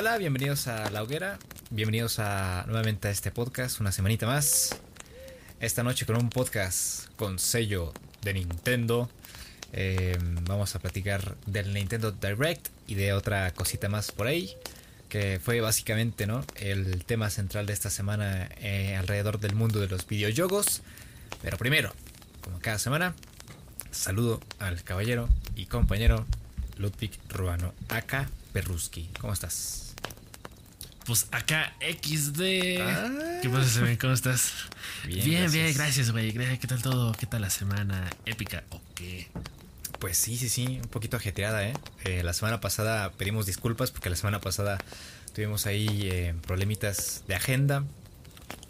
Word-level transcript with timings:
Hola, 0.00 0.16
bienvenidos 0.16 0.68
a 0.68 0.90
La 0.90 1.02
Hoguera. 1.02 1.40
Bienvenidos 1.70 2.20
a 2.20 2.62
nuevamente 2.68 3.08
a 3.08 3.10
este 3.10 3.32
podcast, 3.32 3.80
una 3.80 3.90
semanita 3.90 4.28
más. 4.28 4.76
Esta 5.58 5.82
noche 5.82 6.06
con 6.06 6.14
un 6.14 6.30
podcast 6.30 7.08
con 7.16 7.40
sello 7.40 7.92
de 8.22 8.34
Nintendo. 8.34 9.10
Eh, 9.72 10.16
vamos 10.42 10.76
a 10.76 10.78
platicar 10.78 11.36
del 11.46 11.74
Nintendo 11.74 12.12
Direct 12.12 12.68
y 12.86 12.94
de 12.94 13.12
otra 13.12 13.52
cosita 13.54 13.88
más 13.88 14.12
por 14.12 14.28
ahí. 14.28 14.54
Que 15.08 15.40
fue 15.42 15.60
básicamente 15.60 16.28
¿no? 16.28 16.44
el 16.54 17.04
tema 17.04 17.28
central 17.28 17.66
de 17.66 17.72
esta 17.72 17.90
semana 17.90 18.48
eh, 18.60 18.94
alrededor 18.94 19.40
del 19.40 19.56
mundo 19.56 19.80
de 19.80 19.88
los 19.88 20.06
videojuegos. 20.06 20.82
Pero 21.42 21.58
primero, 21.58 21.92
como 22.40 22.60
cada 22.60 22.78
semana, 22.78 23.16
saludo 23.90 24.38
al 24.60 24.80
caballero 24.84 25.28
y 25.56 25.66
compañero 25.66 26.24
Ludwig 26.76 27.18
Ruano, 27.30 27.74
acá 27.88 28.30
Perruski. 28.52 29.10
¿Cómo 29.20 29.32
estás? 29.32 29.87
Pues 31.08 31.26
acá 31.32 31.74
XD. 31.80 32.36
¿Qué 33.40 33.48
pasa, 33.50 33.66
Semen? 33.66 33.96
¿Cómo 33.96 34.12
estás? 34.12 34.52
Bien, 35.06 35.24
bien, 35.24 35.40
gracias. 35.40 35.52
bien, 35.54 35.74
gracias, 35.74 36.10
güey. 36.12 36.32
¿Qué 36.58 36.66
tal 36.66 36.82
todo? 36.82 37.12
¿Qué 37.12 37.24
tal 37.24 37.40
la 37.40 37.48
semana? 37.48 38.10
¿Épica 38.26 38.64
o 38.68 38.82
qué? 38.94 39.26
Pues 40.00 40.18
sí, 40.18 40.36
sí, 40.36 40.50
sí, 40.50 40.78
un 40.82 40.88
poquito 40.90 41.16
ajetreada, 41.16 41.66
¿eh? 41.66 41.72
Eh, 42.04 42.22
La 42.22 42.34
semana 42.34 42.60
pasada 42.60 43.10
pedimos 43.12 43.46
disculpas 43.46 43.90
porque 43.90 44.10
la 44.10 44.16
semana 44.16 44.42
pasada 44.42 44.76
tuvimos 45.34 45.64
ahí 45.64 45.88
eh, 46.12 46.34
problemitas 46.46 47.24
de 47.26 47.36
agenda. 47.36 47.84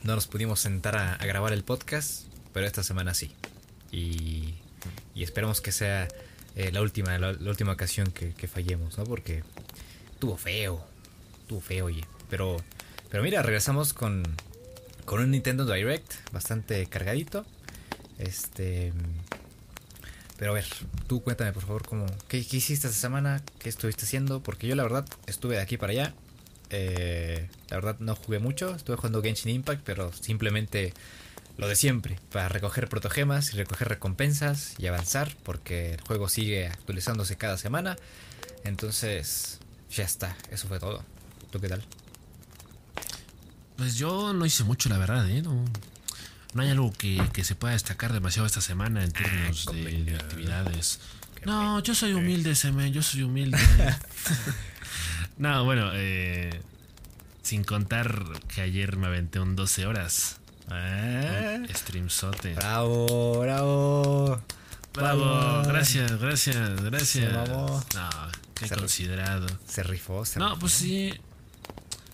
No 0.04 0.14
nos 0.14 0.28
pudimos 0.28 0.60
sentar 0.60 0.96
a, 0.96 1.14
a 1.14 1.26
grabar 1.26 1.52
el 1.52 1.64
podcast, 1.64 2.22
pero 2.52 2.68
esta 2.68 2.84
semana 2.84 3.14
sí. 3.14 3.32
Y, 3.90 4.54
y 5.12 5.24
esperamos 5.24 5.60
que 5.60 5.72
sea 5.72 6.06
eh, 6.54 6.70
la 6.70 6.82
última 6.82 7.18
la, 7.18 7.32
la 7.32 7.50
última 7.50 7.72
ocasión 7.72 8.12
que, 8.12 8.32
que 8.32 8.46
fallemos, 8.46 8.96
¿no? 8.96 9.02
Porque 9.02 9.42
tuvo 10.20 10.36
feo, 10.36 10.86
tuvo 11.48 11.60
feo, 11.60 11.86
oye. 11.86 12.04
Pero, 12.30 12.56
pero 13.10 13.22
mira, 13.22 13.42
regresamos 13.42 13.92
con, 13.92 14.22
con 15.04 15.20
un 15.20 15.30
Nintendo 15.30 15.64
Direct 15.64 16.12
bastante 16.32 16.86
cargadito. 16.86 17.46
Este. 18.18 18.92
Pero 20.36 20.52
a 20.52 20.54
ver, 20.54 20.66
tú 21.08 21.22
cuéntame 21.22 21.52
por 21.52 21.62
favor 21.62 21.86
cómo, 21.86 22.06
qué, 22.28 22.38
hiciste 22.38 22.86
esta 22.86 22.90
semana, 22.90 23.42
qué 23.58 23.68
estuviste 23.68 24.04
haciendo, 24.04 24.40
porque 24.40 24.68
yo 24.68 24.76
la 24.76 24.84
verdad 24.84 25.04
estuve 25.26 25.56
de 25.56 25.62
aquí 25.62 25.76
para 25.76 25.92
allá. 25.92 26.14
Eh, 26.70 27.48
la 27.70 27.76
verdad 27.76 27.96
no 27.98 28.14
jugué 28.14 28.38
mucho, 28.38 28.74
estuve 28.74 28.96
jugando 28.96 29.20
Genshin 29.20 29.50
Impact, 29.50 29.82
pero 29.84 30.12
simplemente 30.12 30.92
lo 31.56 31.66
de 31.66 31.74
siempre, 31.74 32.20
para 32.30 32.48
recoger 32.48 32.88
protogemas 32.88 33.52
y 33.52 33.56
recoger 33.56 33.88
recompensas 33.88 34.74
y 34.78 34.86
avanzar, 34.86 35.34
porque 35.42 35.94
el 35.94 36.00
juego 36.02 36.28
sigue 36.28 36.68
actualizándose 36.68 37.36
cada 37.36 37.58
semana. 37.58 37.96
Entonces, 38.62 39.58
ya 39.90 40.04
está, 40.04 40.36
eso 40.52 40.68
fue 40.68 40.78
todo. 40.78 41.04
¿Tú 41.50 41.60
qué 41.60 41.68
tal? 41.68 41.82
Pues 43.78 43.96
yo 43.96 44.32
no 44.34 44.44
hice 44.44 44.64
mucho, 44.64 44.88
la 44.90 44.98
verdad, 44.98 45.28
¿eh? 45.30 45.40
No, 45.40 45.64
no 46.52 46.62
hay 46.62 46.68
algo 46.70 46.92
que, 46.92 47.22
que 47.32 47.44
se 47.44 47.54
pueda 47.54 47.72
destacar 47.72 48.12
demasiado 48.12 48.46
esta 48.46 48.60
semana 48.60 49.02
en 49.04 49.12
términos 49.12 49.66
de, 49.72 50.02
de 50.04 50.14
actividades. 50.16 50.98
No, 51.46 51.80
yo 51.82 51.94
soy 51.94 52.12
humilde, 52.12 52.54
Semen, 52.56 52.92
yo 52.92 53.02
soy 53.02 53.22
humilde. 53.22 53.56
no, 55.36 55.64
bueno, 55.64 55.90
eh, 55.94 56.60
sin 57.42 57.62
contar 57.64 58.24
que 58.52 58.60
ayer 58.62 58.96
me 58.96 59.06
aventé 59.06 59.38
un 59.40 59.54
12 59.54 59.86
horas. 59.86 60.36
Ah, 60.70 61.58
Stream 61.72 62.10
sote. 62.10 62.54
bravo, 62.54 63.38
bravo. 63.40 64.42
Bravo, 64.92 65.62
gracias, 65.64 66.18
gracias, 66.20 66.82
gracias. 66.82 67.08
Se. 67.32 67.32
No, 67.32 67.80
qué 68.54 68.66
Se- 68.66 68.74
considerado. 68.74 69.46
Se 69.68 69.82
rifó, 69.84 70.26
se 70.26 70.40
No, 70.40 70.48
rifó. 70.48 70.58
pues 70.60 70.72
sí. 70.72 71.14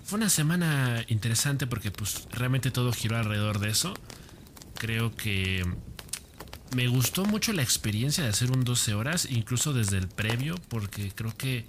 Fue 0.05 0.19
una 0.19 0.29
semana 0.29 1.05
interesante 1.09 1.67
porque 1.67 1.91
pues 1.91 2.29
realmente 2.31 2.71
todo 2.71 2.93
giró 2.93 3.17
alrededor 3.17 3.59
de 3.59 3.71
eso. 3.71 3.95
Creo 4.79 5.15
que 5.17 5.65
me 6.77 6.89
gustó 6.89 7.25
mucho 7.25 7.53
la 7.53 7.63
experiencia 7.63 8.23
de 8.25 8.31
hacer 8.31 8.51
un 8.51 8.65
12 8.65 8.95
horas, 8.95 9.27
incluso 9.31 9.73
desde 9.73 9.97
el 9.99 10.09
previo, 10.09 10.57
porque 10.69 11.11
creo 11.15 11.35
que 11.37 11.65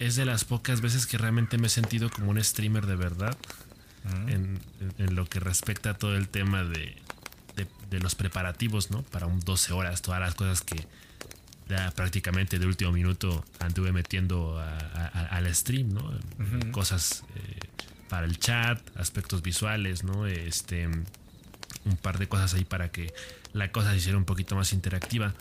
es 0.00 0.16
de 0.16 0.24
las 0.26 0.44
pocas 0.44 0.80
veces 0.80 1.06
que 1.06 1.16
realmente 1.16 1.56
me 1.58 1.68
he 1.68 1.70
sentido 1.70 2.10
como 2.10 2.30
un 2.30 2.42
streamer 2.42 2.86
de 2.86 2.96
verdad 2.96 3.36
Mm. 4.04 4.28
en, 4.28 4.60
en- 4.80 4.94
en 4.98 5.14
lo 5.14 5.26
que 5.26 5.38
respecta 5.38 5.90
a 5.90 5.94
todo 5.94 6.16
el 6.16 6.28
tema 6.28 6.64
de, 6.64 6.96
de- 7.54 7.68
de 7.88 8.00
los 8.00 8.16
preparativos, 8.16 8.90
¿no? 8.90 9.02
Para 9.04 9.26
un 9.26 9.38
12 9.38 9.72
horas, 9.72 10.02
todas 10.02 10.18
las 10.20 10.34
cosas 10.34 10.60
que 10.60 10.88
ya 11.72 11.90
prácticamente 11.92 12.58
de 12.58 12.66
último 12.66 12.92
minuto 12.92 13.44
anduve 13.60 13.92
metiendo 13.92 14.58
a- 14.58 14.76
a- 14.78 15.10
a- 15.14 15.26
al 15.36 15.54
stream, 15.54 15.92
¿no? 15.94 16.12
Cosas 16.70 17.24
eh, 17.36 17.58
para 18.08 18.26
el 18.26 18.38
chat, 18.38 18.78
aspectos 18.96 19.42
visuales, 19.42 20.04
¿no? 20.04 20.26
Este, 20.26 20.86
un 20.86 21.96
par 22.00 22.18
de 22.18 22.28
cosas 22.28 22.54
ahí 22.54 22.64
para 22.64 22.90
que 22.90 23.12
la 23.52 23.70
cosa 23.72 23.90
se 23.92 23.96
hiciera 23.98 24.18
un 24.18 24.24
poquito 24.24 24.54
más 24.56 24.72
interactiva. 24.72 25.34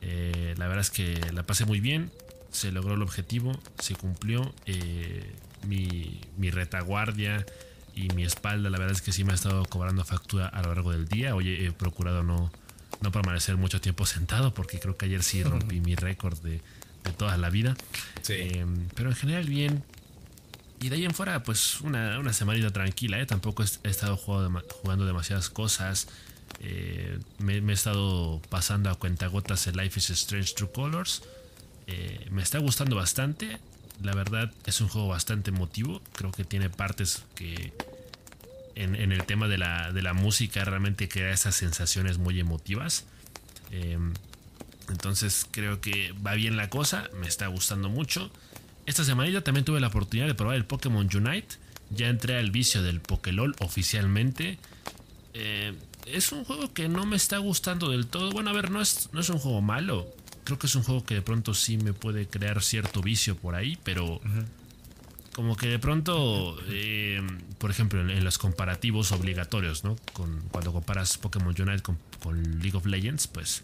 Eh, 0.00 0.54
la 0.58 0.66
verdad 0.66 0.80
es 0.82 0.90
que 0.90 1.18
la 1.32 1.42
pasé 1.44 1.64
muy 1.64 1.80
bien, 1.80 2.10
se 2.52 2.72
logró 2.72 2.94
el 2.94 3.02
objetivo, 3.02 3.58
se 3.78 3.94
cumplió. 3.94 4.52
eh, 4.66 5.32
mi, 5.66 6.20
mi 6.36 6.50
retaguardia 6.52 7.44
y 7.96 8.08
mi 8.14 8.22
espalda, 8.24 8.70
la 8.70 8.78
verdad 8.78 8.94
es 8.94 9.02
que 9.02 9.10
sí 9.10 9.24
me 9.24 9.32
ha 9.32 9.34
estado 9.34 9.64
cobrando 9.64 10.04
factura 10.04 10.46
a 10.46 10.62
lo 10.62 10.68
largo 10.72 10.92
del 10.92 11.08
día. 11.08 11.34
Hoy 11.34 11.48
he 11.66 11.72
procurado 11.72 12.22
no, 12.22 12.52
no 13.00 13.12
permanecer 13.12 13.56
mucho 13.56 13.80
tiempo 13.80 14.06
sentado 14.06 14.54
porque 14.54 14.78
creo 14.78 14.96
que 14.96 15.06
ayer 15.06 15.22
sí 15.22 15.42
rompí 15.42 15.80
mi 15.80 15.94
récord 15.94 16.38
de, 16.40 16.60
de 17.04 17.12
toda 17.16 17.36
la 17.36 17.50
vida. 17.50 17.76
Sí. 18.22 18.34
Eh, 18.34 18.66
pero 18.94 19.10
en 19.10 19.16
general 19.16 19.44
bien. 19.44 19.84
Y 20.80 20.90
de 20.90 20.96
ahí 20.96 21.04
en 21.04 21.12
fuera, 21.12 21.42
pues 21.42 21.80
una, 21.80 22.18
una 22.18 22.32
semanita 22.32 22.70
tranquila, 22.70 23.18
¿eh? 23.18 23.26
Tampoco 23.26 23.64
he 23.64 23.88
estado 23.88 24.16
jugando, 24.16 24.62
jugando 24.82 25.06
demasiadas 25.06 25.50
cosas. 25.50 26.08
Eh, 26.60 27.18
me, 27.38 27.60
me 27.60 27.72
he 27.72 27.74
estado 27.74 28.40
pasando 28.48 28.90
a 28.90 28.94
cuentagotas 28.94 29.66
el 29.66 29.76
Life 29.76 29.98
is 29.98 30.10
Strange 30.10 30.54
True 30.54 30.70
Colors. 30.72 31.22
Eh, 31.88 32.26
me 32.30 32.42
está 32.42 32.58
gustando 32.58 32.96
bastante. 32.96 33.58
La 34.02 34.14
verdad 34.14 34.52
es 34.66 34.80
un 34.80 34.88
juego 34.88 35.08
bastante 35.08 35.50
emotivo. 35.50 36.00
Creo 36.12 36.30
que 36.30 36.44
tiene 36.44 36.70
partes 36.70 37.24
que 37.34 37.72
en, 38.82 39.12
el 39.12 39.24
tema 39.24 39.48
de 39.48 39.58
la, 39.58 39.92
de 39.92 40.02
la 40.02 40.12
música 40.12 40.64
realmente 40.64 41.08
crea 41.08 41.32
esas 41.32 41.54
sensaciones 41.54 42.18
muy 42.18 42.38
emotivas. 42.38 43.04
Eh, 43.70 43.98
entonces 44.88 45.46
creo 45.50 45.80
que 45.80 46.12
va 46.26 46.34
bien 46.34 46.56
la 46.56 46.70
cosa, 46.70 47.10
me 47.20 47.28
está 47.28 47.46
gustando 47.48 47.88
mucho. 47.88 48.30
Esta 48.86 49.04
semanita 49.04 49.42
también 49.42 49.64
tuve 49.64 49.80
la 49.80 49.88
oportunidad 49.88 50.26
de 50.26 50.34
probar 50.34 50.56
el 50.56 50.64
Pokémon 50.64 51.08
Unite. 51.14 51.56
Ya 51.90 52.08
entré 52.08 52.38
al 52.38 52.50
vicio 52.50 52.82
del 52.82 53.00
Pokélol 53.00 53.54
oficialmente. 53.60 54.58
Eh, 55.34 55.74
es 56.06 56.32
un 56.32 56.44
juego 56.44 56.72
que 56.72 56.88
no 56.88 57.04
me 57.04 57.16
está 57.16 57.38
gustando 57.38 57.90
del 57.90 58.06
todo. 58.06 58.30
Bueno, 58.30 58.50
a 58.50 58.52
ver, 58.52 58.70
no 58.70 58.80
es, 58.80 59.10
no 59.12 59.20
es 59.20 59.28
un 59.28 59.38
juego 59.38 59.60
malo. 59.60 60.06
Creo 60.44 60.58
que 60.58 60.66
es 60.66 60.74
un 60.74 60.82
juego 60.82 61.04
que 61.04 61.14
de 61.14 61.22
pronto 61.22 61.52
sí 61.52 61.76
me 61.76 61.92
puede 61.92 62.26
crear 62.26 62.62
cierto 62.62 63.02
vicio 63.02 63.36
por 63.36 63.54
ahí, 63.54 63.76
pero 63.84 64.20
como 65.38 65.56
que 65.56 65.68
de 65.68 65.78
pronto, 65.78 66.58
eh, 66.66 67.24
por 67.58 67.70
ejemplo, 67.70 68.00
en, 68.00 68.24
los 68.24 68.38
comparativos 68.38 69.12
obligatorios, 69.12 69.84
¿no? 69.84 69.94
Con, 70.12 70.40
cuando 70.50 70.72
comparas 70.72 71.16
Pokémon 71.16 71.54
Unite 71.56 71.80
con, 71.80 72.60
League 72.60 72.76
of 72.76 72.86
Legends, 72.86 73.28
pues 73.28 73.62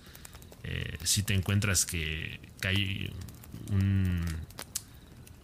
eh, 0.63 0.97
si 1.03 1.25
te 1.25 1.35
encuentras 1.35 1.85
que, 1.85 2.39
hay 2.63 3.13
un- 3.73 4.25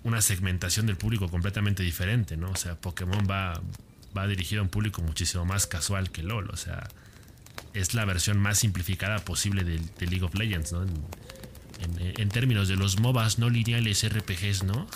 una 0.04 0.22
segmentación 0.22 0.87
del 0.87 0.94
público 0.94 1.28
completamente 1.28 1.82
diferente, 1.82 2.37
¿no? 2.37 2.52
O 2.52 2.56
sea, 2.56 2.76
Pokémon 2.76 3.26
va, 3.28 3.60
va 4.16 4.28
dirigido 4.28 4.60
a 4.60 4.62
un 4.62 4.70
público 4.70 5.02
muchísimo 5.02 5.44
más 5.44 5.66
casual 5.66 6.12
que 6.12 6.22
LOL, 6.22 6.49
o 6.50 6.56
sea, 6.56 6.88
es 7.75 7.93
la 7.93 8.04
versión 8.04 8.38
más 8.38 8.58
simplificada 8.58 9.19
posible 9.25 9.64
de, 9.64 9.81
League 10.06 10.22
of 10.22 10.37
Legends, 10.37 10.75
¿no? 10.75 10.87
En- 11.82 12.20
en 12.20 12.28
términos 12.28 12.68
de 12.68 12.76
los 12.76 12.98
MOBAs 13.00 13.38
no 13.38 13.48
lineales 13.50 14.02
RPGs, 14.08 14.64
¿no? 14.64 14.86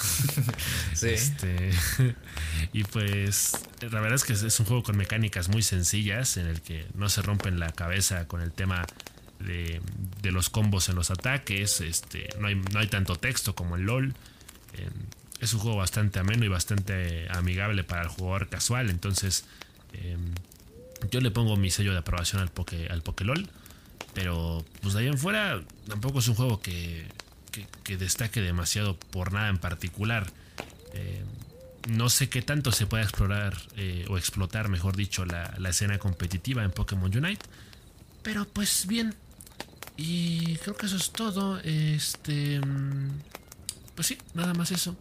Sí. 0.94 1.08
Este, 1.08 1.70
y 2.72 2.84
pues 2.84 3.52
la 3.80 4.00
verdad 4.00 4.14
es 4.14 4.24
que 4.24 4.32
es- 4.34 4.60
un 4.60 4.66
juego 4.66 4.82
con 4.82 4.96
mecánicas 4.96 5.48
muy 5.48 5.62
sencillas 5.62 6.36
en 6.36 6.46
el 6.46 6.60
que 6.60 6.86
no 6.94 7.08
se 7.08 7.22
rompen 7.22 7.58
la 7.58 7.70
cabeza 7.72 8.26
con 8.28 8.40
el 8.40 8.52
tema 8.52 8.86
de, 9.40 9.80
de 10.22 10.32
los 10.32 10.48
combos 10.50 10.88
en 10.88 10.94
los 10.96 11.10
ataques. 11.10 11.80
Este, 11.80 12.28
no, 12.40 12.46
hay, 12.48 12.54
no 12.54 12.78
hay 12.80 12.86
tanto 12.88 13.16
texto 13.16 13.54
como 13.54 13.76
en 13.76 13.86
LOL. 13.86 14.14
Eh, 14.74 14.88
es 15.40 15.52
un 15.52 15.60
juego 15.60 15.76
bastante 15.76 16.18
ameno 16.20 16.44
y 16.44 16.48
bastante 16.48 17.28
amigable 17.30 17.84
para 17.84 18.02
el 18.02 18.08
jugador 18.08 18.48
casual. 18.48 18.88
Entonces 18.88 19.44
eh, 19.92 20.16
yo 21.10 21.20
le 21.20 21.30
pongo 21.30 21.56
mi 21.56 21.70
sello 21.70 21.92
de 21.92 21.98
aprobación 21.98 22.40
al, 22.40 22.50
Poké, 22.50 22.88
al. 22.88 23.02
Pero 24.14 24.64
pues 24.80 24.94
de 24.94 25.00
ahí 25.00 25.06
en 25.08 25.18
fuera 25.18 25.62
tampoco 25.88 26.20
es 26.20 26.28
un 26.28 26.36
juego 26.36 26.60
que, 26.60 27.06
que, 27.50 27.66
que 27.82 27.96
destaque 27.96 28.40
demasiado 28.40 28.96
por 28.96 29.32
nada 29.32 29.48
en 29.48 29.58
particular. 29.58 30.30
Eh, 30.92 31.24
no 31.88 32.08
sé 32.08 32.28
qué 32.28 32.40
tanto 32.40 32.72
se 32.72 32.86
puede 32.86 33.02
explorar 33.02 33.56
eh, 33.76 34.06
o 34.08 34.16
explotar, 34.16 34.68
mejor 34.68 34.96
dicho, 34.96 35.24
la, 35.24 35.54
la 35.58 35.70
escena 35.70 35.98
competitiva 35.98 36.64
en 36.64 36.70
Pokémon 36.70 37.14
Unite. 37.14 37.44
Pero 38.22 38.46
pues 38.46 38.86
bien. 38.86 39.14
Y 39.96 40.56
creo 40.56 40.76
que 40.76 40.86
eso 40.86 40.96
es 40.96 41.10
todo. 41.10 41.60
Este. 41.60 42.60
Pues 43.94 44.08
sí, 44.08 44.18
nada 44.32 44.54
más 44.54 44.70
eso. 44.70 44.96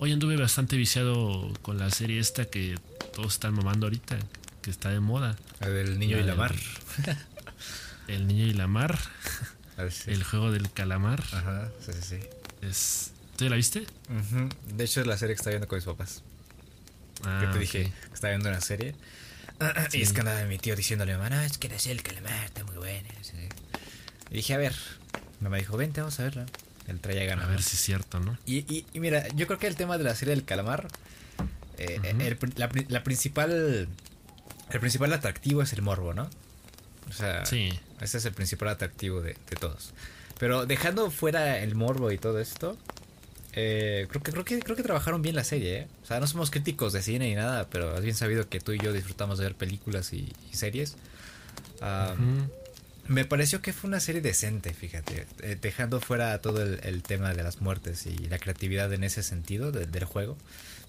Hoy 0.00 0.12
anduve 0.12 0.36
bastante 0.36 0.76
viciado 0.76 1.52
con 1.62 1.78
la 1.78 1.90
serie 1.90 2.20
esta 2.20 2.44
que 2.44 2.78
todos 3.14 3.34
están 3.34 3.54
mamando 3.54 3.86
ahorita, 3.86 4.16
que 4.62 4.70
está 4.70 4.90
de 4.90 5.00
moda. 5.00 5.36
El 5.60 5.74
del 5.74 5.98
niño 5.98 6.18
y 6.18 6.22
la 6.22 6.36
mar. 6.36 6.54
El 8.08 8.26
niño 8.26 8.44
y 8.44 8.54
la 8.54 8.66
mar. 8.66 8.98
El 10.06 10.24
juego 10.24 10.50
del 10.50 10.70
calamar. 10.72 11.22
Ajá, 11.32 11.70
sí, 11.84 11.92
sí, 11.92 12.02
sí. 12.02 12.66
Es... 12.66 13.12
¿Tú 13.36 13.48
la 13.48 13.54
viste? 13.54 13.86
De 14.74 14.84
hecho, 14.84 15.00
es 15.00 15.06
la 15.06 15.16
serie 15.16 15.36
que 15.36 15.38
está 15.38 15.50
viendo 15.50 15.68
con 15.68 15.76
mis 15.76 15.84
papás. 15.84 16.22
Ah, 17.22 17.42
Yo 17.44 17.52
te 17.52 17.58
dije 17.60 17.92
que 18.08 18.14
estaba 18.14 18.32
viendo 18.32 18.48
una 18.48 18.60
serie. 18.60 18.94
Y 19.92 20.02
es 20.02 20.12
que 20.12 20.20
andaba 20.20 20.42
mi 20.44 20.58
tío 20.58 20.74
diciéndole, 20.76 21.16
mamá, 21.16 21.44
es 21.44 21.58
que 21.58 21.68
la 21.68 21.78
serie 21.78 21.98
el 21.98 22.02
calamar 22.02 22.44
está 22.44 22.64
muy 22.64 22.76
buena. 22.76 23.08
Y 24.30 24.34
dije, 24.34 24.54
a 24.54 24.58
ver. 24.58 24.74
Mamá 25.40 25.56
dijo, 25.56 25.76
vente, 25.76 26.00
vamos 26.00 26.18
a 26.18 26.24
verla. 26.24 26.46
El 26.86 27.00
traía 27.00 27.24
ganas. 27.26 27.44
A 27.44 27.48
ver 27.48 27.62
si 27.62 27.76
es 27.76 27.82
cierto, 27.82 28.18
¿no? 28.18 28.38
Y, 28.46 28.84
y, 28.92 29.00
mira, 29.00 29.28
yo 29.28 29.46
creo 29.46 29.58
que 29.58 29.66
el 29.66 29.76
tema 29.76 29.98
de 29.98 30.04
la 30.04 30.14
serie 30.14 30.34
del 30.34 30.44
calamar, 30.44 30.88
eh, 31.76 32.00
la, 32.56 32.70
la, 32.88 33.04
principal, 33.04 33.88
el 34.70 34.80
principal 34.80 35.12
atractivo 35.12 35.62
es 35.62 35.72
el 35.72 35.82
morbo, 35.82 36.14
¿no? 36.14 36.30
O 37.08 37.12
sea, 37.12 37.46
sí. 37.46 37.70
ese 38.00 38.18
es 38.18 38.24
el 38.24 38.32
principal 38.32 38.68
atractivo 38.68 39.20
de, 39.20 39.34
de 39.34 39.56
todos. 39.58 39.92
Pero 40.38 40.66
dejando 40.66 41.10
fuera 41.10 41.58
el 41.58 41.74
morbo 41.74 42.12
y 42.12 42.18
todo 42.18 42.38
esto, 42.40 42.76
eh, 43.60 44.06
creo 44.08 44.22
que 44.22 44.30
creo 44.30 44.44
que 44.44 44.60
creo 44.60 44.76
que 44.76 44.84
trabajaron 44.84 45.20
bien 45.20 45.34
la 45.34 45.42
serie, 45.42 45.78
¿eh? 45.78 45.86
O 46.04 46.06
sea, 46.06 46.20
no 46.20 46.28
somos 46.28 46.50
críticos 46.50 46.92
de 46.92 47.02
cine 47.02 47.28
ni 47.28 47.34
nada, 47.34 47.68
pero 47.68 47.92
has 47.96 48.02
bien 48.02 48.14
sabido 48.14 48.48
que 48.48 48.60
tú 48.60 48.72
y 48.72 48.78
yo 48.78 48.92
disfrutamos 48.92 49.38
de 49.38 49.46
ver 49.46 49.54
películas 49.56 50.12
y, 50.12 50.32
series. 50.52 50.96
Me 53.08 53.24
pareció 53.24 53.62
que 53.62 53.72
fue 53.72 53.88
una 53.88 54.00
serie 54.00 54.20
decente, 54.20 54.74
fíjate, 54.74 55.26
eh, 55.42 55.56
dejando 55.58 55.98
fuera 55.98 56.38
todo 56.42 56.62
el, 56.62 57.02
tema 57.02 57.32
de 57.32 57.42
las 57.42 57.62
muertes 57.62 58.04
y 58.04 58.28
la 58.28 58.38
creatividad 58.38 58.92
en 58.92 59.02
ese 59.02 59.22
sentido 59.22 59.72
del 59.72 60.04
juego. 60.04 60.36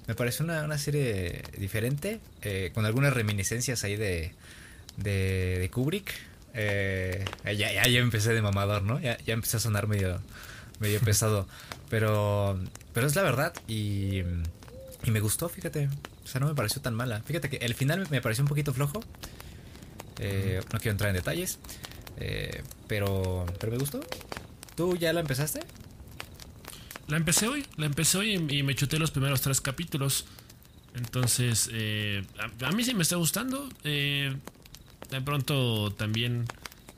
Me 0.06 0.15
pareció 0.15 0.44
una, 0.44 0.77
serie 0.77 1.44
diferente, 1.57 2.19
eh, 2.42 2.72
con 2.74 2.86
algunas 2.86 3.13
reminiscencias 3.13 3.86
ahí 3.86 3.95
de, 3.95 4.33
de, 4.97 5.69
Kubrick. 5.74 6.13
ya, 6.56 7.53
ya, 7.53 8.00
empecé 8.00 8.33
de 8.33 8.41
mamador, 8.41 8.83
¿no? 8.83 9.00
Ya, 9.00 9.18
ya 9.19 9.33
empecé 9.33 9.57
a 9.57 9.59
sonar 9.59 9.88
medio, 9.88 10.21
medio 10.80 11.00
pesado. 11.00 11.47
Pero, 11.89 12.59
pero 12.94 13.07
es 13.07 13.15
la 13.15 13.24
verdad 13.24 13.51
y, 13.68 14.19
y 15.03 15.12
me 15.12 15.19
gustó, 15.21 15.50
fíjate. 15.50 15.89
O 16.24 16.27
sea, 16.27 16.39
no 16.39 16.47
me 16.47 16.53
pareció 16.53 16.81
tan 16.83 16.94
mala. 16.94 17.21
Fíjate 17.24 17.50
que 17.50 17.57
el 17.57 17.74
final 17.74 18.07
me 18.12 18.21
pareció 18.21 18.44
un 18.44 18.47
poquito 18.47 18.74
flojo. 18.74 19.03
Eh, 20.19 20.62
no 20.71 20.80
quiero 20.80 20.91
entrar 20.91 21.09
en 21.09 21.15
detalles. 21.15 21.57
Eh, 22.18 22.63
pero, 22.88 23.45
pero 23.59 23.71
me 23.71 23.80
gustó. 23.80 24.01
¿Tú 24.75 24.95
ya 24.97 25.13
la 25.13 25.21
empezaste? 25.21 25.62
La 27.07 27.18
empecé 27.18 27.47
hoy, 27.47 27.65
la 27.77 27.88
empecé 27.88 28.19
hoy 28.19 28.33
y, 28.36 28.62
me 28.62 28.75
chuté 28.75 29.00
los 29.00 29.09
primeros 29.09 29.41
tres 29.41 29.62
capítulos. 29.62 30.25
Entonces, 30.94 31.69
eh, 31.74 32.24
a, 32.62 32.71
mí 32.71 32.83
sí 32.83 32.94
me 32.94 33.01
está 33.01 33.15
gustando. 33.15 33.68
De 35.10 35.22
pronto 35.22 35.92
también 35.92 36.46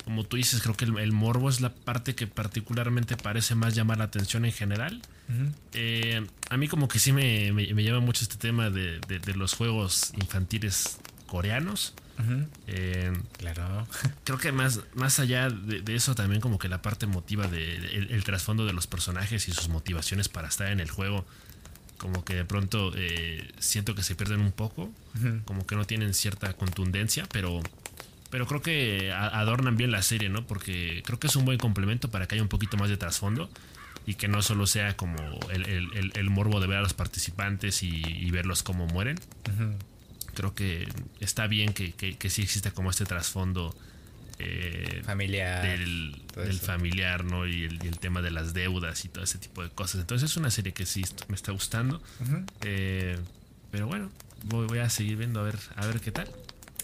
como 0.04 0.24
tú 0.24 0.38
dices, 0.38 0.62
creo 0.62 0.76
que 0.76 0.86
el, 0.86 1.12
morbo 1.12 1.50
es 1.50 1.62
la 1.62 1.74
parte 1.74 2.16
que 2.16 2.28
particularmente 2.28 3.18
parece 3.18 3.56
más 3.56 3.76
llamar 3.76 4.00
la 4.00 4.06
atención 4.06 4.46
en 4.46 4.52
general. 4.52 5.02
Eh, 5.74 6.26
a 6.50 6.58
mí 6.58 6.68
como 6.68 6.88
que 6.88 7.00
sí 7.00 7.14
me, 7.14 7.54
me, 7.54 7.84
llama 7.84 8.02
mucho 8.02 8.24
este 8.24 8.36
tema 8.36 8.70
de, 8.70 9.00
los 9.36 9.54
juegos 9.54 10.12
infantiles 10.16 11.00
coreanos. 11.28 11.94
Eh, 12.68 13.14
claro. 13.38 13.88
Creo 14.26 14.38
que 14.38 14.52
más, 14.52 14.82
más 14.94 15.20
allá 15.20 15.50
de, 15.50 15.96
eso 15.96 16.14
también 16.14 16.42
como 16.42 16.60
que 16.60 16.68
la 16.68 16.82
parte 16.82 17.06
emotiva 17.06 17.48
del 17.48 17.82
de, 17.82 18.14
el, 18.14 18.24
trasfondo 18.24 18.66
de 18.66 18.74
los 18.74 18.86
personajes 18.88 19.48
y 19.48 19.54
sus 19.54 19.70
motivaciones 19.70 20.30
para 20.30 20.48
estar 20.48 20.72
en 20.72 20.80
el 20.80 20.92
juego, 20.92 21.26
como 21.98 22.24
que 22.26 22.36
de 22.36 22.46
pronto 22.46 22.92
eh, 22.96 23.50
siento 23.60 23.96
que 23.96 24.04
se 24.04 24.16
pierden 24.16 24.42
un 24.42 24.52
poco, 24.52 24.92
como 25.46 25.66
que 25.66 25.76
no 25.76 25.86
tienen 25.86 26.14
cierta 26.14 26.54
contundencia, 26.54 27.28
pero 27.32 27.62
pero 28.32 28.48
creo 28.48 28.62
que 28.62 29.12
adornan 29.12 29.76
bien 29.76 29.92
la 29.92 30.02
serie, 30.02 30.30
¿no? 30.30 30.48
Porque 30.48 31.04
creo 31.06 31.20
que 31.20 31.28
es 31.28 31.36
un 31.36 31.44
buen 31.44 31.60
complemento 31.60 32.10
para 32.10 32.28
que 32.28 32.36
haya 32.36 32.42
un 32.42 32.50
poquito 32.50 32.78
más 32.78 32.90
de 32.90 32.96
trasfondo 32.96 33.50
y 34.06 34.16
que 34.16 34.30
no 34.30 34.42
solo 34.42 34.66
sea 34.68 34.96
como 34.96 35.18
el, 35.52 36.30
morbo 36.30 36.62
de 36.62 36.68
ver 36.68 36.78
a 36.78 36.82
los 36.82 36.94
participantes 36.94 37.84
y, 37.84 38.32
verlos 38.32 38.64
cómo 38.64 38.88
mueren. 38.88 39.20
Creo 40.34 40.56
que 40.56 40.88
está 41.20 41.48
bien 41.48 41.74
que, 41.74 41.92
que, 41.92 42.30
sí 42.30 42.42
exista 42.42 42.72
como 42.72 42.90
este 42.90 43.04
trasfondo 43.04 43.76
eh, 44.40 45.02
familiar 45.04 45.62
del, 45.62 46.16
familiar, 46.62 47.26
¿no? 47.26 47.46
Y 47.46 47.66
el, 47.66 48.00
tema 48.00 48.22
de 48.22 48.32
las 48.32 48.54
deudas 48.54 49.04
y 49.04 49.10
todo 49.10 49.26
ese 49.26 49.40
tipo 49.40 49.62
de 49.62 49.70
cosas. 49.70 50.00
Entonces 50.00 50.32
es 50.32 50.38
una 50.38 50.52
serie 50.52 50.72
que 50.72 50.86
sí 50.86 51.04
me 51.28 51.36
está 51.36 51.52
gustando. 51.52 52.02
Eh, 52.62 53.20
pero 53.72 53.88
bueno, 53.88 54.10
voy, 54.46 54.68
voy, 54.68 54.80
a 54.80 54.90
seguir 54.90 55.18
viendo 55.18 55.42
a 55.42 55.44
ver, 55.44 55.60
a 55.76 55.86
ver 55.86 56.00
qué 56.00 56.12
tal. 56.12 56.32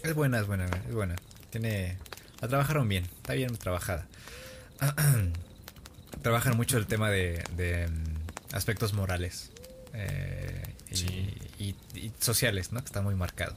Es 0.04 0.14
buena, 0.14 0.40
es 0.40 0.46
buena, 0.46 0.66
es 0.66 0.94
buena. 0.94 1.16
Tiene. 1.50 1.98
La 2.40 2.48
trabajaron 2.48 2.88
bien, 2.88 3.04
está 3.04 3.34
bien 3.34 3.56
trabajada. 3.56 4.06
Trabajan 6.22 6.56
mucho 6.56 6.78
el 6.78 6.86
tema 6.86 7.10
de, 7.10 7.44
de 7.56 7.88
mm, 7.88 8.54
aspectos 8.54 8.92
morales 8.92 9.50
eh, 9.92 10.74
y, 11.60 11.74
sociales, 12.20 12.72
¿no? 12.72 12.80
Que 12.80 12.86
está 12.86 13.02
muy 13.02 13.14
marcado. 13.14 13.54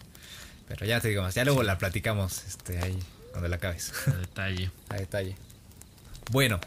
Pero 0.67 0.85
ya 0.85 0.99
te 0.99 1.09
digo 1.09 1.21
más, 1.21 1.35
ya 1.35 1.45
luego 1.45 1.63
la 1.63 1.77
platicamos 1.77 2.43
este, 2.47 2.79
ahí 2.79 2.97
cuando 3.31 3.49
la 3.49 3.57
acabes. 3.57 3.93
A 4.07 4.11
detalle. 4.11 4.71
A 4.89 4.95
detalle. 4.95 5.35
Bueno, 6.31 6.59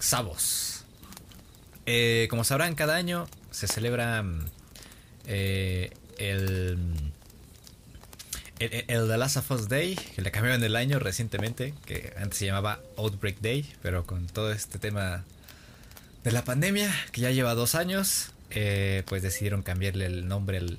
Sabos. 0.00 0.84
Eh, 1.84 2.26
como 2.30 2.42
sabrán, 2.42 2.74
cada 2.74 2.96
año 2.96 3.28
se 3.50 3.68
celebra 3.68 4.22
mm, 4.22 4.46
eh, 5.26 5.90
el 6.16 7.09
el, 8.60 9.08
The 9.08 9.16
Last 9.16 9.38
of 9.38 9.50
Us 9.52 9.68
Day, 9.68 9.96
que 9.96 10.20
le 10.22 10.30
cambiaron 10.30 10.62
el 10.62 10.76
año 10.76 10.98
recientemente, 10.98 11.74
que 11.86 12.12
antes 12.18 12.38
se 12.38 12.46
llamaba 12.46 12.80
Outbreak 12.98 13.40
Day, 13.40 13.66
pero 13.82 14.04
con 14.04 14.26
todo 14.26 14.52
este 14.52 14.78
tema 14.78 15.24
de 16.22 16.32
la 16.32 16.44
pandemia, 16.44 16.94
que 17.12 17.22
ya 17.22 17.30
lleva 17.30 17.54
dos 17.54 17.74
años, 17.74 18.32
eh, 18.50 19.02
pues 19.06 19.22
decidieron 19.22 19.62
cambiarle 19.62 20.06
el 20.06 20.28
nombre 20.28 20.58
el, 20.58 20.78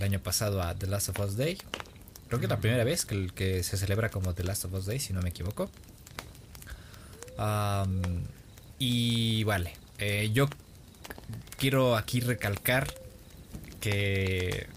año 0.00 0.20
pasado 0.20 0.62
a 0.62 0.76
The 0.76 0.86
Last 0.86 1.08
of 1.08 1.18
Us 1.18 1.36
Day. 1.36 1.58
Creo 2.28 2.38
que 2.38 2.46
es 2.46 2.50
la 2.50 2.60
primera 2.60 2.84
vez 2.84 3.04
que, 3.04 3.62
se 3.64 3.76
celebra 3.76 4.10
como 4.10 4.32
The 4.32 4.44
Last 4.44 4.64
of 4.64 4.72
Us 4.74 4.86
Day, 4.86 5.00
si 5.00 5.12
no 5.12 5.20
me 5.20 5.30
equivoco. 5.30 5.70
y 8.78 9.44
vale, 9.44 9.74
eh, 9.98 10.30
yo 10.32 10.48
quiero 11.58 11.96
aquí 11.96 12.20
recalcar 12.20 12.94
que 13.80 14.68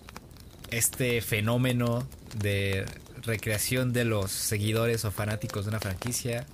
este 0.72 1.22
fenómeno 1.22 2.08
de 2.38 2.86
recreación 3.24 3.94
de 3.94 4.06
los 4.06 4.32
seguidores 4.32 5.06
o 5.06 5.12
fanáticos 5.12 5.66
de 5.66 5.70
una 5.70 5.80
franquicia 5.80 6.46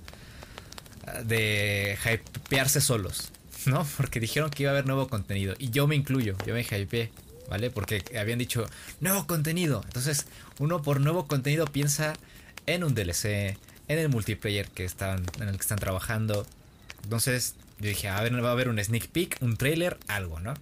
de 1.24 1.96
hypearse 2.04 2.80
solos, 2.80 3.32
¿no? 3.66 3.86
Porque 3.96 4.20
dijeron 4.20 4.50
que 4.50 4.64
iba 4.64 4.70
a 4.70 4.74
haber 4.74 4.86
nuevo 4.86 5.08
contenido 5.08 5.54
y 5.58 5.70
yo 5.70 5.86
me 5.86 5.96
incluyo, 5.96 6.36
yo 6.46 6.54
me 6.54 6.62
hypeé, 6.62 7.10
¿vale? 7.48 7.70
Porque 7.70 8.04
habían 8.18 8.38
dicho 8.38 8.66
nuevo 9.00 9.26
contenido. 9.26 9.82
Entonces, 9.86 10.26
uno 10.58 10.82
por 10.82 11.00
nuevo 11.00 11.26
contenido 11.26 11.66
piensa 11.66 12.14
en 12.66 12.84
un 12.84 12.94
DLC, 12.94 13.56
en 13.88 13.98
el 13.98 14.08
multiplayer 14.08 14.68
que 14.68 14.84
están 14.84 15.24
en 15.40 15.48
el 15.48 15.56
que 15.56 15.62
están 15.62 15.78
trabajando. 15.78 16.46
Entonces, 17.04 17.54
yo 17.78 17.88
dije, 17.88 18.08
a 18.08 18.20
ver, 18.20 18.34
va 18.44 18.48
a 18.50 18.52
haber 18.52 18.68
un 18.68 18.82
sneak 18.82 19.08
peek, 19.08 19.38
un 19.40 19.56
trailer, 19.56 19.98
algo, 20.08 20.40
¿no? 20.40 20.54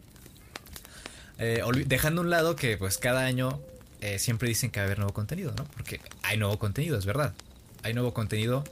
Eh, 1.39 1.63
dejando 1.87 2.23
a 2.23 2.25
un 2.25 2.31
lado 2.31 2.57
que 2.57 2.79
pues 2.79 2.97
cada 2.97 3.25
año 3.27 3.61
eh, 4.01 4.19
siempre 4.19 4.49
dicen 4.49 4.71
que 4.71 4.81
va 4.81 4.85
a 4.85 4.87
haber 4.87 4.99
nuevo 4.99 5.13
contenido, 5.13 5.53
¿no? 5.57 5.65
Porque 5.65 6.01
hay 6.23 6.39
nuevo 6.39 6.59
contenido, 6.59 6.99
es 6.99 7.05
verdad. 7.05 7.35
Hay 7.83 7.93
nuevo 7.93 8.15
contenido 8.15 8.65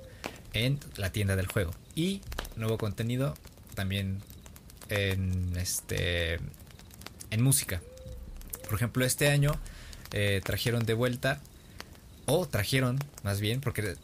en 0.55 0.81
la 0.97 1.11
tienda 1.13 1.37
del 1.37 1.47
juego. 1.47 1.73
Y 1.95 2.23
nuevo 2.57 2.79
contenido 2.79 3.35
también 3.75 4.23
en 4.89 5.53
este 5.57 6.39
en 7.31 7.43
música. 7.43 7.83
Por 8.65 8.75
ejemplo, 8.75 9.05
este 9.05 9.29
año 9.29 9.59
eh, 10.13 10.41
trajeron 10.43 10.87
de 10.87 10.95
vuelta 10.95 11.41
o 12.27 12.47
trajeron 12.49 12.99
más 13.23 13.41
bien 13.41 13.61
porque 13.61 13.97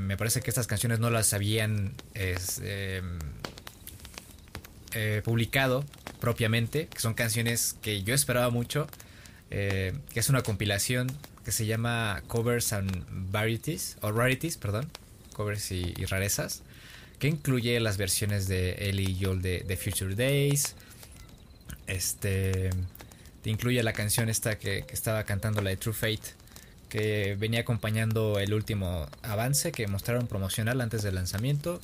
me 0.00 0.16
parece 0.16 0.40
que 0.40 0.50
estas 0.50 0.66
canciones 0.66 0.98
no 0.98 1.10
las 1.10 1.32
habían 1.32 1.94
em, 2.14 3.18
publicado 5.22 5.84
propiamente, 6.20 6.86
que 6.88 7.00
son 7.00 7.14
canciones 7.14 7.76
que 7.82 8.02
yo 8.02 8.14
esperaba 8.14 8.50
mucho 8.50 8.86
eh, 9.50 9.92
que 10.12 10.20
es 10.20 10.28
una 10.28 10.42
compilación 10.42 11.06
que 11.44 11.52
se 11.52 11.66
llama 11.66 12.22
Covers 12.26 12.72
and 12.72 13.04
Varieties, 13.30 13.96
o 14.00 14.10
Rarities, 14.10 14.56
perdón, 14.56 14.90
covers 15.32 15.70
y, 15.70 15.92
rarezas, 16.06 16.62
que 17.20 17.28
incluye 17.28 17.78
las 17.78 17.98
versiones 17.98 18.48
de 18.48 18.72
Ellie 18.88 19.10
y 19.10 19.24
Joel 19.24 19.42
de, 19.42 19.76
Future 19.76 20.16
Days, 20.16 20.74
este, 21.86 22.70
te 23.42 23.50
incluye 23.50 23.80
la 23.84 23.92
canción 23.92 24.28
esta 24.28 24.58
que, 24.58 24.84
estaba 24.90 25.22
cantando 25.22 25.62
la 25.62 25.70
de 25.70 25.76
True 25.76 25.94
Fate, 25.94 26.34
que 26.88 27.36
venía 27.38 27.60
acompañando 27.60 28.40
el 28.40 28.52
último 28.52 29.06
avance 29.22 29.70
que 29.70 29.86
mostraron 29.86 30.26
promocional 30.26 30.80
antes 30.80 31.02
del 31.02 31.14
lanzamiento 31.14 31.80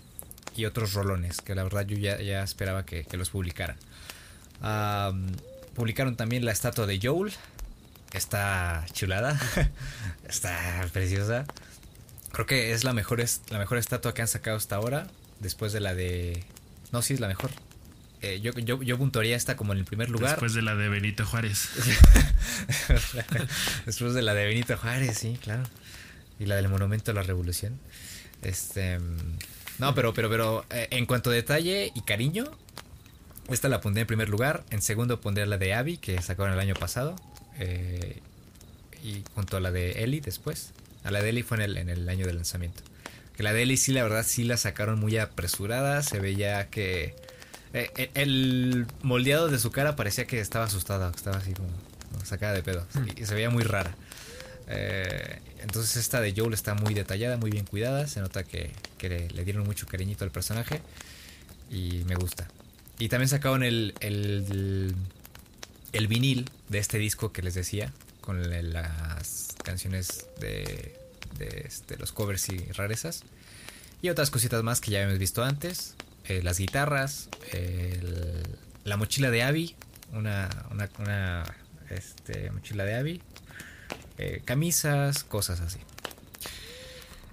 y 0.56 0.64
otros 0.64 0.92
rolones 0.94 1.40
que 1.40 1.54
la 1.54 1.62
verdad 1.62 1.86
yo 1.86 1.96
ya, 1.96 2.42
esperaba 2.42 2.84
que, 2.84 3.06
los 3.12 3.30
publicaran. 3.30 3.76
Publicaron 5.74 6.16
también 6.16 6.44
la 6.44 6.52
estatua 6.52 6.86
de 6.86 7.00
Joel. 7.02 7.32
Está 8.12 8.84
chulada. 8.92 9.38
Está 10.28 10.86
preciosa. 10.92 11.46
Creo 12.32 12.46
que 12.46 12.72
es 12.72 12.84
la 12.84 12.92
mejor, 12.92 13.20
es 13.20 13.42
la 13.50 13.58
mejor 13.58 13.78
estatua 13.78 14.14
que 14.14 14.22
han 14.22 14.28
sacado 14.28 14.56
hasta 14.56 14.76
ahora. 14.76 15.06
Después 15.40 15.72
de 15.72 15.80
la 15.80 15.94
de. 15.94 16.44
No, 16.92 17.02
sí, 17.02 17.14
es 17.14 17.20
la 17.20 17.28
mejor. 17.28 17.50
Eh, 18.22 18.40
yo, 18.40 18.52
yo, 18.52 18.80
yo 18.82 18.98
puntuaría 18.98 19.34
esta 19.34 19.56
como 19.56 19.72
en 19.72 19.80
el 19.80 19.84
primer 19.84 20.08
lugar. 20.08 20.30
Después 20.30 20.54
de 20.54 20.62
la 20.62 20.76
de 20.76 20.88
Benito 20.88 21.26
Juárez. 21.26 21.68
Después 23.86 24.14
de 24.14 24.22
la 24.22 24.32
de 24.32 24.46
Benito 24.46 24.76
Juárez, 24.76 25.18
sí, 25.18 25.38
claro. 25.42 25.64
Y 26.38 26.46
la 26.46 26.56
del 26.56 26.68
Monumento 26.68 27.10
a 27.10 27.14
la 27.14 27.22
Revolución. 27.22 27.78
Este. 28.42 28.98
No, 29.78 29.94
pero, 29.94 30.14
pero, 30.14 30.30
pero 30.30 30.64
eh, 30.70 30.88
en 30.90 31.06
cuanto 31.06 31.30
a 31.30 31.32
detalle 31.32 31.92
y 31.94 32.02
cariño, 32.02 32.44
esta 33.48 33.68
la 33.68 33.80
pondré 33.80 34.02
en 34.02 34.06
primer 34.06 34.28
lugar. 34.28 34.64
En 34.70 34.82
segundo 34.82 35.20
pondré 35.20 35.46
la 35.46 35.58
de 35.58 35.74
Abby, 35.74 35.98
que 35.98 36.20
sacaron 36.22 36.52
el 36.52 36.58
año 36.58 36.74
pasado. 36.74 37.16
Eh, 37.58 38.20
y 39.02 39.22
junto 39.34 39.56
a 39.56 39.60
la 39.60 39.70
de 39.70 40.04
Ellie 40.04 40.20
después. 40.20 40.72
A 41.04 41.10
la 41.10 41.22
de 41.22 41.30
Ellie 41.30 41.42
fue 41.42 41.56
en 41.58 41.62
el, 41.62 41.76
en 41.76 41.88
el 41.88 42.08
año 42.08 42.26
de 42.26 42.32
lanzamiento. 42.32 42.82
Que 43.36 43.42
la 43.42 43.52
de 43.52 43.62
Ellie 43.62 43.76
sí, 43.76 43.92
la 43.92 44.02
verdad, 44.02 44.24
sí 44.26 44.44
la 44.44 44.56
sacaron 44.56 44.98
muy 44.98 45.16
apresurada. 45.18 46.02
Se 46.02 46.20
veía 46.20 46.68
que... 46.68 47.14
Eh, 47.74 48.10
el 48.14 48.86
moldeado 49.02 49.48
de 49.48 49.58
su 49.58 49.70
cara 49.70 49.96
parecía 49.96 50.26
que 50.26 50.40
estaba 50.40 50.66
asustada, 50.66 51.10
estaba 51.14 51.38
así 51.38 51.54
como, 51.54 51.70
sacada 52.24 52.52
de 52.52 52.62
pedo. 52.62 52.86
Hmm. 52.94 53.06
Y 53.16 53.24
se 53.24 53.34
veía 53.34 53.50
muy 53.50 53.64
rara. 53.64 53.94
Eh, 54.68 55.40
entonces 55.62 55.96
esta 55.96 56.20
de 56.20 56.34
Joel 56.36 56.54
está 56.54 56.74
muy 56.74 56.94
detallada, 56.94 57.36
muy 57.36 57.50
bien 57.50 57.64
cuidada. 57.64 58.06
Se 58.06 58.20
nota 58.20 58.44
que, 58.44 58.72
le, 59.00 59.44
dieron 59.44 59.64
mucho 59.64 59.86
cariñito 59.86 60.24
al 60.24 60.30
personaje. 60.30 60.80
Y 61.70 62.02
me 62.06 62.14
gusta. 62.14 62.46
Y 62.98 63.08
también 63.08 63.28
sacaron 63.28 63.62
el, 63.62 63.94
el, 64.00 64.94
el 65.92 66.06
vinil 66.08 66.50
de 66.68 66.78
este 66.78 66.98
disco 66.98 67.32
que 67.32 67.42
les 67.42 67.54
decía. 67.54 67.92
Con 68.20 68.40
las 68.72 69.48
canciones 69.64 70.26
de, 70.38 70.96
de 71.38 71.64
este, 71.66 71.96
los 71.96 72.12
covers 72.12 72.48
y 72.50 72.58
rarezas. 72.72 73.24
Y 74.00 74.08
otras 74.10 74.30
cositas 74.30 74.62
más 74.62 74.80
que 74.80 74.92
ya 74.92 75.02
hemos 75.02 75.18
visto 75.18 75.42
antes. 75.42 75.96
Eh, 76.28 76.40
las 76.42 76.58
guitarras. 76.58 77.28
la 78.84 78.96
mochila 78.96 79.30
de 79.30 79.42
Abby. 79.42 79.74
Una, 80.12 80.48
una, 80.70 80.88
una 80.98 81.44
este, 81.90 82.50
mochila 82.50 82.84
de 82.84 82.94
Abby 82.94 83.22
eh, 84.18 84.42
camisas, 84.44 85.24
cosas 85.24 85.60
así. 85.60 85.78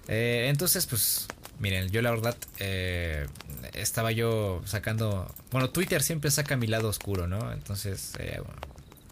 Eh, 0.08 0.46
entonces, 0.48 0.86
pues, 0.86 1.26
miren, 1.60 1.90
yo 1.90 2.02
la 2.02 2.10
verdad 2.10 2.36
eh, 2.58 3.26
estaba 3.74 4.10
yo 4.12 4.62
sacando... 4.64 5.32
Bueno, 5.52 5.70
Twitter 5.70 6.02
siempre 6.02 6.30
saca 6.30 6.56
mi 6.56 6.66
lado 6.66 6.88
oscuro, 6.88 7.26
¿no? 7.26 7.52
Entonces, 7.52 8.12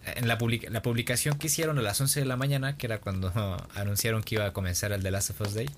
en 0.04 0.26
la, 0.28 0.38
la, 0.70 0.82
publicación 0.82 1.38
que 1.38 1.46
hicieron 1.46 1.78
a 1.78 1.82
las 1.82 2.00
11 2.00 2.20
de 2.20 2.26
la 2.26 2.36
mañana, 2.36 2.76
que 2.76 2.86
era 2.86 2.98
cuando 2.98 3.32
anunciaron 3.74 4.22
que 4.22 4.36
iba 4.36 4.46
a 4.46 4.52
comenzar 4.52 4.92
el 4.92 5.02
The 5.02 5.10
Last 5.10 5.30
of 5.30 5.40
Us 5.42 5.54
Day, 5.54 5.70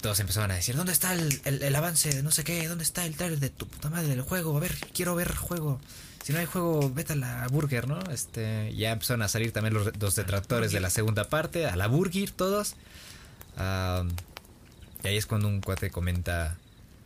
todos 0.00 0.20
empezaban 0.20 0.50
a 0.52 0.54
decir, 0.54 0.76
¿dónde 0.76 0.92
está 0.92 1.14
el, 1.14 1.40
el 1.44 1.74
avance 1.74 2.14
de 2.14 2.22
no 2.22 2.30
sé 2.30 2.44
qué? 2.44 2.68
¿Dónde 2.68 2.84
está 2.84 3.04
el 3.04 3.16
trailer 3.16 3.40
de 3.40 3.50
tu 3.50 3.66
puta 3.66 3.90
madre 3.90 4.08
del 4.08 4.22
juego? 4.22 4.56
A 4.56 4.60
ver, 4.60 4.72
quiero 4.92 5.16
ver 5.16 5.34
juego 5.34 5.80
si 6.22 6.32
no 6.32 6.38
hay 6.38 6.46
juego, 6.46 6.90
vete 6.90 7.14
a 7.14 7.16
la 7.16 7.46
Burger, 7.48 7.88
¿no? 7.88 7.98
Este, 8.10 8.74
ya 8.76 8.92
empezaron 8.92 9.22
a 9.22 9.28
salir 9.28 9.52
también 9.52 9.74
los, 9.74 10.14
detractores 10.14 10.70
de 10.70 10.80
la 10.80 10.90
segunda 10.90 11.28
parte, 11.28 11.66
a 11.66 11.76
la 11.76 11.86
Burger, 11.86 12.30
todos. 12.30 12.74
Y 15.02 15.08
ahí 15.08 15.16
es 15.16 15.26
cuando 15.26 15.48
un 15.48 15.60
cuate 15.60 15.90
comenta, 15.90 16.56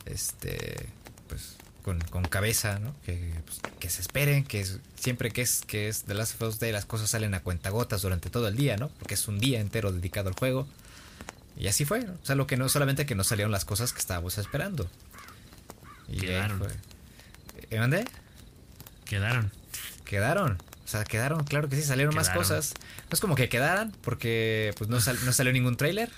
este, 0.07 0.89
pues, 1.29 1.57
con, 1.83 2.25
cabeza, 2.25 2.79
¿no? 2.79 2.95
Que, 3.05 3.35
pues, 3.45 3.61
que 3.79 3.91
se 3.91 4.01
esperen, 4.01 4.45
que 4.45 4.67
siempre 4.95 5.31
que 5.31 5.43
es, 5.43 5.63
que 5.67 5.89
es 5.89 6.05
The 6.05 6.15
Last 6.15 6.41
of 6.41 6.49
Us 6.49 6.59
Day 6.59 6.73
las 6.73 6.87
cosas 6.87 7.11
salen 7.11 7.35
a 7.35 7.41
cuentagotas 7.41 8.03
durante 8.03 8.31
todo 8.31 8.49
el 8.49 8.57
día, 8.57 8.77
¿no? 8.77 8.89
Porque 8.89 9.15
es 9.15 9.29
un 9.29 9.39
día 9.39 9.61
entero 9.61 9.93
dedicado 9.93 10.29
al 10.29 10.35
juego. 10.35 10.67
Y 11.57 11.69
así 11.69 11.85
fue, 11.85 12.01
¿no? 12.01 12.15
O 12.15 12.27
sea, 12.27 12.35
lo 12.35 12.47
que 12.47 12.57
no, 12.57 12.69
solamente 12.69 13.07
que 13.07 13.15
no 13.15 13.23
salieron 13.23 13.53
las 13.53 13.65
cosas 13.65 13.93
que 13.93 14.01
estábamos 14.01 14.39
esperando. 14.39 14.89
Y 16.09 16.19
Quedaron. 16.19 16.59
Fue. 16.59 16.69
¿Eh, 17.71 17.79
mandé? 17.79 18.05
Quedaron. 19.05 19.53
Quedaron. 20.05 20.59
O 20.85 20.89
sea, 20.89 21.05
quedaron, 21.05 21.45
claro 21.45 21.69
que 21.69 21.77
sí, 21.77 21.83
salieron 21.83 22.15
más 22.15 22.29
cosas. 22.29 22.75
No 23.11 23.15
es 23.15 23.21
como 23.21 23.35
que 23.35 23.49
quedaran, 23.49 23.93
porque 24.03 24.75
pues 24.77 24.91
no, 24.91 24.97
no 24.97 25.33
salió 25.33 25.53
ningún 25.53 25.77
tráiler. 25.77 26.11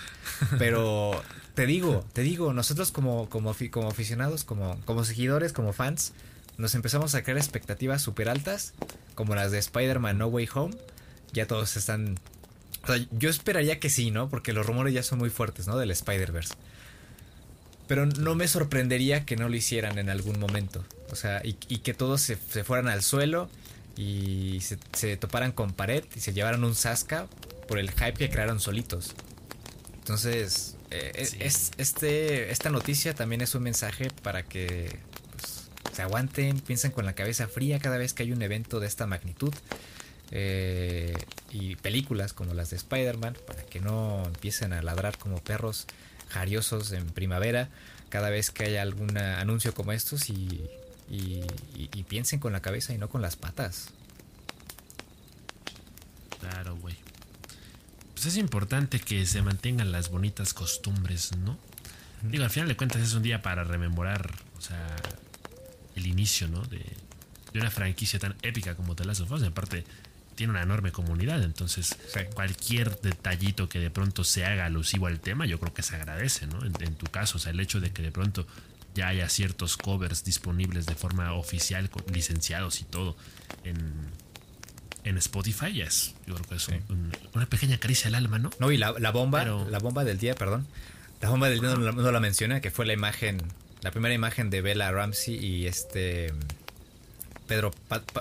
Pero 0.59 1.23
te 1.57 1.65
digo, 1.65 2.05
te 2.13 2.21
digo, 2.21 2.53
nosotros 2.53 2.91
como, 2.91 3.27
como, 3.31 3.55
como 3.71 3.89
aficionados, 3.89 4.43
como, 4.43 4.79
como 4.85 5.03
seguidores, 5.03 5.53
como 5.53 5.73
fans, 5.73 6.13
nos 6.59 6.75
empezamos 6.75 7.15
a 7.15 7.23
crear 7.23 7.39
expectativas 7.39 8.03
súper 8.03 8.29
altas, 8.29 8.75
como 9.15 9.33
las 9.33 9.51
de 9.51 9.57
Spider-Man 9.57 10.19
No 10.19 10.27
Way 10.27 10.49
Home. 10.53 10.75
Ya 11.33 11.47
todos 11.47 11.75
están... 11.75 12.19
O 12.83 12.85
sea, 12.85 13.03
yo 13.09 13.31
esperaría 13.31 13.79
que 13.79 13.89
sí, 13.89 14.11
¿no? 14.11 14.29
Porque 14.29 14.53
los 14.53 14.67
rumores 14.67 14.93
ya 14.93 15.01
son 15.01 15.17
muy 15.17 15.31
fuertes, 15.31 15.65
¿no? 15.65 15.79
Del 15.79 15.89
Spider-Verse. 15.89 16.53
Pero 17.87 18.05
no 18.05 18.35
me 18.35 18.47
sorprendería 18.47 19.25
que 19.25 19.35
no 19.35 19.49
lo 19.49 19.55
hicieran 19.55 19.97
en 19.97 20.11
algún 20.11 20.39
momento. 20.39 20.85
O 21.09 21.15
sea, 21.15 21.41
y, 21.43 21.53
que 21.53 21.95
todos 21.95 22.21
se, 22.21 22.35
fueran 22.35 22.87
al 22.87 23.01
suelo 23.01 23.49
y 23.95 24.59
se, 24.61 25.17
toparan 25.17 25.53
con 25.53 25.73
pared 25.73 26.03
y 26.15 26.19
se 26.19 26.33
llevaran 26.33 26.63
un 26.63 26.75
sasca 26.75 27.25
por 27.67 27.79
el 27.79 27.89
hype 27.89 28.13
que 28.13 28.29
crearon 28.29 28.59
solitos. 28.59 29.15
Entonces, 29.95 30.76
eh, 30.91 31.11
es, 31.39 31.71
este, 31.77 32.51
esta 32.51 32.69
noticia 32.69 33.13
también 33.13 33.41
es 33.41 33.55
un 33.55 33.63
mensaje 33.63 34.09
para 34.23 34.43
que 34.43 34.97
pues, 35.31 35.69
se 35.93 36.01
aguanten, 36.01 36.59
piensen 36.59 36.91
con 36.91 37.05
la 37.05 37.13
cabeza 37.13 37.47
fría 37.47 37.79
cada 37.79 37.97
vez 37.97 38.13
que 38.13 38.23
hay 38.23 38.31
un 38.31 38.41
evento 38.41 38.79
de 38.79 38.87
esta 38.87 39.07
magnitud. 39.07 39.53
Eh, 40.31 41.13
y 41.51 41.77
películas 41.77 42.33
como 42.33 42.53
las 42.53 42.69
de 42.69 42.75
Spider-Man, 42.75 43.37
para 43.47 43.63
que 43.63 43.79
no 43.79 44.25
empiecen 44.25 44.73
a 44.73 44.81
ladrar 44.81 45.17
como 45.17 45.41
perros 45.41 45.87
jariosos 46.27 46.91
en 46.91 47.05
primavera 47.07 47.69
cada 48.09 48.29
vez 48.29 48.51
que 48.51 48.65
haya 48.65 48.81
algún 48.81 49.17
anuncio 49.17 49.73
como 49.73 49.91
estos 49.91 50.29
y, 50.29 50.61
y, 51.09 52.03
piensen 52.03 52.39
con 52.39 52.53
la 52.53 52.61
cabeza 52.61 52.93
y 52.93 52.97
no 52.97 53.09
con 53.09 53.21
las 53.21 53.35
patas. 53.35 53.89
Claro, 56.39 56.77
güey. 56.77 56.95
Pues 58.17 58.25
es 58.25 58.37
importante 58.37 58.99
que 58.99 59.27
se 59.27 59.43
mantengan 59.43 59.91
las 59.91 60.09
bonitas 60.09 60.55
costumbres, 60.55 61.37
¿no? 61.37 61.55
Digo, 62.23 62.45
al 62.45 62.49
final 62.49 62.67
de 62.67 62.75
cuentas 62.75 63.03
es 63.03 63.13
un 63.13 63.21
día 63.21 63.43
para 63.43 63.63
rememorar, 63.63 64.31
o 64.57 64.61
sea, 64.61 64.95
el 65.95 66.07
inicio, 66.07 66.47
¿no? 66.47 66.63
De, 66.63 66.83
de 67.53 67.59
una 67.59 67.69
franquicia 67.69 68.17
tan 68.17 68.35
épica 68.41 68.73
como 68.73 68.95
The 68.95 69.05
Last 69.05 69.21
of 69.21 69.31
Us. 69.33 69.43
Aparte, 69.43 69.83
tiene 70.33 70.49
una 70.49 70.63
enorme 70.63 70.91
comunidad, 70.91 71.43
entonces 71.43 71.95
cualquier 72.33 72.99
detallito 73.01 73.69
que 73.69 73.77
de 73.77 73.91
pronto 73.91 74.23
se 74.23 74.45
haga 74.45 74.65
alusivo 74.65 75.05
al 75.05 75.19
tema, 75.19 75.45
yo 75.45 75.59
creo 75.59 75.75
que 75.75 75.83
se 75.83 75.95
agradece, 75.95 76.47
¿no? 76.47 76.65
En, 76.65 76.95
tu 76.95 77.05
caso, 77.05 77.37
o 77.37 77.39
sea, 77.39 77.51
el 77.51 77.59
hecho 77.59 77.79
de 77.79 77.91
que 77.91 78.01
de 78.01 78.11
pronto 78.11 78.47
ya 78.95 79.09
haya 79.09 79.29
ciertos 79.29 79.77
covers 79.77 80.23
disponibles 80.23 80.87
de 80.87 80.95
forma 80.95 81.33
oficial, 81.33 81.87
licenciados 82.11 82.81
y 82.81 82.85
todo, 82.85 83.15
en, 83.63 83.77
en 85.07 85.17
Spotify, 85.17 85.73
ya 85.73 85.85
es, 85.85 86.13
yo 86.25 86.35
creo 86.35 86.47
que 86.47 86.55
es 86.55 86.67
una 87.33 87.45
pequeña 87.45 87.77
caricia 87.77 88.09
al 88.09 88.15
alma, 88.15 88.39
¿no? 88.39 88.49
No, 88.59 88.71
y 88.71 88.77
la, 88.77 88.91
bomba, 89.11 89.45
la 89.45 89.79
bomba 89.79 90.03
del 90.03 90.17
día, 90.17 90.35
perdón, 90.35 90.67
la 91.21 91.29
bomba 91.29 91.49
del 91.49 91.61
día 91.61 91.75
no, 91.75 91.91
no, 91.91 92.11
la 92.11 92.19
menciona, 92.19 92.61
que 92.61 92.71
fue 92.71 92.85
la 92.85 92.93
imagen, 92.93 93.41
la 93.81 93.91
primera 93.91 94.13
imagen 94.13 94.49
de 94.49 94.61
Bella 94.61 94.91
Ramsey 94.91 95.35
y 95.35 95.67
este 95.67 96.33
Pedro, 97.47 97.73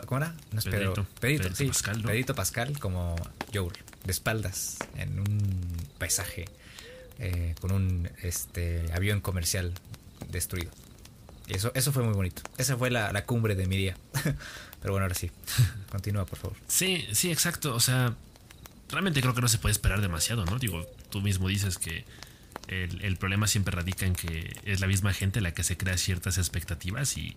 ¿cómo 0.07 0.19
era? 0.21 0.35
No 0.53 0.61
es 0.61 0.65
Pedro, 0.65 1.07
Pedrito, 1.21 1.55
sí, 1.55 1.67
Pascal, 1.67 2.03
Pedrito 2.03 2.35
Pascal 2.35 2.79
como 2.79 3.17
Joel, 3.53 3.73
de 4.05 4.13
espaldas, 4.13 4.79
en 4.97 5.19
un 5.19 5.77
paisaje, 5.99 6.45
eh, 7.19 7.55
con 7.61 7.73
un 7.73 8.09
este 8.23 8.85
avión 8.93 9.21
comercial 9.21 9.73
destruido. 10.31 10.71
Eso, 11.49 11.71
eso 11.75 11.93
fue 11.93 12.03
muy 12.03 12.15
bonito. 12.15 12.43
Esa 12.59 12.77
fue 12.77 12.91
la, 12.91 13.25
cumbre 13.25 13.55
de 13.55 13.67
mi 13.67 13.77
día. 13.77 13.97
Pero 14.87 14.93
bueno, 14.93 15.07
ahora 15.07 15.17
sí. 15.17 15.33
Continúa, 15.91 16.27
por 16.27 16.39
favor. 16.39 16.57
Sí, 16.69 17.09
sí, 17.11 17.33
exacto. 17.33 17.75
O 17.75 17.81
sea, 17.81 18.15
realmente 18.89 19.21
creo 19.21 19.35
que 19.35 19.41
no 19.41 19.49
se 19.49 19.59
puede 19.59 19.73
esperar 19.73 20.01
demasiado, 20.01 20.45
¿no? 20.45 20.61
Digo, 20.61 20.87
tú 21.11 21.21
mismo 21.21 21.49
dices 21.49 21.77
que 21.77 22.05
el, 22.69 23.17
problema 23.17 23.49
siempre 23.49 23.75
radica 23.75 24.07
en 24.07 24.15
que 24.15 24.57
es 24.65 24.79
la 24.79 24.87
misma 24.87 25.13
gente 25.13 25.41
la 25.41 25.53
que 25.53 25.65
se 25.65 25.77
crea 25.77 25.99
ciertas 25.99 26.39
expectativas 26.39 27.17
y 27.19 27.37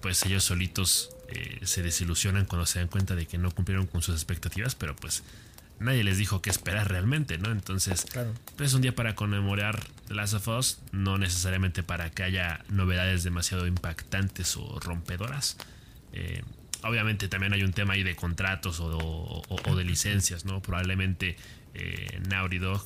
pues 0.00 0.24
ellos 0.24 0.44
solitos 0.44 1.10
eh, 1.30 1.58
se 1.64 1.82
desilusionan 1.82 2.46
cuando 2.46 2.64
se 2.64 2.78
dan 2.78 2.86
cuenta 2.86 3.16
de 3.16 3.26
que 3.26 3.38
no 3.38 3.50
cumplieron 3.50 3.88
con 3.88 4.00
sus 4.00 4.14
expectativas, 4.14 4.76
pero 4.76 4.94
pues 4.94 5.24
nadie 5.80 6.04
les 6.04 6.16
dijo 6.16 6.42
qué 6.42 6.50
esperar 6.50 6.88
realmente, 6.88 7.38
¿no? 7.38 7.50
Entonces, 7.50 8.06
pues 8.56 8.68
es 8.68 8.74
un 8.74 8.82
día 8.82 8.94
para 8.94 9.16
conmemorar 9.16 9.82
The 10.06 10.14
Last 10.14 10.34
of 10.34 10.46
Us, 10.46 10.78
no 10.92 11.18
necesariamente 11.18 11.82
para 11.82 12.10
que 12.10 12.22
haya 12.22 12.64
novedades 12.68 13.24
demasiado 13.24 13.66
impactantes 13.66 14.56
o 14.56 14.78
rompedoras. 14.78 15.56
Eh, 16.12 16.42
obviamente 16.82 17.28
también 17.28 17.52
hay 17.52 17.62
un 17.62 17.72
tema 17.72 17.94
ahí 17.94 18.02
de 18.02 18.16
contratos 18.16 18.80
o, 18.80 19.42
de 19.76 19.84
licencias, 19.84 20.44
¿no? 20.44 20.60
Probablemente 20.60 21.36
eh, 21.74 22.20
Naughty 22.28 22.58
Dog 22.58 22.82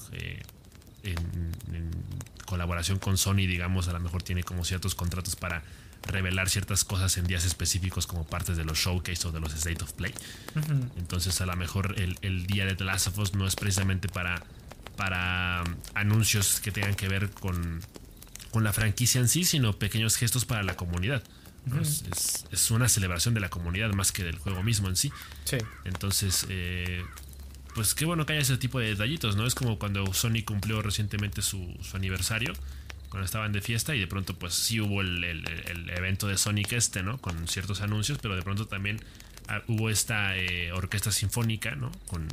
en, 1.03 1.91
colaboración 2.47 2.99
con 2.99 3.19
Sony, 3.19 3.47
digamos, 3.47 3.89
a 3.89 3.93
lo 3.93 4.01
mejor 4.01 4.23
tiene 4.23 4.45
como 4.45 4.65
ciertos 4.65 4.95
contratos 4.95 5.35
para 5.35 5.65
revelar 6.03 6.49
ciertas 6.49 6.85
cosas 6.85 7.17
en 7.17 7.27
días 7.27 7.45
específicos 7.45 8.07
como 8.07 8.25
partes 8.25 8.57
de 8.57 8.65
los 8.65 8.79
showcase 8.79 9.27
o 9.27 9.33
de 9.33 9.41
los 9.41 9.53
state 9.53 9.83
of 9.83 9.93
play. 9.93 10.15
Entonces 10.97 11.41
a 11.41 11.47
lo 11.47 11.57
mejor 11.57 11.97
el, 11.99 12.47
día 12.47 12.65
de 12.65 12.77
The 12.77 12.85
Last 12.85 13.09
of 13.09 13.19
Us 13.19 13.35
no 13.35 13.47
es 13.47 13.57
precisamente 13.57 14.09
para, 14.09 14.45
para 14.97 15.65
um, 15.67 15.75
anuncios 15.95 16.61
que 16.61 16.71
tengan 16.71 16.95
que 16.95 17.09
ver 17.09 17.31
con, 17.31 17.81
con 18.53 18.63
la 18.63 18.73
franquicia 18.73 19.21
en 19.21 19.29
sí, 19.29 19.45
sino 19.45 19.77
pequeños 19.77 20.17
gestos 20.17 20.45
para 20.45 20.63
la 20.63 20.77
comunidad. 20.77 21.25
Es, 21.81 22.71
una 22.71 22.89
celebración 22.89 23.35
de 23.35 23.41
la 23.41 23.49
comunidad 23.49 23.93
más 23.93 24.13
que 24.13 24.25
del 24.25 24.39
juego 24.39 24.63
mismo 24.63 24.89
en 24.89 24.97
sí. 24.97 25.13
sí. 25.45 25.59
Entonces, 25.85 26.47
eh, 26.49 27.05
pues 27.75 27.95
qué 27.95 28.05
bueno 28.05 28.25
que 28.25 28.33
haya 28.33 28.43
ese 28.43 28.57
tipo 28.57 28.79
de 28.79 28.89
detallitos, 28.89 29.37
¿no? 29.37 29.47
Es 29.47 29.55
como 29.55 29.79
cuando 29.79 30.13
Sony 30.15 30.43
cumplió 30.45 30.81
recientemente 30.81 31.43
su, 31.43 31.77
aniversario, 31.93 32.53
cuando 33.11 33.27
estaban 33.27 33.53
de 33.53 33.61
fiesta 33.61 33.95
y 33.95 34.01
de 34.01 34.07
pronto 34.07 34.35
pues 34.35 34.55
sí 34.55 34.81
hubo 34.81 35.03
el, 35.03 35.25
evento 35.95 36.27
de 36.27 36.39
Sonic 36.39 36.73
este, 36.73 37.03
¿no? 37.03 37.19
Con 37.19 37.49
ciertos 37.49 37.83
anuncios, 37.83 38.19
pero 38.23 38.35
de 38.35 38.43
pronto 38.43 38.67
también 38.67 39.01
ah, 39.49 39.63
hubo 39.69 39.91
esta 39.91 40.37
eh, 40.37 40.73
orquesta 40.73 41.13
sinfónica, 41.13 41.75
¿no? 41.75 41.93
Con, 42.07 42.29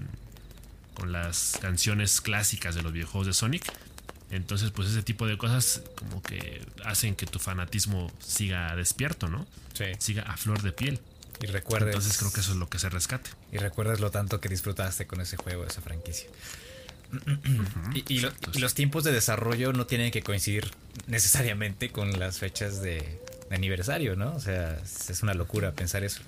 con 0.93 1.11
las 1.11 1.57
canciones 1.61 2.21
clásicas 2.21 2.75
de 2.75 2.83
los 2.83 2.93
videojuegos 2.93 3.27
de 3.27 3.33
Sonic. 3.33 3.65
Entonces, 4.33 4.71
pues 4.71 4.89
ese 4.89 5.03
tipo 5.03 5.27
de 5.27 5.37
cosas 5.37 5.81
como 5.95 6.21
que 6.21 6.61
hacen 6.83 7.15
que 7.15 7.25
tu 7.25 7.39
fanatismo 7.39 8.11
siga 8.19 8.75
despierto, 8.75 9.27
¿no? 9.27 9.45
Sí. 9.73 9.85
Siga 9.99 10.23
a 10.23 10.37
flor 10.37 10.61
de 10.61 10.71
piel. 10.71 10.99
Y 11.41 11.47
recuerdes. 11.47 11.95
Entonces 11.95 12.17
creo 12.17 12.31
que 12.31 12.39
eso 12.41 12.51
es 12.51 12.57
lo 12.57 12.69
que 12.69 12.79
se 12.79 12.89
rescate. 12.89 13.29
Y 13.51 13.57
recuerdas 13.57 13.99
lo 13.99 14.11
tanto 14.11 14.39
que 14.39 14.49
disfrutaste 14.49 15.07
con 15.07 15.21
ese 15.21 15.37
juego, 15.37 15.65
esa 15.65 15.81
franquicia. 15.81 16.29
y, 17.93 18.21
los 18.59 18.73
tiempos 18.73 19.03
de 19.03 19.11
desarrollo 19.11 19.71
no 19.71 19.85
tienen 19.85 20.11
que 20.11 20.23
coincidir 20.23 20.71
necesariamente 21.05 21.91
con 21.91 22.17
las 22.19 22.39
fechas 22.39 22.81
de, 22.81 23.19
aniversario, 23.51 24.15
¿no? 24.15 24.33
O 24.33 24.39
sea, 24.39 24.79
es 25.09 25.21
una 25.21 25.33
locura 25.33 25.71
pensar 25.73 26.03
eso. 26.03 26.21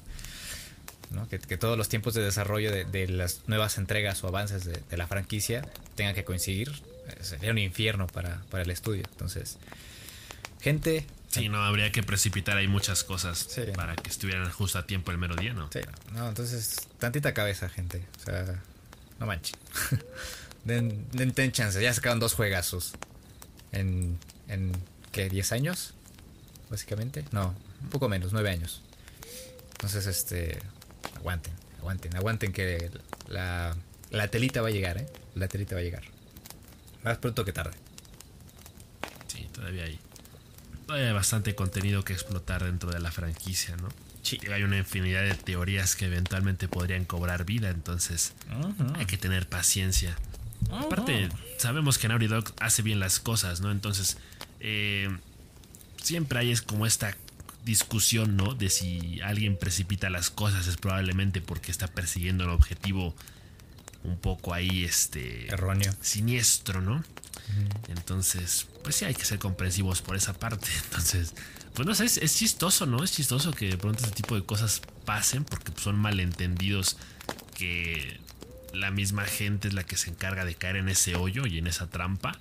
¿no? 1.11 1.27
Que, 1.29 1.39
todos 1.57 1.77
los 1.77 1.89
tiempos 1.89 2.13
de 2.13 2.21
desarrollo 2.23 2.71
de, 2.71 3.07
las 3.07 3.41
nuevas 3.47 3.77
entregas 3.77 4.23
o 4.23 4.27
avances 4.27 4.65
de, 4.65 4.97
la 4.97 5.07
franquicia 5.07 5.67
tengan 5.95 6.15
que 6.15 6.23
coincidir. 6.23 6.71
Sería 7.21 7.51
un 7.51 7.57
infierno 7.57 8.07
para, 8.07 8.41
para 8.49 8.63
el 8.63 8.69
estudio. 8.69 9.03
Entonces, 9.11 9.57
gente, 10.61 11.05
Sí, 11.35 11.49
no, 11.49 11.61
habría 11.61 11.91
que 11.91 12.01
precipitar 12.01 12.55
ahí 12.55 12.69
muchas 12.69 13.03
cosas 13.03 13.49
para 13.75 13.93
que 13.97 14.09
estuvieran 14.09 14.49
justo 14.51 14.79
a 14.79 14.87
tiempo 14.87 15.11
el 15.11 15.17
mero 15.17 15.35
día, 15.35 15.53
¿no? 15.53 15.69
Sí, 15.69 15.81
no, 16.13 16.29
entonces, 16.29 16.87
tantita 16.97 17.33
cabeza, 17.33 17.67
gente. 17.67 18.05
O 18.21 18.23
sea, 18.23 18.61
no 19.19 19.25
manchen. 19.25 19.59
den, 20.63 21.05
den, 21.11 21.51
chance, 21.51 21.81
ya 21.81 21.93
sacaron 21.93 22.21
dos 22.21 22.35
juegazos. 22.35 22.93
En, 23.73 24.17
en, 24.47 24.71
¿qué? 25.11 25.29
¿10 25.29 25.51
años? 25.51 25.93
Básicamente. 26.69 27.25
No, 27.31 27.53
un 27.81 27.89
poco 27.89 28.07
menos, 28.07 28.31
9 28.31 28.49
años. 28.49 28.81
Entonces, 29.73 30.05
este, 30.07 30.59
aguanten, 31.17 31.53
aguanten, 31.79 32.15
aguanten 32.15 32.53
que 32.53 32.91
la, 33.27 33.75
la 34.09 34.27
telita 34.29 34.61
va 34.61 34.69
a 34.69 34.71
llegar, 34.71 34.99
¿eh? 34.99 35.07
La 35.35 35.49
telita 35.49 35.75
va 35.75 35.81
a 35.81 35.83
llegar. 35.83 36.14
Más 37.05 37.17
pronto 37.19 37.45
que 37.45 37.53
tarde. 37.53 37.77
Sí, 39.27 39.47
todavía 39.53 39.85
hay 39.85 39.99
hay 40.87 41.11
bastante 41.13 41.55
contenido 41.55 42.03
que 42.03 42.13
explotar 42.13 42.63
dentro 42.63 42.91
de 42.91 42.99
la 42.99 43.11
franquicia, 43.11 43.75
¿no? 43.77 43.89
Sí. 44.21 44.39
Hay 44.51 44.63
una 44.63 44.77
infinidad 44.77 45.23
de 45.23 45.35
teorías 45.35 45.95
que 45.95 46.05
eventualmente 46.05 46.67
podrían 46.67 47.05
cobrar 47.05 47.45
vida, 47.45 47.69
entonces 47.69 48.33
hay 48.95 49.05
que 49.05 49.17
tener 49.17 49.47
paciencia. 49.47 50.15
Aparte, 50.71 51.29
sabemos 51.57 51.97
que 51.99 52.07
Naughty 52.07 52.27
Dog 52.27 52.53
hace 52.59 52.81
bien 52.81 52.99
las 52.99 53.19
cosas, 53.19 53.61
¿no? 53.61 53.71
Entonces, 53.71 54.17
eh, 54.59 55.15
siempre 56.01 56.39
hay 56.39 56.51
es 56.51 56.63
como 56.63 56.87
esta 56.87 57.15
discusión, 57.65 58.35
¿no? 58.35 58.55
De 58.55 58.69
si 58.69 59.21
alguien 59.21 59.57
precipita 59.57 60.09
las 60.09 60.31
cosas 60.31 60.65
es 60.65 60.77
probablemente 60.77 61.41
porque 61.41 61.71
está 61.71 61.87
persiguiendo 61.87 62.45
un 62.45 62.51
objetivo 62.51 63.15
un 64.05 64.17
poco 64.17 64.53
ahí, 64.53 64.85
este... 64.85 65.47
Erróneo. 65.47 65.93
Siniestro, 66.01 66.81
¿no? 66.81 67.03
Entonces, 67.87 68.67
pues 68.83 68.95
sí 68.95 69.05
hay 69.05 69.13
que 69.13 69.25
ser 69.25 69.39
comprensivos 69.39 70.01
por 70.01 70.15
esa 70.15 70.33
parte. 70.33 70.67
Entonces, 70.85 71.33
pues 71.73 71.87
no 71.87 71.95
sé, 71.95 72.05
es, 72.05 72.35
chistoso, 72.35 72.85
¿no? 72.85 73.03
Es 73.03 73.11
chistoso 73.11 73.51
que 73.51 73.69
de 73.69 73.77
pronto 73.77 74.03
este 74.03 74.15
tipo 74.15 74.35
de 74.35 74.43
cosas 74.43 74.81
pasen 75.05 75.43
porque 75.43 75.71
son 75.79 75.97
malentendidos 75.97 76.97
que 77.55 78.19
la 78.73 78.91
misma 78.91 79.25
gente 79.25 79.67
es 79.67 79.73
la 79.73 79.83
que 79.83 79.97
se 79.97 80.09
encarga 80.09 80.45
de 80.45 80.55
caer 80.55 80.77
en 80.77 80.89
ese 80.89 81.15
hoyo 81.15 81.45
y 81.45 81.57
en 81.57 81.67
esa 81.67 81.87
trampa. 81.87 82.37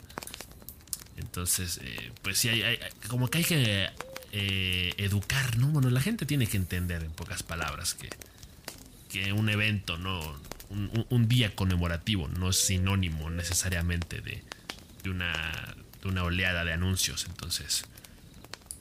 Entonces, 1.17 1.81
eh, 1.83 2.13
pues 2.23 2.39
sí, 2.39 2.49
hay, 2.49 2.79
como 3.09 3.29
que 3.29 3.39
hay 3.39 3.45
que 3.45 3.89
eh, 4.33 4.95
educar, 4.99 5.59
¿no? 5.59 5.69
Bueno, 5.69 5.91
la 5.91 6.01
gente 6.01 6.27
tiene 6.27 6.47
que 6.47 6.57
entender 6.57 7.03
en 7.03 7.11
pocas 7.13 7.43
palabras 7.43 7.95
que, 7.95 8.11
que 9.09 9.33
un 9.33 9.49
evento, 9.49 9.97
¿no? 9.97 10.21
Un 10.71 11.29
día 11.29 11.55
conmemorativo 11.55 12.29
no 12.29 12.51
es 12.51 12.57
sinónimo 12.57 13.31
necesariamente 13.31 14.21
de, 14.21 14.43
una 15.09 16.23
oleada 16.23 16.65
de 16.65 16.73
anuncios. 16.73 17.27
Entonces, 17.27 17.85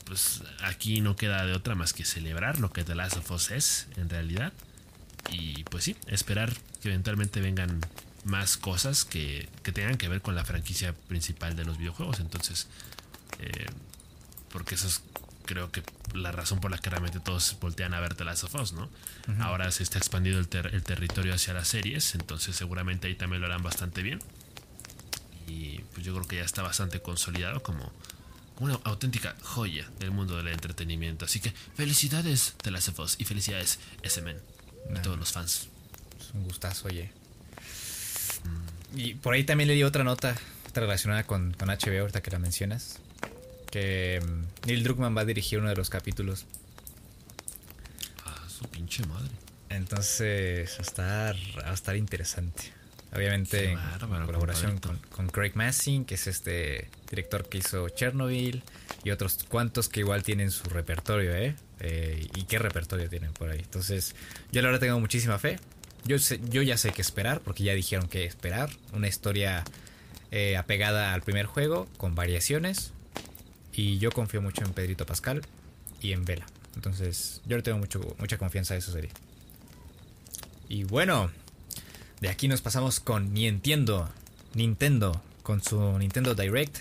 pues 0.05 0.43
aquí 0.61 1.01
no 1.01 1.15
queda 1.15 1.45
de 1.45 1.53
otra 1.53 1.75
más 1.75 1.93
que 1.93 2.05
celebrar 2.05 2.59
lo 2.59 2.71
que 2.71 2.83
The 2.83 2.95
Last 2.95 3.17
of 3.17 3.31
Us 3.31 3.51
es 3.51 3.87
en 3.97 4.09
realidad. 4.09 4.53
Y 5.31 5.63
pues 5.65 5.85
sí, 5.85 5.95
esperar 6.07 6.53
que 6.81 6.89
eventualmente 6.89 7.39
vengan 7.39 7.79
más 8.25 8.57
cosas 8.57 9.05
que, 9.05 9.49
que 9.63 9.71
tengan 9.71 9.97
que 9.97 10.07
ver 10.07 10.21
con 10.21 10.35
la 10.35 10.45
franquicia 10.45 10.93
principal 11.07 11.55
de 11.55 11.65
los 11.65 11.77
videojuegos. 11.77 12.19
Entonces, 12.19 12.67
eh, 13.39 13.65
porque 14.51 14.75
eso 14.75 14.87
es 14.87 15.01
creo 15.45 15.71
que 15.71 15.83
la 16.13 16.31
razón 16.31 16.59
por 16.59 16.71
la 16.71 16.77
que 16.77 16.89
realmente 16.89 17.19
todos 17.19 17.57
voltean 17.59 17.93
a 17.93 17.99
ver 17.99 18.15
The 18.15 18.23
Last 18.23 18.43
of 18.43 18.55
Us, 18.55 18.73
¿no? 18.73 18.89
Ahora 19.39 19.71
se 19.71 19.83
está 19.83 19.97
expandiendo 19.97 20.39
el, 20.39 20.65
el 20.73 20.83
territorio 20.83 21.33
hacia 21.33 21.53
las 21.53 21.67
series, 21.67 22.15
entonces 22.15 22.55
seguramente 22.55 23.07
ahí 23.07 23.15
también 23.15 23.41
lo 23.41 23.47
harán 23.47 23.63
bastante 23.63 24.01
bien 24.01 24.19
y 25.47 25.79
pues 25.93 26.05
yo 26.05 26.13
creo 26.13 26.27
que 26.27 26.35
ya 26.37 26.43
está 26.43 26.61
bastante 26.61 27.01
consolidado 27.01 27.61
como 27.61 27.91
una 28.59 28.79
auténtica 28.83 29.35
joya 29.41 29.89
del 29.99 30.11
mundo 30.11 30.37
del 30.37 30.47
entretenimiento. 30.47 31.25
Así 31.25 31.39
que 31.39 31.53
felicidades 31.75 32.55
de 32.63 32.71
las 32.71 32.87
Us 32.87 33.15
y 33.19 33.25
felicidades 33.25 33.79
SMN 34.03 34.37
a 34.95 35.01
todos 35.01 35.17
los 35.17 35.31
fans. 35.31 35.69
Es 36.19 36.33
un 36.33 36.43
gustazo, 36.43 36.87
oye. 36.87 37.11
Y 38.95 39.15
por 39.15 39.33
ahí 39.33 39.43
también 39.43 39.67
le 39.67 39.73
di 39.73 39.83
otra 39.83 40.03
nota 40.03 40.35
relacionada 40.73 41.23
con, 41.23 41.53
con 41.53 41.69
HBO, 41.69 42.01
ahorita 42.01 42.21
que 42.21 42.31
la 42.31 42.39
mencionas. 42.39 42.99
Que 43.73 44.21
mm, 44.23 44.67
Neil 44.67 44.83
Druckmann 44.83 45.17
va 45.17 45.21
a 45.21 45.25
dirigir 45.25 45.57
uno 45.57 45.69
de 45.69 45.75
los 45.75 45.89
capítulos. 45.89 46.45
Ah, 48.23 48.47
su 48.47 48.67
pinche 48.67 49.03
madre. 49.07 49.31
Entonces 49.69 50.69
va 50.73 50.77
a 50.77 50.81
estar, 50.81 51.35
va 51.57 51.71
a 51.71 51.73
estar 51.73 51.95
interesante. 51.95 52.71
Obviamente 53.15 53.71
en 53.71 54.25
colaboración 54.27 54.79
con, 55.09 55.27
Craig 55.29 55.53
Massing, 55.55 56.05
que 56.05 56.13
es 56.13 56.27
este 56.27 56.87
director 57.09 57.49
que 57.49 57.57
hizo 57.57 57.89
Chernobyl, 57.89 58.61
y 59.03 59.09
otros 59.09 59.39
cuantos 59.49 59.89
que 59.89 60.01
igual 60.01 60.21
tienen 60.21 60.51
su 60.51 60.65
repertorio, 60.69 61.35
¿eh? 61.35 61.55
¿eh? 61.79 62.27
y 62.35 62.43
qué 62.43 62.59
repertorio 62.59 63.09
tienen 63.09 63.33
por 63.33 63.49
ahí. 63.49 63.59
Entonces, 63.59 64.13
yo 64.51 64.61
la 64.61 64.67
verdad 64.67 64.81
tengo 64.81 64.99
muchísima 64.99 65.39
fe. 65.39 65.59
Yo, 66.05 66.17
yo 66.49 66.61
ya 66.61 66.77
sé 66.77 66.91
qué 66.91 67.01
esperar, 67.01 67.41
porque 67.41 67.63
ya 67.63 67.73
dijeron 67.73 68.07
que 68.07 68.25
esperar. 68.25 68.69
Una 68.93 69.07
historia 69.07 69.63
eh, 70.29 70.57
apegada 70.57 71.15
al 71.15 71.23
primer 71.23 71.47
juego, 71.47 71.87
con 71.97 72.13
variaciones. 72.13 72.93
Y 73.73 73.97
yo 73.97 74.11
confío 74.11 74.41
mucho 74.41 74.63
en 74.63 74.73
Pedrito 74.73 75.05
Pascal 75.05 75.41
y 76.01 76.13
en 76.13 76.25
Vela. 76.25 76.45
Entonces, 76.75 77.41
yo 77.45 77.57
le 77.57 77.63
tengo 77.63 77.77
mucho, 77.77 78.15
mucha 78.19 78.37
confianza 78.37 78.73
a 78.73 78.77
eso 78.77 78.91
serie. 78.91 79.11
Y 80.69 80.83
bueno, 80.83 81.31
de 82.19 82.29
aquí 82.29 82.47
nos 82.47 82.61
pasamos 82.61 82.99
con 82.99 83.33
Nintendo. 83.33 84.09
Nintendo 84.53 85.21
con 85.41 85.61
su 85.61 85.97
Nintendo 85.99 86.35
Direct. 86.35 86.77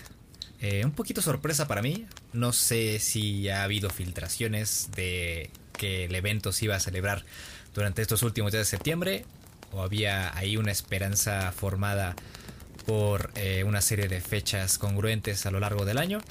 Eh, 0.61 0.85
un 0.85 0.91
poquito 0.91 1.21
sorpresa 1.21 1.67
para 1.67 1.81
mí. 1.81 2.05
No 2.31 2.53
sé 2.53 2.99
si 2.99 3.49
ha 3.49 3.63
habido 3.63 3.89
filtraciones 3.89 4.89
de 4.95 5.49
que 5.77 6.05
el 6.05 6.15
evento 6.15 6.51
se 6.51 6.65
iba 6.65 6.75
a 6.75 6.79
celebrar 6.79 7.25
durante 7.73 8.01
estos 8.01 8.23
últimos 8.23 8.51
días 8.51 8.67
de 8.67 8.69
septiembre. 8.77 9.25
O 9.71 9.81
había 9.81 10.35
ahí 10.37 10.55
una 10.55 10.71
esperanza 10.71 11.51
formada 11.51 12.15
por 12.85 13.31
eh, 13.35 13.63
una 13.63 13.81
serie 13.81 14.07
de 14.07 14.21
fechas 14.21 14.77
congruentes 14.77 15.45
a 15.45 15.51
lo 15.51 15.59
largo 15.59 15.83
del 15.85 15.97
año. 15.97 16.21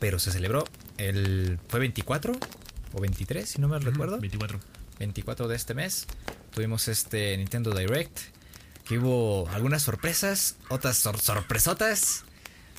Pero 0.00 0.18
se 0.18 0.32
celebró 0.32 0.64
el... 0.98 1.60
¿Fue 1.68 1.78
24? 1.78 2.32
¿O 2.92 3.00
23? 3.00 3.48
Si 3.48 3.60
no 3.60 3.68
me 3.68 3.78
recuerdo. 3.78 4.18
24. 4.18 4.58
24 4.98 5.48
de 5.48 5.56
este 5.56 5.74
mes 5.74 6.06
tuvimos 6.50 6.88
este 6.88 7.36
Nintendo 7.36 7.72
Direct, 7.72 8.18
que 8.86 8.98
hubo 8.98 9.48
algunas 9.50 9.82
sorpresas, 9.82 10.56
otras 10.68 10.96
sorpresotas 10.96 12.24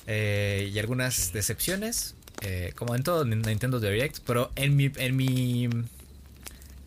eh, 0.06 0.70
y 0.72 0.78
algunas 0.78 1.32
decepciones, 1.32 2.14
eh, 2.42 2.72
como 2.76 2.94
en 2.94 3.02
todo 3.02 3.24
Nintendo 3.24 3.80
Direct, 3.80 4.18
pero 4.26 4.50
en 4.56 4.76
mi, 4.76 4.90
en 4.96 5.16
mi... 5.16 5.68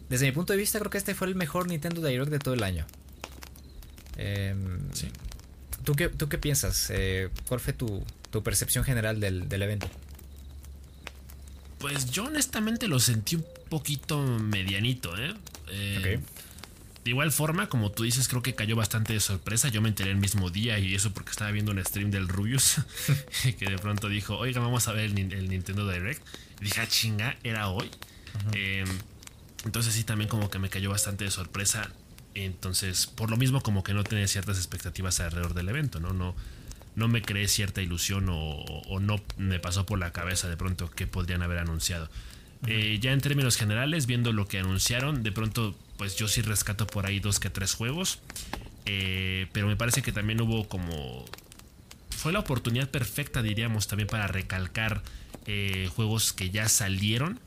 Desde 0.09 0.27
mi 0.27 0.31
punto 0.31 0.53
de 0.53 0.57
vista 0.57 0.77
creo 0.79 0.91
que 0.91 0.99
este 0.99 1.15
fue 1.15 1.27
el 1.27 1.35
mejor 1.35 1.67
Nintendo 1.67 2.05
Direct 2.05 2.29
de 2.29 2.39
todo 2.39 2.53
el 2.53 2.63
año. 2.63 2.85
Em, 4.17 4.79
sí. 4.93 5.09
¿tú, 5.83 5.95
qué, 5.95 6.09
¿Tú 6.09 6.29
qué 6.29 6.37
piensas? 6.37 6.89
Eh, 6.91 7.29
¿Cuál 7.47 7.59
fue 7.59 7.73
tu, 7.73 8.05
tu 8.29 8.43
percepción 8.43 8.83
general 8.83 9.19
del, 9.19 9.49
del 9.49 9.63
evento? 9.63 9.89
Pues 11.85 12.09
yo 12.09 12.23
honestamente 12.23 12.87
lo 12.87 12.99
sentí 12.99 13.35
un 13.35 13.45
poquito 13.69 14.19
medianito, 14.19 15.15
¿eh? 15.19 15.35
eh 15.69 16.19
de 17.03 17.11
igual 17.11 17.31
forma, 17.31 17.69
como 17.69 17.91
tú 17.91 18.01
dices, 18.01 18.27
creo 18.27 18.41
que 18.41 18.55
cayó 18.55 18.75
bastante 18.75 19.13
de 19.13 19.19
sorpresa. 19.19 19.69
Yo 19.69 19.83
me 19.83 19.89
enteré 19.89 20.09
el 20.09 20.17
mismo 20.17 20.49
día 20.49 20.79
y 20.79 20.95
eso 20.95 21.13
porque 21.13 21.29
estaba 21.29 21.51
viendo 21.51 21.71
un 21.71 21.85
stream 21.85 22.09
del 22.09 22.27
Rubius 22.27 22.77
que 23.59 23.69
de 23.69 23.77
pronto 23.77 24.09
dijo, 24.09 24.35
oiga, 24.35 24.61
vamos 24.61 24.87
a 24.87 24.93
ver 24.93 25.11
el, 25.11 25.47
Nintendo 25.47 25.87
Direct. 25.87 26.25
Y 26.59 26.63
dije, 26.63 26.81
ah, 26.81 26.87
chinga, 26.87 27.37
era 27.43 27.69
hoy. 27.69 27.91
Em, 28.53 28.87
entonces 29.63 29.93
sí, 29.93 30.03
también 30.03 30.27
como 30.27 30.49
que 30.49 30.57
me 30.57 30.69
cayó 30.69 30.89
bastante 30.89 31.25
de 31.25 31.29
sorpresa. 31.29 31.91
Entonces, 32.33 33.05
por 33.05 33.29
lo 33.29 33.37
mismo 33.37 33.61
como 33.61 33.83
que 33.83 33.93
no 33.93 34.03
tenía 34.03 34.27
ciertas 34.27 34.57
expectativas 34.57 35.19
alrededor 35.19 35.53
del 35.53 35.69
evento, 35.69 35.99
¿no? 35.99 36.13
No, 36.13 36.35
no 36.95 37.07
me 37.07 37.21
creé 37.21 37.47
cierta 37.47 37.81
ilusión 37.81 38.27
o, 38.29 38.99
no 38.99 39.21
me 39.37 39.59
pasó 39.59 39.85
por 39.85 39.99
la 39.99 40.11
cabeza 40.11 40.47
de 40.49 40.57
pronto 40.57 40.89
que 40.89 41.07
podrían 41.07 41.41
haber 41.41 41.59
anunciado. 41.59 42.09
Eh, 42.67 42.97
ya 43.01 43.11
en 43.11 43.21
términos 43.21 43.57
generales, 43.57 44.07
viendo 44.07 44.33
lo 44.33 44.47
que 44.47 44.59
anunciaron, 44.59 45.21
de 45.21 45.31
pronto 45.31 45.75
pues 45.97 46.15
yo 46.15 46.27
sí 46.27 46.41
rescato 46.41 46.87
por 46.87 47.05
ahí 47.05 47.19
dos 47.19 47.39
que 47.39 47.49
tres 47.49 47.73
juegos. 47.73 48.19
Eh, 48.85 49.47
pero 49.51 49.67
me 49.67 49.75
parece 49.75 50.01
que 50.01 50.11
también 50.11 50.41
hubo 50.41 50.67
como... 50.67 51.25
Fue 52.09 52.31
la 52.31 52.39
oportunidad 52.39 52.89
perfecta, 52.89 53.41
diríamos, 53.41 53.87
también 53.87 54.07
para 54.07 54.27
recalcar 54.27 55.03
eh, 55.45 55.89
juegos 55.95 56.33
que 56.33 56.49
ya 56.49 56.69
salieron, 56.69 57.39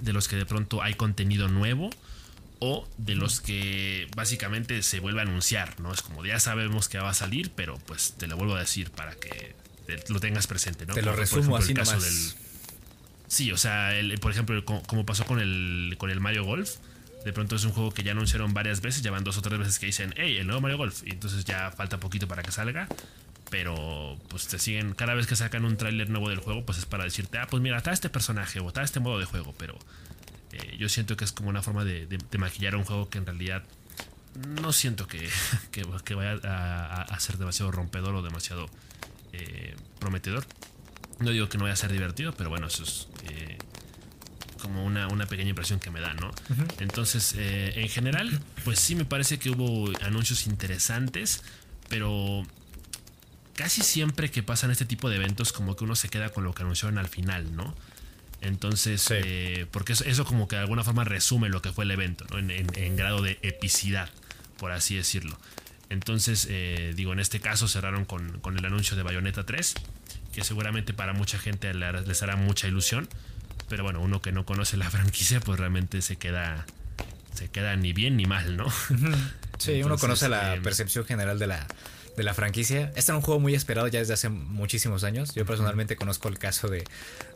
de 0.00 0.12
los 0.12 0.28
que 0.28 0.36
de 0.36 0.46
pronto 0.46 0.82
hay 0.82 0.94
contenido 0.94 1.48
nuevo, 1.48 1.90
o 2.60 2.88
de 2.96 3.14
los 3.14 3.40
que 3.40 4.08
básicamente 4.16 4.82
se 4.82 5.00
vuelve 5.00 5.20
a 5.20 5.22
anunciar, 5.22 5.78
¿no? 5.80 5.92
Es 5.92 6.02
como 6.02 6.24
ya 6.24 6.40
sabemos 6.40 6.88
que 6.88 6.98
va 6.98 7.10
a 7.10 7.14
salir, 7.14 7.50
pero 7.54 7.78
pues 7.86 8.14
te 8.18 8.26
lo 8.26 8.36
vuelvo 8.36 8.56
a 8.56 8.60
decir 8.60 8.90
para 8.90 9.14
que 9.14 9.54
lo 10.08 10.20
tengas 10.20 10.46
presente, 10.46 10.86
¿no? 10.86 10.94
Te 10.94 11.02
lo 11.02 11.14
resumo 11.14 11.56
así 11.56 11.72
el 11.72 11.78
caso 11.78 11.98
Del... 12.00 12.14
Sí, 13.28 13.52
o 13.52 13.58
sea, 13.58 13.92
por 14.20 14.32
ejemplo, 14.32 14.64
como, 14.64 15.04
pasó 15.04 15.24
con 15.26 15.38
el, 15.38 15.94
con 15.98 16.10
el 16.10 16.18
Mario 16.18 16.44
Golf, 16.44 16.76
de 17.24 17.32
pronto 17.32 17.56
es 17.56 17.64
un 17.64 17.72
juego 17.72 17.92
que 17.92 18.02
ya 18.02 18.12
anunciaron 18.12 18.54
varias 18.54 18.80
veces, 18.80 19.02
ya 19.02 19.10
van 19.10 19.22
dos 19.22 19.36
o 19.36 19.42
tres 19.42 19.58
veces 19.58 19.78
que 19.78 19.86
dicen, 19.86 20.14
hey, 20.16 20.38
el 20.38 20.46
nuevo 20.46 20.62
Mario 20.62 20.78
Golf. 20.78 21.02
Y 21.04 21.10
entonces 21.10 21.44
ya 21.44 21.70
falta 21.70 21.98
poquito 22.00 22.26
para 22.26 22.42
que 22.42 22.52
salga. 22.52 22.88
Pero 23.50 24.18
pues 24.28 24.46
te 24.46 24.58
siguen, 24.58 24.94
cada 24.94 25.14
vez 25.14 25.26
que 25.26 25.34
sacan 25.34 25.64
un 25.64 25.76
tráiler 25.76 26.10
nuevo 26.10 26.28
del 26.28 26.38
juego, 26.38 26.64
pues 26.66 26.78
es 26.78 26.86
para 26.86 27.04
decirte, 27.04 27.38
ah, 27.38 27.46
pues 27.48 27.62
mira, 27.62 27.78
está 27.78 27.92
este 27.92 28.10
personaje 28.10 28.60
o 28.60 28.68
está 28.68 28.82
este 28.82 29.00
modo 29.00 29.18
de 29.18 29.24
juego. 29.24 29.54
Pero 29.58 29.78
eh, 30.52 30.76
yo 30.78 30.88
siento 30.88 31.16
que 31.16 31.24
es 31.24 31.32
como 31.32 31.48
una 31.48 31.62
forma 31.62 31.84
de, 31.84 32.18
maquillar 32.38 32.76
un 32.76 32.84
juego 32.84 33.08
que 33.08 33.18
en 33.18 33.26
realidad 33.26 33.64
no 34.62 34.72
siento 34.72 35.06
que, 35.06 35.28
que, 35.70 36.14
vaya 36.14 36.38
a, 36.44 37.20
ser 37.20 37.38
demasiado 37.38 37.70
rompedor 37.72 38.14
o 38.14 38.22
demasiado 38.22 38.68
eh, 39.32 39.74
prometedor. 39.98 40.44
No 41.20 41.30
digo 41.30 41.48
que 41.48 41.58
no 41.58 41.64
vaya 41.64 41.74
a 41.74 41.76
ser 41.76 41.92
divertido, 41.92 42.32
pero 42.32 42.48
bueno, 42.48 42.68
eso 42.68 42.84
es 42.84 43.08
eh, 43.30 43.58
como 44.60 44.84
una, 44.84 45.26
pequeña 45.26 45.50
impresión 45.50 45.80
que 45.80 45.90
me 45.90 46.00
da, 46.00 46.14
¿no? 46.14 46.30
Entonces, 46.78 47.34
eh, 47.36 47.72
en 47.76 47.88
general, 47.88 48.40
pues 48.64 48.78
sí 48.78 48.94
me 48.94 49.04
parece 49.04 49.38
que 49.38 49.50
hubo 49.50 49.90
anuncios 50.02 50.46
interesantes, 50.46 51.42
pero 51.88 52.44
casi 53.54 53.82
siempre 53.82 54.30
que 54.30 54.42
pasan 54.42 54.70
este 54.70 54.84
tipo 54.84 55.08
de 55.10 55.16
eventos, 55.16 55.52
como 55.52 55.74
que 55.74 55.84
uno 55.84 55.96
se 55.96 56.08
queda 56.08 56.30
con 56.30 56.44
lo 56.44 56.54
que 56.54 56.62
anunciaron 56.62 56.98
al 56.98 57.08
final, 57.08 57.54
¿no? 57.56 57.74
Entonces, 58.40 59.06
eh, 59.10 59.66
porque 59.70 59.92
eso, 59.92 60.24
como 60.24 60.46
que 60.46 60.56
de 60.56 60.62
alguna 60.62 60.84
forma 60.84 61.04
resume 61.04 61.48
lo 61.48 61.60
que 61.60 61.72
fue 61.72 61.84
el 61.84 61.90
evento, 61.90 62.24
¿no? 62.30 62.38
En, 62.38 62.96
grado 62.96 63.20
de 63.22 63.38
epicidad, 63.42 64.08
por 64.58 64.72
así 64.72 64.94
decirlo. 64.96 65.38
Entonces, 65.90 66.46
eh, 66.50 66.92
digo, 66.94 67.12
en 67.12 67.20
este 67.20 67.40
caso 67.40 67.66
cerraron 67.66 68.04
con, 68.04 68.40
el 68.56 68.64
anuncio 68.64 68.96
de 68.96 69.02
Bayonetta 69.02 69.44
3, 69.44 69.74
que 70.32 70.44
seguramente 70.44 70.92
para 70.92 71.12
mucha 71.12 71.38
gente 71.38 71.72
les 71.74 72.22
hará 72.22 72.36
mucha 72.36 72.68
ilusión. 72.68 73.08
Pero 73.68 73.82
bueno, 73.82 74.00
uno 74.00 74.22
que 74.22 74.32
no 74.32 74.44
conoce 74.46 74.76
la 74.76 74.90
franquicia, 74.90 75.40
pues 75.40 75.58
realmente 75.58 76.00
se 76.02 76.16
queda. 76.16 76.66
Se 77.34 77.48
queda 77.48 77.76
ni 77.76 77.92
bien 77.92 78.16
ni 78.16 78.26
mal, 78.26 78.56
¿no? 78.56 78.66
Sí, 79.58 79.82
uno 79.82 79.96
conoce 79.96 80.28
la 80.28 80.56
em, 80.56 80.62
percepción 80.62 81.04
general 81.04 81.38
de 81.38 81.46
la, 81.46 81.66
de 82.18 82.24
la 82.24 82.34
franquicia. 82.34 82.92
Este 82.96 83.12
era 83.12 83.16
un 83.16 83.22
juego 83.22 83.40
muy 83.40 83.54
esperado 83.54 83.88
ya 83.88 84.00
desde 84.00 84.12
hace 84.12 84.28
muchísimos 84.28 85.04
años. 85.04 85.34
Yo 85.34 85.46
personalmente 85.46 85.96
conozco 85.96 86.28
el 86.28 86.38
caso 86.38 86.68
de, 86.68 86.84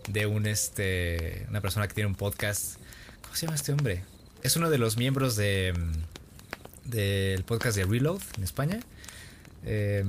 de 0.09 0.27
un 0.27 0.47
este 0.47 1.47
una 1.49 1.61
persona 1.61 1.89
que 1.89 1.95
tiene 1.95 2.09
un 2.09 2.17
podcast. 2.17 2.77
¿Cómo 3.23 3.35
se 3.35 3.47
llama 3.47 3.57
este 3.57 3.73
hombre? 3.73 4.05
Es 4.43 4.57
uno 4.57 4.69
de 4.69 4.79
los 4.79 4.97
miembros 4.97 5.37
de 5.37 5.73
del 6.85 7.45
podcast 7.45 7.77
de 7.77 7.85
Reload 7.85 8.21
en 8.37 8.43
España. 8.43 8.81
Eh, 9.65 10.05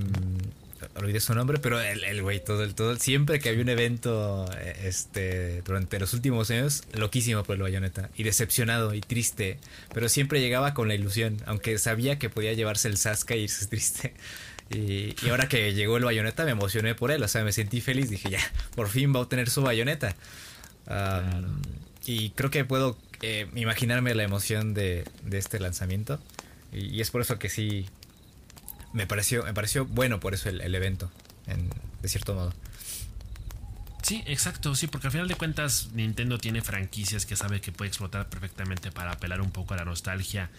olvidé 0.95 1.19
su 1.19 1.33
nombre, 1.33 1.59
pero 1.59 1.79
el, 1.79 2.21
güey, 2.21 2.43
todo 2.43 2.63
el 2.63 2.75
todo, 2.75 2.95
siempre 2.97 3.39
que 3.39 3.49
había 3.49 3.61
un 3.61 3.69
evento 3.69 4.45
eh, 4.57 4.81
este 4.85 5.61
durante 5.61 5.99
los 5.99 6.13
últimos 6.13 6.49
años, 6.51 6.83
loquísimo 6.93 7.43
por 7.43 7.55
el 7.55 7.61
bayoneta 7.61 8.09
y 8.15 8.23
decepcionado 8.23 8.93
y 8.93 9.01
triste, 9.01 9.59
pero 9.93 10.09
siempre 10.09 10.41
llegaba 10.41 10.73
con 10.73 10.87
la 10.87 10.95
ilusión, 10.95 11.37
aunque 11.45 11.77
sabía 11.77 12.19
que 12.19 12.29
podía 12.29 12.53
llevarse 12.53 12.87
el 12.87 12.97
Sasuke 12.97 13.37
y 13.37 13.43
irse 13.43 13.65
triste. 13.67 14.13
Y, 14.69 15.15
ahora 15.29 15.47
que 15.47 15.73
llegó 15.73 15.97
el 15.97 16.05
bayoneta 16.05 16.45
me 16.45 16.51
emocioné 16.51 16.95
por 16.95 17.11
él, 17.11 17.21
o 17.21 17.27
sea, 17.27 17.43
me 17.43 17.51
sentí 17.51 17.81
feliz, 17.81 18.09
dije, 18.09 18.29
ya, 18.29 18.39
por 18.75 18.89
fin 18.89 19.13
va 19.13 19.19
a 19.19 19.23
obtener 19.23 19.49
su 19.49 19.61
bayoneta. 19.61 20.15
Y 22.05 22.31
creo 22.31 22.49
que 22.49 22.65
puedo 22.65 22.97
eh, 23.21 23.47
imaginarme 23.55 24.15
la 24.15 24.23
emoción 24.23 24.73
de, 24.73 25.05
de 25.23 25.37
este 25.37 25.59
lanzamiento. 25.59 26.19
y 26.71 26.99
es 27.01 27.11
por 27.11 27.21
eso 27.21 27.39
que 27.39 27.49
sí 27.49 27.87
me 28.93 29.07
pareció, 29.07 29.43
me 29.43 29.53
pareció 29.53 29.85
bueno 29.85 30.19
por 30.19 30.33
eso 30.33 30.49
el, 30.49 30.75
evento, 30.75 31.11
de 32.01 32.07
cierto 32.07 32.35
modo. 32.35 32.53
Sí, 34.03 34.23
exacto, 34.27 34.75
sí, 34.75 34.87
porque 34.87 35.07
al 35.07 35.11
final 35.11 35.27
de 35.27 35.35
cuentas 35.35 35.89
Nintendo 35.93 36.37
tiene 36.37 36.61
franquicias 36.61 37.25
que 37.25 37.35
sabe 37.35 37.59
que 37.59 37.71
puede 37.71 37.89
explotar 37.89 38.29
perfectamente 38.29 38.91
para 38.91 39.13
apelar 39.13 39.41
un 39.41 39.51
poco 39.51 39.73
a 39.73 39.77
la 39.77 39.85
nostalgia 39.85 40.49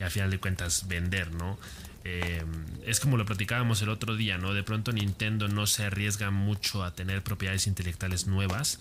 y 0.00 0.02
al 0.02 0.10
final 0.10 0.30
de 0.30 0.38
cuentas 0.38 0.88
vender, 0.88 1.32
¿no? 1.32 1.58
Eh, 2.04 2.44
es 2.84 3.00
como 3.00 3.16
lo 3.16 3.24
platicábamos 3.24 3.80
el 3.82 3.88
otro 3.88 4.14
día, 4.14 4.36
¿no? 4.36 4.52
De 4.52 4.62
pronto 4.62 4.92
Nintendo 4.92 5.48
no 5.48 5.66
se 5.66 5.84
arriesga 5.84 6.30
mucho 6.30 6.84
a 6.84 6.94
tener 6.94 7.22
propiedades 7.22 7.66
intelectuales 7.66 8.26
nuevas, 8.26 8.78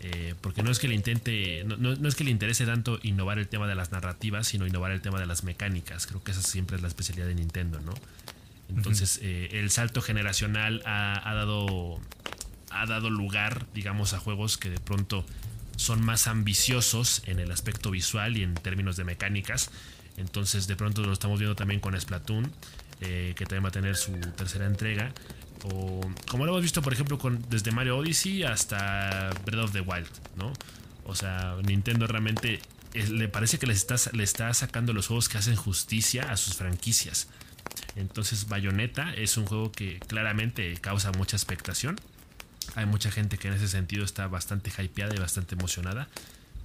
eh, 0.00 0.34
porque 0.40 0.62
no 0.62 0.70
es 0.70 0.78
que 0.78 0.88
le 0.88 0.94
intente, 0.94 1.64
no, 1.64 1.76
no, 1.76 2.08
es 2.08 2.14
que 2.14 2.24
le 2.24 2.30
interese 2.30 2.66
tanto 2.66 2.98
innovar 3.02 3.38
el 3.38 3.46
tema 3.46 3.68
de 3.68 3.74
las 3.74 3.92
narrativas, 3.92 4.48
sino 4.48 4.66
innovar 4.66 4.90
el 4.90 5.00
tema 5.00 5.20
de 5.20 5.26
las 5.26 5.44
mecánicas. 5.44 6.06
Creo 6.06 6.24
que 6.24 6.32
esa 6.32 6.42
siempre 6.42 6.76
es 6.76 6.82
la 6.82 6.88
especialidad 6.88 7.26
de 7.26 7.34
Nintendo, 7.34 7.80
¿no? 7.80 7.92
Entonces, 8.68 9.20
eh, 9.22 9.50
el 9.52 9.70
salto 9.70 10.00
generacional 10.00 10.82
ha, 10.86 11.34
dado, 11.34 12.00
ha 12.70 12.86
dado 12.86 13.10
lugar, 13.10 13.66
digamos, 13.74 14.14
a 14.14 14.18
juegos 14.18 14.56
que 14.56 14.70
de 14.70 14.80
pronto 14.80 15.26
son 15.76 16.04
más 16.04 16.26
ambiciosos 16.26 17.22
en 17.26 17.38
el 17.38 17.50
aspecto 17.50 17.90
visual 17.90 18.36
y 18.36 18.42
en 18.42 18.54
términos 18.54 18.96
de 18.96 19.04
mecánicas. 19.04 19.70
Entonces, 20.16 20.66
de 20.66 20.76
pronto 20.76 21.02
lo 21.02 21.12
estamos 21.12 21.38
viendo 21.38 21.56
también 21.56 21.80
con 21.80 21.98
Splatoon, 21.98 22.52
eh, 23.00 23.34
que 23.36 23.44
también 23.46 23.64
va 23.64 23.68
a 23.68 23.72
tener 23.72 23.96
su 23.96 24.12
tercera 24.36 24.66
entrega. 24.66 25.12
O 25.64 26.00
como 26.28 26.44
lo 26.44 26.52
hemos 26.52 26.62
visto, 26.62 26.82
por 26.82 26.92
ejemplo, 26.92 27.18
con, 27.18 27.44
desde 27.48 27.70
Mario 27.70 27.98
Odyssey 27.98 28.42
hasta 28.42 29.30
Breath 29.44 29.64
of 29.64 29.72
the 29.72 29.80
Wild, 29.80 30.08
¿no? 30.36 30.52
O 31.04 31.14
sea, 31.14 31.56
Nintendo 31.62 32.06
realmente 32.06 32.60
eh, 32.94 33.06
le 33.08 33.28
parece 33.28 33.58
que 33.58 33.66
le 33.66 33.72
está, 33.72 33.96
le 34.12 34.22
está 34.22 34.52
sacando 34.54 34.92
los 34.92 35.06
juegos 35.06 35.28
que 35.28 35.38
hacen 35.38 35.56
justicia 35.56 36.30
a 36.30 36.36
sus 36.36 36.54
franquicias. 36.54 37.28
Entonces 37.96 38.48
Bayonetta 38.48 39.14
es 39.14 39.36
un 39.36 39.46
juego 39.46 39.72
que 39.72 39.98
claramente 40.00 40.74
causa 40.80 41.12
mucha 41.12 41.36
expectación. 41.36 41.96
Hay 42.74 42.86
mucha 42.86 43.10
gente 43.10 43.38
que 43.38 43.48
en 43.48 43.54
ese 43.54 43.68
sentido 43.68 44.04
está 44.04 44.26
bastante 44.28 44.70
hypeada 44.70 45.14
y 45.14 45.18
bastante 45.18 45.54
emocionada. 45.54 46.08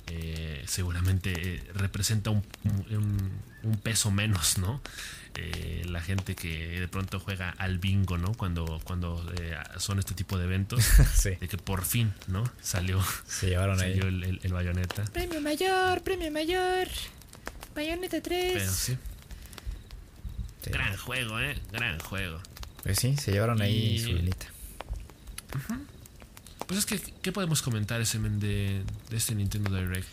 Eh, 0.09 0.63
seguramente 0.67 1.33
eh, 1.35 1.63
representa 1.73 2.29
un, 2.29 2.43
peso 3.83 4.11
menos, 4.11 4.57
¿no? 4.57 4.81
Eh, 5.35 5.83
la 5.87 6.01
gente 6.01 6.35
que 6.35 6.79
de 6.79 6.87
pronto 6.87 7.19
juega 7.19 7.49
al 7.57 7.77
bingo, 7.77 8.17
¿no? 8.17 8.33
Cuando, 8.33 8.79
cuando 8.83 9.23
son 9.77 9.99
este 9.99 10.13
tipo 10.13 10.37
de 10.37 10.45
eventos. 10.45 10.83
De 11.23 11.47
que 11.47 11.57
por 11.57 11.83
fin, 11.83 12.13
¿no? 12.27 12.43
Salió, 12.61 13.03
Se 13.27 13.47
llevaron 13.47 13.79
ahí. 13.81 13.99
el, 13.99 14.39
el, 14.41 14.53
bayoneta. 14.53 15.03
Premio 15.05 15.41
mayor, 15.41 16.01
premio 16.01 16.31
mayor. 16.31 16.87
Bayoneta 17.75 18.21
3. 18.21 18.71
sí. 18.71 18.97
Gran 20.65 20.97
juego, 20.97 21.39
¿eh? 21.39 21.57
Gran 21.71 21.99
juego. 21.99 22.39
Pues 22.83 22.99
sí, 22.99 23.15
se 23.17 23.31
llevaron 23.31 23.61
ahí 23.61 23.99
su 23.99 24.09
hilita. 24.09 24.47
Pues 26.67 26.79
es 26.79 26.85
que, 26.85 26.99
¿qué 27.21 27.31
podemos 27.31 27.61
comentar 27.61 28.01
ese 28.01 28.19
men 28.19 28.39
de, 28.39 28.83
este 29.11 29.33
Nintendo 29.35 29.75
Direct? 29.75 30.07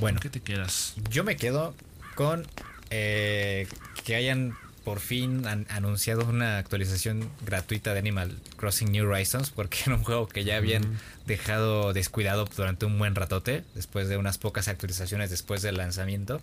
Bueno, 0.00 0.20
qué 0.20 0.28
te 0.28 0.40
quedas? 0.40 0.94
Yo 1.10 1.24
me 1.24 1.36
quedo 1.36 1.74
con 2.14 2.46
eh, 2.90 3.66
que 4.04 4.14
hayan 4.14 4.56
por 4.84 5.00
fin 5.00 5.46
anunciado 5.68 6.24
una 6.24 6.58
actualización 6.58 7.28
gratuita 7.44 7.92
de 7.92 7.98
Animal 7.98 8.38
Crossing 8.56 8.92
New 8.92 9.10
Horizons, 9.10 9.50
porque 9.50 9.78
era 9.86 9.94
un 9.94 10.04
juego 10.04 10.28
que 10.28 10.44
ya 10.44 10.56
habían 10.56 10.98
dejado 11.26 11.92
descuidado 11.92 12.46
durante 12.56 12.86
un 12.86 12.98
buen 12.98 13.14
ratote, 13.14 13.64
después 13.74 14.08
de 14.08 14.16
unas 14.16 14.38
pocas 14.38 14.68
actualizaciones 14.68 15.30
después 15.30 15.62
del 15.62 15.76
lanzamiento. 15.76 16.40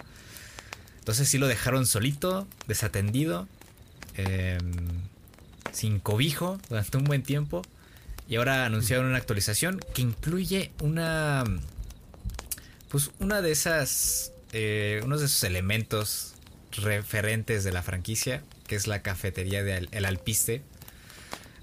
Entonces 0.99 1.29
sí 1.29 1.37
lo 1.37 1.47
dejaron 1.47 1.85
solito, 1.85 2.47
desatendido. 2.67 3.47
Em, 4.17 4.59
sin 5.71 5.99
cobijo 5.99 6.59
durante 6.69 6.97
un 6.97 7.03
buen 7.03 7.21
tiempo. 7.21 7.61
Y 8.27 8.37
ahora 8.37 8.65
anunciaron 8.65 9.05
una 9.05 9.17
actualización 9.17 9.79
que 9.93 10.01
incluye 10.01 10.71
una. 10.81 11.43
Pues 12.89 13.11
una 13.19 13.41
de 13.41 13.51
esas. 13.51 14.31
Eh, 14.51 15.01
unos 15.03 15.19
de 15.19 15.27
esos 15.27 15.43
elementos 15.43 16.33
referentes 16.71 17.63
de 17.63 17.71
la 17.71 17.83
franquicia, 17.83 18.43
que 18.67 18.75
es 18.75 18.87
la 18.87 19.01
cafetería 19.01 19.63
del 19.63 19.89
el 19.91 20.05
Alpiste. 20.05 20.63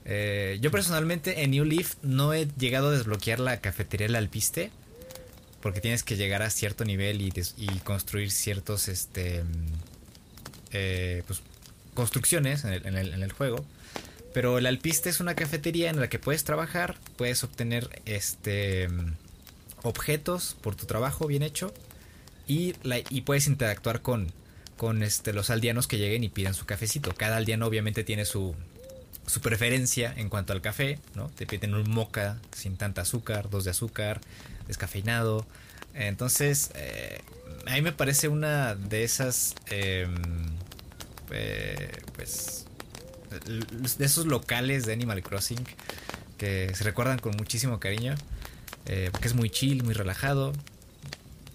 Eh, 0.04 0.58
yo 0.60 0.70
personalmente 0.70 1.42
en 1.42 1.52
New 1.52 1.64
Leaf 1.64 1.94
no 2.02 2.34
he 2.34 2.48
llegado 2.58 2.88
a 2.88 2.92
desbloquear 2.92 3.40
la 3.40 3.60
cafetería 3.60 4.06
del 4.06 4.16
Alpiste. 4.16 4.70
Porque 5.60 5.80
tienes 5.80 6.02
que 6.02 6.16
llegar 6.16 6.42
a 6.42 6.50
cierto 6.50 6.84
nivel 6.84 7.22
y, 7.22 7.30
construir 7.84 8.32
ciertos 8.32 8.88
este, 8.88 9.44
mm, 9.44 9.46
eh, 10.72 11.22
pues, 11.24 11.40
construcciones 11.94 12.64
en 12.64 12.96
el 12.96 13.32
juego. 13.32 13.64
Pero 14.34 14.58
el 14.58 14.66
Alpiste 14.66 15.10
es 15.10 15.20
una 15.20 15.34
cafetería 15.34 15.90
en 15.90 16.00
la 16.00 16.08
que 16.08 16.18
puedes 16.18 16.44
trabajar, 16.44 16.96
puedes 17.16 17.44
obtener 17.44 18.02
este 18.06 18.88
objetos 19.82 20.56
por 20.60 20.76
tu 20.76 20.86
trabajo 20.86 21.26
bien 21.26 21.42
hecho 21.42 21.72
y, 22.46 22.74
la- 22.82 23.00
y 23.10 23.22
puedes 23.22 23.46
interactuar 23.46 24.00
con, 24.00 24.32
con 24.76 25.02
este, 25.02 25.32
los 25.32 25.50
aldeanos 25.50 25.86
que 25.86 25.98
lleguen 25.98 26.24
y 26.24 26.28
pidan 26.28 26.54
su 26.54 26.66
cafecito. 26.66 27.12
Cada 27.14 27.36
aldeano 27.36 27.66
obviamente 27.66 28.04
tiene 28.04 28.24
su, 28.24 28.54
su 29.26 29.40
preferencia 29.40 30.12
en 30.16 30.28
cuanto 30.28 30.52
al 30.52 30.60
café, 30.60 30.98
¿no? 31.14 31.28
Te 31.30 31.46
piden 31.46 31.74
un 31.74 31.90
moca 31.90 32.38
sin 32.56 32.76
tanta 32.76 33.02
azúcar, 33.02 33.50
dos 33.50 33.64
de 33.64 33.70
azúcar, 33.72 34.20
descafeinado. 34.68 35.46
Entonces, 35.94 36.70
eh, 36.74 37.20
a 37.66 37.74
mí 37.74 37.82
me 37.82 37.92
parece 37.92 38.28
una 38.28 38.74
de 38.76 39.02
esas, 39.04 39.54
em, 39.66 40.14
eh, 41.32 41.90
pues, 42.14 42.66
de 43.40 44.04
esos 44.04 44.26
locales 44.26 44.86
de 44.86 44.92
Animal 44.92 45.22
Crossing 45.22 45.64
que 46.38 46.74
se 46.74 46.84
recuerdan 46.84 47.18
con 47.18 47.36
muchísimo 47.36 47.78
cariño, 47.78 48.14
eh, 48.86 49.10
porque 49.12 49.28
es 49.28 49.34
muy 49.34 49.48
chill, 49.48 49.84
muy 49.84 49.94
relajado, 49.94 50.52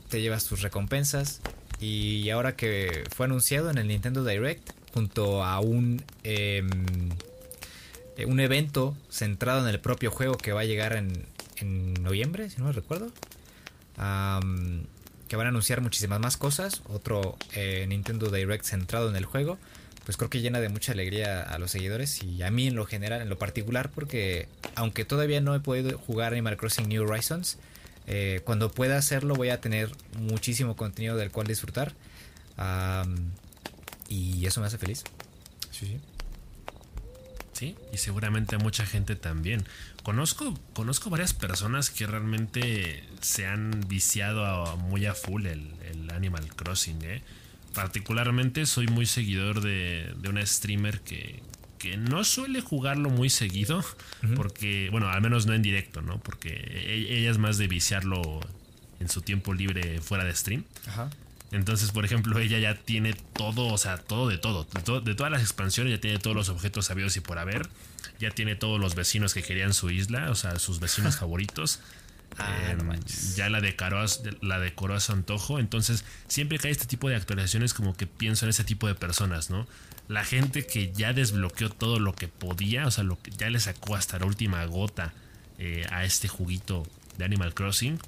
te 0.10 0.22
llevas 0.22 0.46
tus 0.46 0.62
recompensas 0.62 1.42
y 1.80 2.30
ahora 2.30 2.56
que 2.56 3.04
fue 3.14 3.26
anunciado 3.26 3.70
en 3.70 3.78
el 3.78 3.88
Nintendo 3.88 4.24
Direct 4.24 4.72
junto 4.94 5.44
a 5.44 5.60
un 5.60 6.04
em, 6.24 6.70
eh, 8.18 8.26
un 8.26 8.40
evento 8.40 8.96
centrado 9.10 9.62
en 9.62 9.74
el 9.74 9.80
propio 9.80 10.10
juego 10.10 10.38
que 10.38 10.54
va 10.54 10.62
a 10.62 10.66
llegar 10.66 10.94
en, 10.94 11.26
en 11.58 11.94
noviembre, 11.96 12.50
si 12.50 12.58
no 12.58 12.66
me 12.66 12.72
recuerdo. 12.72 13.12
Que 13.96 15.36
van 15.36 15.46
a 15.46 15.50
anunciar 15.50 15.82
muchísimas 15.82 16.20
más 16.20 16.38
cosas. 16.38 16.82
Otro 16.86 17.38
eh, 17.54 17.86
Nintendo 17.88 18.30
Direct 18.30 18.64
centrado 18.64 19.10
en 19.10 19.16
el 19.16 19.26
juego. 19.26 19.58
Pues 20.08 20.16
creo 20.16 20.30
que 20.30 20.40
llena 20.40 20.62
de 20.62 20.70
mucha 20.70 20.94
alegría 20.94 21.42
a 21.42 21.60
los 21.60 21.72
seguidores 21.72 22.24
y 22.24 22.42
a 22.42 22.50
mí 22.50 22.68
en 22.68 22.78
lo 22.78 22.86
general, 22.86 23.22
en 23.22 23.28
lo 23.28 23.38
particular, 23.38 23.92
porque 23.92 24.48
aunque 24.76 25.04
todavía 25.04 25.42
no 25.42 25.54
he 25.54 25.60
podido 25.60 25.98
jugar 25.98 26.32
Animal 26.32 26.56
Crossing 26.56 26.88
New 26.88 27.04
Horizons, 27.04 27.58
eh, 28.06 28.40
cuando 28.46 28.72
pueda 28.72 28.96
hacerlo 28.98 29.36
voy 29.36 29.50
a 29.50 29.60
tener 29.60 29.92
muchísimo 30.18 30.78
contenido 30.78 31.18
del 31.18 31.30
cual 31.30 31.48
disfrutar. 31.48 31.92
Y 34.08 34.46
eso 34.46 34.62
me 34.62 34.68
hace 34.68 34.78
feliz. 34.78 35.04
Sí, 35.72 35.88
sí. 35.88 36.00
Sí, 37.52 37.76
y 37.92 37.98
seguramente 37.98 38.56
a 38.56 38.60
mucha 38.60 38.86
gente 38.86 39.18
también. 39.18 39.66
Conozco, 40.04 40.58
conozco 40.72 41.10
varias 41.10 41.34
personas 41.34 41.90
que 41.90 42.08
realmente 42.08 43.04
se 43.20 43.46
han 43.46 43.82
viciado 43.90 44.78
muy 44.78 45.06
a 45.06 45.14
full 45.14 45.48
el, 45.48 45.74
el 45.92 46.10
Animal 46.12 46.48
Crossing. 46.56 47.04
¿eh? 47.04 47.24
Particularmente 47.78 48.66
soy 48.66 48.88
muy 48.88 49.06
seguidor 49.06 49.62
de, 49.62 50.14
de 50.18 50.30
una 50.30 50.46
streamer 50.46 51.00
que, 51.02 51.42
que 51.78 51.96
no 51.96 52.24
suele 52.24 52.60
jugarlo 52.62 53.10
muy 53.10 53.30
seguido, 53.30 53.84
porque, 54.36 54.90
bueno, 54.92 55.10
al 55.10 55.22
menos 55.22 55.46
no 55.46 55.54
en 55.54 55.62
directo, 55.62 56.02
¿no? 56.02 56.20
Porque 56.20 56.50
e- 56.50 57.18
ella 57.20 57.30
es 57.32 57.38
más 57.38 57.58
de 57.58 57.68
viciarlo 57.68 58.40
en 59.00 59.10
su 59.10 59.22
tiempo 59.22 59.54
libre 59.54 60.02
fuera 60.02 60.24
de 60.26 60.36
stream. 60.36 60.64
Ajá. 60.88 61.10
Entonces, 61.52 61.92
por 61.92 62.04
ejemplo, 62.04 62.40
ella 62.40 62.60
ya 62.60 62.76
tiene 62.76 63.14
todo, 63.14 63.68
o 63.68 63.78
sea, 63.78 63.98
todo 63.98 64.28
de 64.28 64.38
todo. 64.38 64.68
De, 64.74 64.82
to- 64.82 65.00
de 65.02 65.16
todas 65.16 65.32
las 65.32 65.42
expansiones 65.42 65.94
ya 65.94 66.02
tiene 66.02 66.18
todos 66.20 66.36
los 66.36 66.50
objetos 66.50 66.88
sabidos 66.88 67.16
y 67.16 67.22
por 67.22 67.38
haber. 67.38 67.70
Ya 68.20 68.32
tiene 68.32 68.56
todos 68.56 68.80
los 68.82 68.96
vecinos 68.96 69.34
que 69.36 69.44
querían 69.44 69.74
su 69.76 69.92
isla, 69.92 70.32
o 70.32 70.36
sea, 70.36 70.58
sus 70.60 70.80
vecinos 70.80 71.16
favoritos. 71.20 71.80
Ah, 72.38 72.76
no 72.78 72.94
Em, 72.94 73.00
ya 73.36 73.50
la 73.50 73.62
decoró, 73.62 74.00
a- 74.02 74.06
la 74.42 74.60
decoró 74.60 74.94
a 74.96 75.00
su 75.00 75.12
antojo. 75.12 75.60
Entonces, 75.60 76.06
siempre 76.28 76.60
que 76.60 76.68
hay 76.68 76.72
este 76.72 76.86
tipo 76.86 77.10
de 77.10 77.16
actualizaciones, 77.16 77.74
como 77.74 77.96
que 77.96 78.06
pienso 78.08 78.46
en 78.46 78.50
ese 78.50 78.64
tipo 78.64 78.88
de 78.88 78.96
personas, 78.96 79.50
¿no? 79.50 79.68
La 80.08 80.24
gente 80.24 80.66
que 80.66 80.92
ya 80.94 81.14
desbloqueó 81.14 81.70
todo 81.70 82.00
lo 82.00 82.14
que 82.14 82.28
podía, 82.28 82.86
o 82.88 82.92
sea, 82.92 83.04
lo 83.04 83.22
que 83.22 83.32
ya 83.32 83.50
le 83.50 83.60
sacó 83.60 83.96
hasta 83.96 84.20
la 84.20 84.26
última 84.26 84.64
gota 84.66 85.14
eh, 85.60 85.86
a 85.90 86.04
este 86.06 86.28
juguito 86.28 86.86
de 87.18 87.26
Animal 87.26 87.54
Crossing 87.56 88.00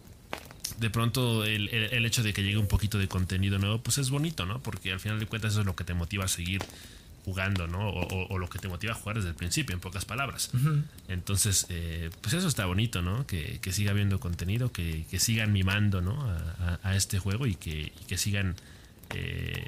de 0.77 0.89
pronto 0.91 1.43
el, 1.45 1.67
el- 1.69 1.91
el 1.93 2.05
hecho 2.05 2.21
de 2.21 2.31
que 2.31 2.43
llegue 2.43 2.57
un 2.57 2.67
poquito 2.67 2.99
de 2.99 3.07
contenido 3.07 3.57
nuevo, 3.57 3.79
pues 3.81 3.97
es 3.97 4.11
bonito, 4.11 4.45
¿no? 4.45 4.61
Porque 4.61 4.93
al 4.93 4.99
final 4.99 5.19
de 5.19 5.25
cuentas 5.25 5.51
eso 5.53 5.61
es 5.61 5.65
lo 5.65 5.75
que 5.75 5.83
te 5.83 5.93
motiva 5.95 6.25
a 6.25 6.27
seguir 6.27 6.61
jugando, 7.29 7.67
¿no? 7.67 7.89
O, 7.89 8.07
o- 8.07 8.27
o 8.33 8.37
lo 8.39 8.49
que 8.49 8.57
te 8.59 8.67
motiva 8.67 8.93
a 8.93 8.95
jugar 8.95 9.17
desde 9.17 9.29
el 9.29 9.35
principio, 9.35 9.73
en 9.75 9.79
pocas 9.79 10.05
palabras. 10.05 10.49
Entonces, 11.07 11.65
eh, 11.69 12.09
pues 12.21 12.33
eso 12.33 12.47
está 12.47 12.65
bonito, 12.65 13.01
¿no? 13.01 13.25
Que, 13.27 13.59
que 13.61 13.71
siga 13.71 13.91
habiendo 13.91 14.19
contenido, 14.19 14.71
que, 14.71 15.05
que 15.09 15.19
sigan 15.19 15.51
mimando, 15.53 16.01
¿no? 16.01 16.21
A, 16.21 16.79
a- 16.83 16.89
a 16.89 16.95
este 16.95 17.19
juego 17.19 17.45
y 17.45 17.55
que, 17.55 17.93
y 18.01 18.05
que 18.07 18.17
sigan 18.17 18.55
eh, 19.13 19.65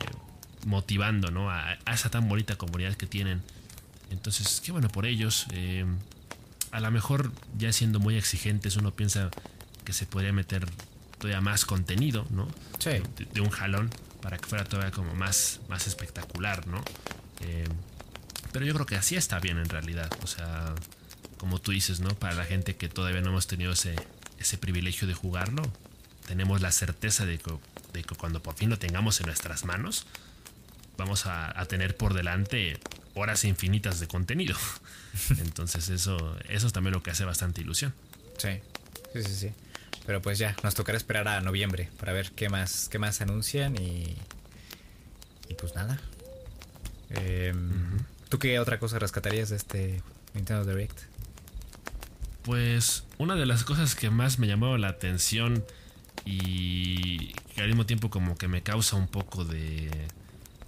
motivando, 0.65 1.29
¿no? 1.31 1.49
A, 1.51 1.77
a 1.85 1.93
esa 1.93 2.09
tan 2.09 2.27
bonita 2.27 2.55
comunidad 2.55 2.95
que 2.95 3.07
tienen. 3.07 3.41
Entonces, 4.09 4.61
qué 4.65 4.71
bueno 4.71 4.87
por 4.89 5.05
ellos. 5.05 5.45
eh, 5.51 5.85
a 6.71 6.79
lo 6.79 6.89
mejor 6.89 7.31
ya 7.57 7.71
siendo 7.73 7.99
muy 7.99 8.15
exigentes 8.15 8.77
uno 8.77 8.91
piensa 8.91 9.29
que 9.83 9.91
se 9.93 10.05
podría 10.05 10.31
meter 10.31 10.65
todavía 11.19 11.41
más 11.41 11.65
contenido, 11.65 12.25
¿no? 12.29 12.47
Sí. 12.79 12.91
De, 13.17 13.25
de 13.33 13.41
un 13.41 13.49
jalón 13.49 13.89
para 14.21 14.37
que 14.37 14.47
fuera 14.47 14.63
todavía 14.63 14.91
como 14.91 15.13
más, 15.15 15.59
más 15.67 15.85
espectacular, 15.87 16.67
¿no? 16.67 16.81
Eh, 17.43 17.67
pero 18.51 18.65
yo 18.65 18.73
creo 18.73 18.85
que 18.85 18.95
así 18.95 19.15
está 19.15 19.39
bien 19.39 19.57
en 19.57 19.69
realidad. 19.69 20.11
O 20.23 20.27
sea, 20.27 20.73
como 21.37 21.59
tú 21.59 21.71
dices, 21.71 21.99
¿no? 21.99 22.09
Para 22.09 22.35
la 22.35 22.45
gente 22.45 22.75
que 22.75 22.89
todavía 22.89 23.21
no 23.21 23.29
hemos 23.29 23.47
tenido 23.47 23.73
ese, 23.73 23.95
ese 24.39 24.57
privilegio 24.57 25.07
de 25.07 25.13
jugarlo, 25.13 25.63
tenemos 26.27 26.61
la 26.61 26.71
certeza 26.71 27.25
de 27.25 27.37
que, 27.37 27.51
de 27.93 28.03
que 28.03 28.15
cuando 28.15 28.41
por 28.41 28.55
fin 28.55 28.69
lo 28.69 28.77
tengamos 28.77 29.19
en 29.19 29.27
nuestras 29.27 29.65
manos, 29.65 30.05
vamos 30.97 31.25
a, 31.25 31.59
a 31.59 31.65
tener 31.65 31.97
por 31.97 32.13
delante 32.13 32.79
horas 33.13 33.43
infinitas 33.43 33.99
de 33.99 34.07
contenido. 34.07 34.55
Entonces 35.39 35.89
eso, 35.89 36.37
eso 36.49 36.67
es 36.67 36.73
también 36.73 36.93
lo 36.93 37.03
que 37.03 37.11
hace 37.11 37.25
bastante 37.25 37.61
ilusión. 37.61 37.93
Sí, 38.37 38.59
sí, 39.13 39.23
sí, 39.23 39.35
sí. 39.35 39.51
Pero 40.05 40.21
pues 40.21 40.37
ya, 40.39 40.55
nos 40.63 40.73
tocará 40.73 40.97
esperar 40.97 41.27
a 41.27 41.41
noviembre 41.41 41.89
para 41.99 42.13
ver 42.13 42.31
qué 42.31 42.49
más, 42.49 42.89
qué 42.89 42.99
más 42.99 43.21
anuncian 43.21 43.75
y. 43.81 44.17
Y 45.47 45.53
pues 45.55 45.75
nada. 45.75 45.99
Em, 47.15 47.97
¿Tú 48.29 48.39
qué 48.39 48.59
otra 48.59 48.79
cosa 48.79 48.99
rescatarías 48.99 49.49
de 49.49 49.57
este 49.57 50.01
Nintendo 50.33 50.65
Direct? 50.65 50.97
Pues 52.43 53.05
una 53.17 53.35
de 53.35 53.45
las 53.45 53.63
cosas 53.63 53.95
que 53.95 54.09
más 54.09 54.39
me 54.39 54.47
llamaba 54.47 54.77
la 54.77 54.87
atención 54.87 55.63
y 56.25 57.33
que 57.53 57.61
al 57.61 57.67
mismo 57.67 57.85
tiempo 57.85 58.09
como 58.09 58.37
que 58.37 58.47
me 58.47 58.63
causa 58.63 58.95
un 58.95 59.07
poco 59.07 59.45
de... 59.45 59.91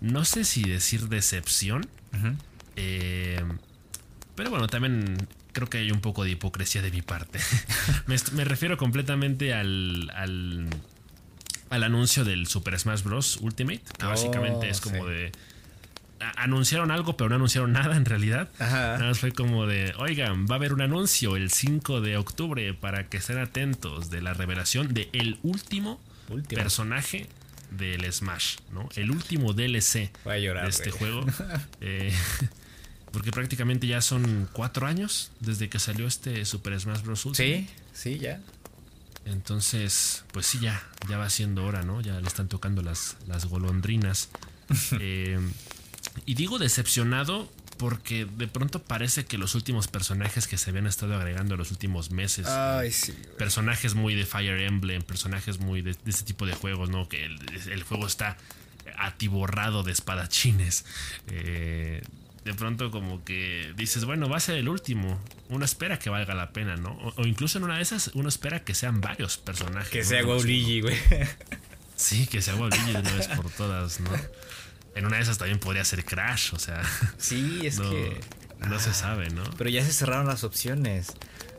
No 0.01 0.25
sé 0.25 0.43
si 0.43 0.63
decir 0.63 1.07
decepción, 1.07 1.87
eh, 2.75 3.41
pero 4.35 4.49
bueno, 4.49 4.67
también 4.67 5.27
creo 5.53 5.69
que 5.69 5.77
hay 5.77 5.91
un 5.91 6.01
poco 6.01 6.23
de 6.23 6.31
hipocresía 6.31 6.81
de 6.81 6.91
mi 6.91 7.01
parte. 7.01 7.39
me, 8.33 8.43
refiero 8.43 8.75
completamente 8.77 9.53
al, 9.53 10.11
al, 10.13 10.67
al 11.69 11.83
anuncio 11.83 12.25
del 12.25 12.47
Super 12.47 12.77
Smash 12.77 13.03
Bros. 13.03 13.37
Ultimate, 13.37 13.81
que 13.97 14.05
Oh, 14.05 14.09
básicamente 14.09 14.69
es 14.69 14.81
como 14.81 15.05
sí. 15.05 15.11
de... 15.11 15.31
Anunciaron 16.31 16.91
algo, 16.91 17.17
pero 17.17 17.29
no 17.29 17.35
anunciaron 17.35 17.71
nada 17.73 17.95
en 17.95 18.05
realidad. 18.05 18.49
Ajá. 18.59 18.93
Nada 18.97 19.07
más 19.09 19.19
fue 19.19 19.31
como 19.31 19.65
de, 19.67 19.93
oigan, 19.97 20.45
va 20.47 20.55
a 20.55 20.57
haber 20.57 20.73
un 20.73 20.81
anuncio 20.81 21.35
el 21.35 21.51
5 21.51 22.01
de 22.01 22.17
octubre 22.17 22.73
para 22.73 23.07
que 23.09 23.17
estén 23.17 23.37
atentos 23.37 24.09
de 24.09 24.21
la 24.21 24.33
revelación 24.33 24.93
de 24.93 25.09
el 25.13 25.39
último, 25.43 25.99
Último. 26.29 26.61
personaje 26.61 27.27
del 27.71 28.11
Smash, 28.11 28.57
¿no? 28.71 28.87
El 28.95 29.11
último 29.11 29.53
DLC 29.53 30.11
Voy 30.23 30.33
a 30.35 30.39
llorar, 30.39 30.63
de 30.65 30.69
este 30.69 30.91
juego. 30.91 31.25
Eh, 31.81 32.13
porque 33.11 33.31
prácticamente 33.31 33.85
ya 33.87 34.01
son 34.01 34.47
cuatro 34.53 34.87
años 34.87 35.31
desde 35.39 35.69
que 35.69 35.79
salió 35.79 36.07
este 36.07 36.45
Super 36.45 36.79
Smash 36.79 37.01
Bros. 37.01 37.25
Ultimate. 37.25 37.67
Sí, 37.93 38.13
sí, 38.13 38.19
ya. 38.19 38.39
Entonces, 39.25 40.25
pues 40.31 40.45
sí, 40.45 40.59
ya, 40.59 40.83
ya 41.09 41.17
va 41.17 41.29
siendo 41.29 41.65
hora, 41.65 41.83
¿no? 41.83 42.01
Ya 42.01 42.19
le 42.19 42.27
están 42.27 42.47
tocando 42.47 42.81
las, 42.81 43.17
las 43.27 43.45
golondrinas. 43.45 44.29
Eh, 44.99 45.39
y 46.25 46.35
digo 46.35 46.59
decepcionado 46.59 47.51
porque 47.77 48.25
de 48.25 48.47
pronto 48.47 48.81
parece 48.81 49.25
que 49.25 49.37
los 49.37 49.55
últimos 49.55 49.87
personajes 49.87 50.47
que 50.47 50.57
se 50.57 50.69
habían 50.69 50.87
estado 50.87 51.15
agregando 51.15 51.55
en 51.55 51.59
los 51.59 51.71
últimos 51.71 52.11
meses, 52.11 52.47
eh, 52.49 52.91
sí. 52.91 53.13
personajes 53.37 53.95
muy 53.95 54.15
de 54.15 54.25
Fire 54.25 54.61
Emblem, 54.61 55.01
personajes 55.01 55.59
muy 55.59 55.81
de, 55.81 55.93
de 55.93 56.11
este 56.11 56.23
tipo 56.23 56.45
de 56.45 56.53
juegos, 56.53 56.89
¿no? 56.89 57.09
Que 57.09 57.25
el, 57.25 57.39
el 57.71 57.83
juego 57.83 58.07
está 58.07 58.37
atiborrado 58.97 59.83
de 59.83 59.91
espadachines. 59.91 60.85
Eh, 61.27 62.01
de 62.45 62.53
pronto 62.53 62.91
como 62.91 63.23
que 63.23 63.73
dices, 63.77 64.05
bueno, 64.05 64.27
va 64.27 64.37
a 64.37 64.39
ser 64.39 64.57
el 64.57 64.67
último. 64.67 65.19
Uno 65.49 65.63
espera 65.63 65.97
que 65.97 66.09
valga 66.09 66.35
la 66.35 66.51
pena, 66.51 66.75
¿no? 66.75 66.97
O, 67.17 67.25
incluso 67.25 67.57
en 67.57 67.63
una 67.63 67.77
de 67.77 67.83
esas, 67.83 68.11
uno 68.13 68.27
espera 68.27 68.63
que 68.63 68.73
sean 68.73 69.01
varios 69.01 69.37
personajes. 69.37 69.89
Que 69.89 70.03
sea 70.03 70.25
Waluigi, 70.25 70.81
güey. 70.81 70.97
Sí, 71.95 72.27
que 72.27 72.41
sea 72.41 72.55
Waluigi 72.55 72.91
de 72.91 72.99
una 72.99 73.11
vez 73.13 73.27
por 73.29 73.49
todas, 73.51 73.99
¿no? 74.01 74.09
En 74.95 75.05
una 75.05 75.17
de 75.17 75.23
esas 75.23 75.37
también 75.37 75.59
podría 75.59 75.83
ser 75.85 76.05
Crash, 76.05 76.53
o 76.53 76.59
sea. 76.59 76.81
Sí, 77.17 77.61
es 77.63 77.79
que. 77.79 78.19
No 78.59 78.79
se 78.79 78.91
ah, 78.91 78.93
sabe, 78.93 79.29
¿no? 79.29 79.43
Pero 79.57 79.69
ya 79.69 79.83
se 79.83 79.91
cerraron 79.91 80.27
las 80.27 80.43
opciones. 80.43 81.13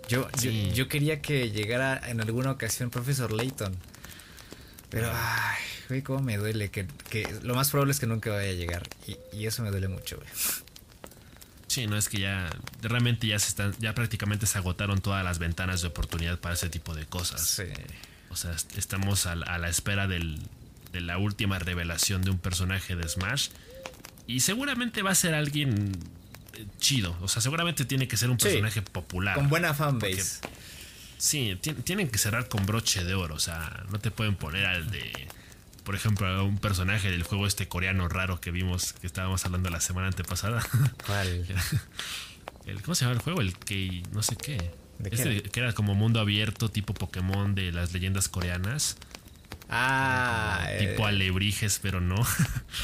Yo, 0.08 0.28
yo, 0.74 0.88
quería 0.88 1.20
que 1.20 1.50
llegara 1.50 2.00
en 2.08 2.20
alguna 2.20 2.50
ocasión 2.50 2.90
Profesor 2.90 3.32
Layton. 3.32 3.76
Pero, 4.90 5.10
ay, 5.12 5.62
güey, 5.88 6.02
cómo 6.02 6.20
me 6.20 6.36
duele. 6.36 6.70
Que, 6.70 6.86
que, 7.10 7.26
lo 7.42 7.54
más 7.54 7.70
probable 7.70 7.92
es 7.92 8.00
que 8.00 8.06
nunca 8.06 8.30
vaya 8.30 8.50
a 8.50 8.54
llegar. 8.54 8.88
Y, 9.06 9.16
y 9.36 9.46
eso 9.46 9.62
me 9.62 9.70
duele 9.70 9.88
mucho, 9.88 10.16
güey. 10.16 10.28
Sí, 11.74 11.88
no 11.88 11.96
es 11.96 12.08
que 12.08 12.20
ya 12.20 12.48
realmente 12.82 13.26
ya 13.26 13.36
se 13.38 13.48
están, 13.48 13.74
ya 13.80 13.94
prácticamente 13.94 14.46
se 14.46 14.58
agotaron 14.58 15.00
todas 15.00 15.24
las 15.24 15.40
ventanas 15.40 15.82
de 15.82 15.88
oportunidad 15.88 16.38
para 16.38 16.54
ese 16.54 16.68
tipo 16.68 16.94
de 16.94 17.04
cosas. 17.04 17.44
Sí. 17.44 17.64
O 18.30 18.36
sea, 18.36 18.54
estamos 18.76 19.26
a, 19.26 19.34
la 19.34 19.68
espera 19.68 20.06
del, 20.06 20.40
de 20.94 21.00
la 21.00 21.18
última 21.18 21.58
revelación 21.58 22.22
de 22.22 22.30
un 22.30 22.38
personaje 22.38 22.94
de 22.96 23.06
Smash. 23.06 23.48
Y 24.26 24.40
seguramente 24.40 25.02
va 25.02 25.10
a 25.10 25.14
ser 25.14 25.34
alguien 25.34 25.92
eh, 26.54 26.66
chido. 26.78 27.16
O 27.20 27.28
sea, 27.28 27.42
seguramente 27.42 27.84
tiene 27.84 28.08
que 28.08 28.16
ser 28.16 28.30
un 28.30 28.38
personaje 28.38 28.80
popular. 28.80 29.34
Con 29.34 29.48
buena 29.48 29.74
fanbase. 29.74 30.40
Sí, 31.18 31.58
tienen 31.84 32.08
que 32.08 32.18
cerrar 32.18 32.48
con 32.48 32.64
broche 32.64 33.04
de 33.04 33.14
oro. 33.14 33.34
O 33.34 33.40
sea, 33.40 33.84
no 33.90 33.98
te 33.98 34.10
pueden 34.10 34.36
poner 34.36 34.66
al 34.66 34.90
de. 34.90 35.28
Por 35.82 35.94
ejemplo, 35.94 36.26
a 36.26 36.42
un 36.42 36.58
personaje 36.58 37.10
del 37.10 37.24
juego 37.24 37.46
este 37.46 37.68
coreano 37.68 38.08
raro 38.08 38.40
que 38.40 38.50
vimos, 38.50 38.94
que 38.94 39.06
estábamos 39.06 39.44
hablando 39.44 39.68
la 39.68 39.80
semana 39.80 40.06
antepasada. 40.06 40.64
¿Cuál? 41.06 41.46
El, 42.66 42.80
¿Cómo 42.80 42.94
se 42.94 43.04
llama 43.04 43.16
el 43.16 43.20
juego? 43.20 43.42
El 43.42 43.58
que. 43.58 44.02
no 44.12 44.22
sé 44.22 44.36
qué. 44.36 44.70
Este 45.10 45.42
que 45.42 45.60
era 45.60 45.74
como 45.74 45.94
mundo 45.94 46.20
abierto, 46.20 46.70
tipo 46.70 46.94
Pokémon 46.94 47.54
de 47.54 47.72
las 47.72 47.92
leyendas 47.92 48.28
coreanas. 48.28 48.96
Ah. 49.68 50.68
tipo 50.78 51.04
eh, 51.04 51.08
alebrijes, 51.08 51.78
pero 51.82 52.00
no. 52.00 52.16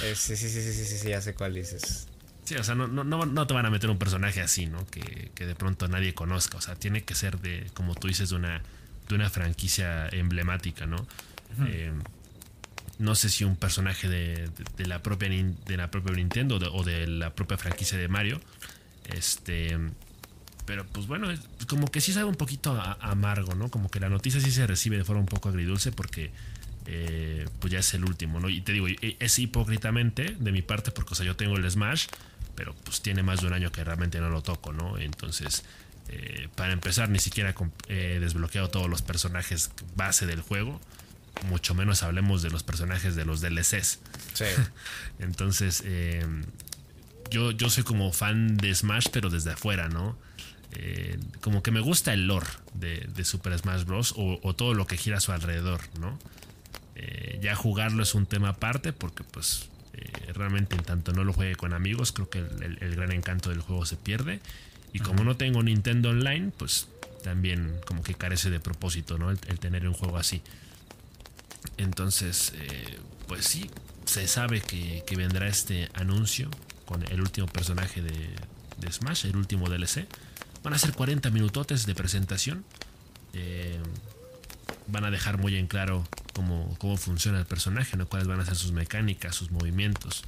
Eh, 0.03 0.15
sí, 0.15 0.37
sí, 0.37 0.49
sí, 0.49 0.63
sí, 0.63 0.73
sí, 0.73 0.99
sí, 0.99 1.09
ya 1.09 1.21
sé 1.21 1.35
cuál 1.35 1.55
dices. 1.55 2.09
Sí, 2.45 2.55
o 2.55 2.65
sea, 2.65 2.75
no, 2.75 2.89
no, 2.89 3.05
no, 3.05 3.47
te 3.47 3.55
van 3.55 3.67
a 3.67 3.71
meter 3.71 3.91
un 3.91 3.99
personaje 3.99 4.41
así, 4.41 4.67
¿no? 4.67 4.87
Que, 4.87 5.31
de 5.35 5.55
pronto 5.55 5.89
nadie 5.89 6.15
conozca. 6.15 6.59
O 6.59 6.61
sea, 6.61 6.75
tiene 6.75 7.03
que 7.05 7.15
ser 7.15 7.39
de, 7.41 7.71
como 7.75 7.95
tú 7.95 8.09
dices, 8.09 8.31
de 8.31 8.37
una, 8.37 8.63
de 9.09 9.15
una 9.15 9.29
franquicia 9.31 10.09
emblemática, 10.09 10.87
¿no? 10.87 11.07
Eh, 11.67 11.93
no 12.99 13.15
sé 13.15 13.29
si 13.29 13.45
un 13.45 13.57
personaje 13.57 14.09
de, 14.09 14.51
la, 14.79 15.03
propia, 15.03 15.29
de 15.29 15.77
la 15.77 15.91
propia 15.91 16.15
Nintendo 16.15 16.57
o 16.73 16.85
de 16.85 17.07
la 17.07 17.35
propia 17.35 17.59
franquicia 17.59 17.99
de 17.99 18.09
Mario. 18.09 18.41
Este 19.05 19.77
pero 20.71 20.87
pues 20.87 21.09
bueno, 21.09 21.27
como 21.69 21.89
que 21.89 22.01
sí 22.01 22.13
sabe 22.13 22.27
un 22.27 22.37
poquito 22.37 22.81
amargo, 23.01 23.57
¿no? 23.57 23.71
Como 23.71 23.91
que 23.91 23.99
la 23.99 24.09
noticia 24.09 24.41
sí 24.41 24.53
se 24.53 24.69
recibe 24.69 24.97
de 24.97 25.05
forma 25.05 25.21
un 25.21 25.27
poco 25.27 25.49
agridulce 25.49 25.91
porque 25.91 26.31
eh, 26.87 27.49
pues 27.59 27.73
ya 27.73 27.81
es 27.81 27.95
el 27.95 28.05
último, 28.05 28.41
¿no? 28.41 28.49
Y 28.49 28.61
te 28.61 28.73
digo, 28.73 28.87
es 28.89 29.39
hipócritamente 29.39 30.37
de 30.39 30.53
mi 30.53 30.63
parte 30.63 30.91
porque, 30.91 31.13
o 31.13 31.15
sea, 31.15 31.27
yo 31.27 31.37
tengo 31.37 31.57
el 31.57 31.71
Smash, 31.71 32.07
pero 32.55 32.75
pues 32.85 33.01
tiene 33.01 33.23
más 33.23 33.41
de 33.41 33.47
un 33.47 33.53
año 33.53 33.73
que 33.73 33.85
realmente 33.85 34.21
no 34.21 34.31
lo 34.31 34.43
toco, 34.43 34.73
¿no? 34.73 34.99
Entonces, 34.99 35.65
eh, 36.09 36.49
para 36.57 36.73
empezar, 36.73 37.09
ni 37.09 37.19
siquiera 37.19 37.55
he 37.89 38.19
desbloqueado 38.21 38.69
todos 38.69 38.89
los 38.89 39.03
personajes 39.03 39.71
base 39.97 40.27
del 40.27 40.41
juego. 40.41 40.81
Mucho 41.47 41.75
menos 41.75 42.03
hablemos 42.03 42.43
de 42.43 42.51
los 42.51 42.63
personajes 42.63 43.15
de 43.15 43.25
los 43.25 43.41
DLCs. 43.41 44.01
Sí. 44.35 44.45
Entonces, 45.21 45.83
eh, 45.87 46.27
yo, 47.31 47.53
yo 47.53 47.71
soy 47.71 47.85
como 47.85 48.13
fan 48.13 48.57
de 48.57 48.75
Smash, 48.75 49.07
pero 49.13 49.31
desde 49.31 49.53
afuera, 49.53 49.89
¿no? 49.89 50.19
Eh, 50.73 51.19
como 51.41 51.63
que 51.63 51.71
me 51.71 51.81
gusta 51.81 52.13
el 52.13 52.27
lore 52.27 52.47
de, 52.75 53.25
Super 53.25 53.57
Smash 53.59 53.85
Bros. 53.85 54.15
O, 54.17 54.55
todo 54.55 54.75
lo 54.75 54.87
que 54.87 54.97
gira 54.97 55.19
a 55.19 55.21
su 55.21 55.33
alrededor, 55.33 55.81
¿no? 55.99 56.19
Eh, 57.03 57.39
ya 57.41 57.55
jugarlo 57.55 58.03
es 58.03 58.15
un 58.15 58.27
tema 58.27 58.51
aparte 58.51 58.93
porque 58.93 59.25
pues 59.25 59.71
eh, 59.95 60.33
realmente 60.35 60.77
en 60.77 60.83
tanto 60.83 61.13
no 61.15 61.25
lo 61.25 61.33
juegue 61.33 61.57
con 61.57 61.73
amigos 61.73 62.13
creo 62.13 62.29
que 62.29 62.41
el, 62.41 62.95
gran 62.95 63.11
encanto 63.13 63.49
del 63.49 63.61
juego 63.61 63.87
se 63.87 63.97
pierde. 63.97 64.41
Y 64.93 64.99
como 64.99 65.25
no 65.25 65.37
tengo 65.37 65.63
Nintendo 65.63 66.11
Online, 66.11 66.53
pues 66.57 66.89
también 67.23 67.75
como 67.87 68.03
que 68.03 68.15
carece 68.15 68.51
de 68.51 68.61
propósito, 68.61 69.19
¿no? 69.19 69.31
El, 69.31 69.39
tener 69.39 69.87
un 69.87 69.95
juego 69.95 70.19
así. 70.19 70.43
Entonces, 71.77 72.53
pues 73.29 73.45
sí, 73.45 73.71
se 74.05 74.27
sabe 74.27 74.61
que, 74.61 75.05
vendrá 75.17 75.47
este 75.47 75.89
anuncio 75.95 76.51
con 76.87 77.07
el 77.07 77.21
último 77.21 77.47
personaje 77.47 78.03
de, 78.03 78.31
de 78.79 78.93
Smash, 78.93 79.27
el 79.27 79.37
último 79.37 79.69
DLC. 79.69 80.09
Van 80.63 80.75
a 80.75 80.79
ser 80.79 80.93
40 80.93 81.31
minutotes 81.31 81.87
de 81.87 81.95
presentación. 81.95 82.65
Eh, 83.33 83.79
van 84.87 85.05
a 85.05 85.11
dejar 85.11 85.39
muy 85.39 85.57
en 85.57 85.67
claro 85.67 86.07
cómo, 86.33 86.77
cómo, 86.79 86.97
funciona 86.97 87.39
el 87.39 87.47
personaje, 87.47 87.97
¿no? 87.97 88.09
cuáles 88.09 88.29
van 88.29 88.41
a 88.41 88.45
ser 88.45 88.57
sus 88.57 88.73
mecánicas, 88.73 89.35
sus 89.35 89.51
movimientos. 89.51 90.25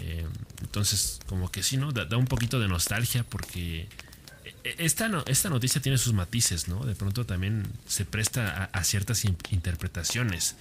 Eh, 0.00 0.26
entonces, 0.62 1.20
como 1.26 1.50
que 1.50 1.62
sí, 1.62 1.76
¿no? 1.76 1.92
Da, 1.92 2.16
un 2.16 2.26
poquito 2.26 2.58
de 2.58 2.68
nostalgia 2.68 3.24
porque 3.24 3.86
eh, 4.64 4.74
esta, 4.78 5.10
esta 5.26 5.50
noticia 5.50 5.80
tiene 5.80 5.98
sus 5.98 6.14
matices, 6.14 6.68
¿no? 6.68 6.84
De 6.84 6.94
pronto 6.94 7.26
también 7.26 7.64
se 7.86 8.04
presta 8.04 8.70
a, 8.72 8.84
ciertas 8.84 9.24
interpretaciones. 9.24 10.56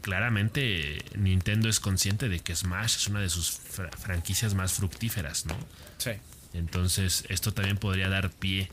Claramente 0.00 1.04
Nintendo 1.16 1.68
es 1.68 1.78
consciente 1.78 2.28
de 2.28 2.40
que 2.40 2.56
Smash 2.56 2.96
es 2.96 3.06
una 3.06 3.20
de 3.20 3.30
sus 3.30 3.60
franquicias 4.00 4.54
más 4.54 4.72
fructíferas, 4.72 5.46
¿no? 5.46 5.56
Sí. 5.98 6.10
Entonces, 6.52 7.24
esto 7.28 7.52
también 7.54 7.78
podría 7.78 8.08
dar 8.08 8.30
pie 8.30 8.68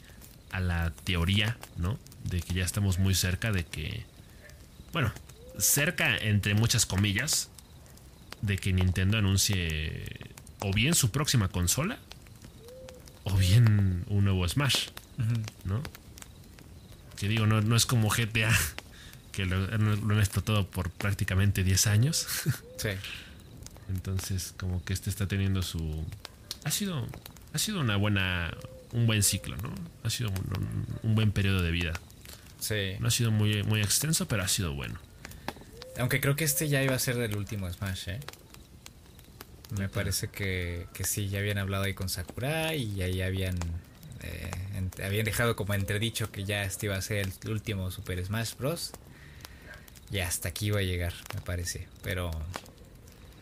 a 0.52 0.60
la 0.60 0.91
teoría, 1.04 1.56
¿no? 1.78 2.00
De 2.30 2.42
que 2.42 2.54
ya 2.54 2.63
estamos 2.63 3.00
muy 3.00 3.15
cerca 3.15 3.52
de 3.52 3.65
que, 3.65 4.06
bueno, 4.94 5.12
cerca 5.58 6.15
entre 6.18 6.54
muchas 6.54 6.86
comillas, 6.86 7.50
de 8.42 8.58
que 8.58 8.72
Nintendo 8.74 9.18
anuncie 9.18 10.04
o 10.60 10.74
bien 10.74 10.94
su 10.94 11.12
próxima 11.12 11.48
consola 11.48 11.98
o 13.24 13.36
bien 13.36 14.06
un 14.08 14.24
nuevo 14.24 14.48
Smash, 14.48 14.89
¿no? 15.65 15.82
Que 17.18 17.28
digo, 17.28 17.46
no, 17.46 17.62
no 17.62 17.76
es 17.76 17.86
como 17.86 18.10
GTA, 18.10 18.56
que 19.32 19.46
lo, 19.46 19.68
lo, 19.78 20.13
han 20.13 20.20
explotado 20.20 20.68
por 20.68 20.89
prácticamente 20.89 21.63
10 21.63 21.88
años. 21.88 22.28
Sí. 22.80 22.92
Entonces, 23.89 24.54
como 24.56 24.82
que 24.86 24.94
este 24.94 25.10
está 25.10 25.28
teniendo 25.28 25.62
su... 25.63 26.06
Ha 26.63 26.72
sido 26.72 27.10
ha 27.54 27.58
sido 27.58 27.80
una 27.82 27.96
buena, 27.96 28.54
un 28.92 29.08
buen 29.08 29.24
ciclo, 29.24 29.56
¿no? 29.58 29.74
Ha 30.04 30.10
sido 30.10 30.32
un, 31.04 31.15
buen 31.15 31.32
periodo 31.32 31.62
de 31.62 31.72
vida. 31.72 31.94
Sí. 32.60 32.95
No 33.00 33.08
ha 33.08 33.12
sido 33.12 33.32
muy, 33.32 33.63
muy 33.63 33.82
extenso, 33.82 34.28
pero 34.28 34.43
ha 34.43 34.48
sido 34.48 34.74
bueno. 34.74 35.00
Aunque 35.98 36.22
creo 36.22 36.36
que 36.36 36.43
este 36.43 36.67
ya 36.67 36.82
iba 36.84 36.95
a 36.95 37.00
ser 37.00 37.17
el 37.17 37.36
último 37.36 37.72
Smash, 37.72 38.10
¿eh? 38.10 38.19
Me 39.78 39.88
parece 39.88 40.30
que, 40.30 40.88
que 40.93 41.04
sí, 41.04 41.30
ya 41.30 41.39
habían 41.39 41.58
hablado 41.60 41.84
ahí 41.84 41.93
con 41.93 42.10
Sakurai 42.10 42.82
y 42.82 43.02
ahí 43.02 43.22
habían, 43.22 43.56
eh, 44.24 44.52
habían 45.04 45.26
dejado 45.26 45.56
como 45.56 45.74
entredicho 45.76 46.32
que 46.32 46.43
ya 46.43 46.63
este 46.63 46.88
iba 46.88 46.95
a 46.95 47.02
ser 47.02 47.28
el 47.43 47.50
último 47.50 47.91
Super 47.91 48.24
Smash 48.26 48.56
Bros. 48.58 48.91
Y 50.12 50.19
hasta 50.19 50.50
aquí 50.50 50.67
iba 50.67 50.80
a 50.80 50.84
llegar, 50.84 51.13
me 51.36 51.41
parece. 51.41 51.88
Pero, 52.02 52.32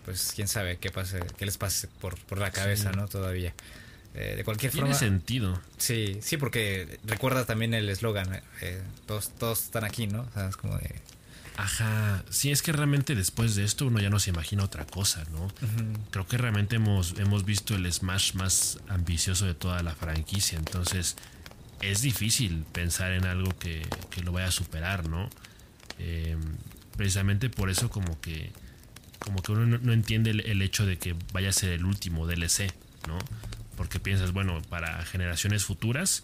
pues 0.03 0.33
quién 0.35 0.49
sabe 0.49 0.77
qué 0.77 0.91
pase, 0.91 1.21
qué 1.37 1.45
les 1.45 1.57
pase 1.57 1.87
por, 2.01 2.17
por 2.25 2.39
la 2.39 2.51
cabeza, 2.51 2.91
¿no? 2.91 3.07
Todavía. 3.07 3.53
Eh, 4.17 4.35
de 4.35 4.43
cualquier 4.43 4.71
Tiene 4.71 4.87
forma. 4.87 4.99
sentido. 4.99 5.61
Sí, 5.77 6.17
sí, 6.23 6.37
porque 6.37 6.99
recuerda 7.05 7.45
también 7.45 7.75
el 7.75 7.87
eslogan, 7.87 8.41
eh, 8.61 8.81
todos, 9.05 9.29
todos 9.29 9.65
están 9.65 9.83
aquí, 9.83 10.07
¿no? 10.07 10.27
O 10.35 10.39
es 10.39 10.57
como 10.57 10.75
de... 10.75 10.95
Ajá, 11.55 12.23
sí, 12.31 12.51
es 12.51 12.63
que 12.63 12.71
realmente 12.71 13.13
después 13.13 13.53
de 13.53 13.63
esto 13.63 13.85
uno 13.85 13.99
ya 13.99 14.09
no 14.09 14.17
se 14.19 14.31
imagina 14.31 14.63
otra 14.63 14.85
cosa, 14.85 15.23
¿no? 15.31 15.51
Creo 16.09 16.27
que 16.27 16.37
realmente 16.37 16.77
hemos, 16.77 17.17
hemos 17.19 17.45
visto 17.45 17.75
el 17.75 17.91
Smash 17.91 18.33
más 18.33 18.79
ambicioso 18.87 19.45
de 19.45 19.53
toda 19.53 19.81
la 19.83 19.93
franquicia, 19.93 20.57
entonces 20.57 21.15
es 21.81 22.01
difícil 22.01 22.65
pensar 22.71 23.11
en 23.11 23.25
algo 23.25 23.51
que, 23.57 23.87
lo 24.23 24.31
vaya 24.31 24.47
a 24.47 24.51
superar, 24.51 25.07
¿no? 25.09 25.29
Em, 25.99 26.41
precisamente 26.95 27.49
por 27.49 27.69
eso 27.69 27.89
como 27.89 28.19
que 28.19 28.51
como 29.19 29.41
que 29.41 29.51
uno 29.51 29.79
no, 29.79 29.93
entiende 29.93 30.29
el, 30.29 30.41
el, 30.41 30.61
hecho 30.61 30.85
de 30.85 30.97
que 30.97 31.15
vaya 31.33 31.49
a 31.49 31.53
ser 31.53 31.71
el 31.71 31.85
último 31.85 32.27
DLC, 32.27 32.71
¿no? 33.07 33.17
Porque 33.77 33.99
piensas, 33.99 34.33
bueno, 34.33 34.61
para 34.69 35.05
generaciones 35.05 35.63
futuras, 35.63 36.23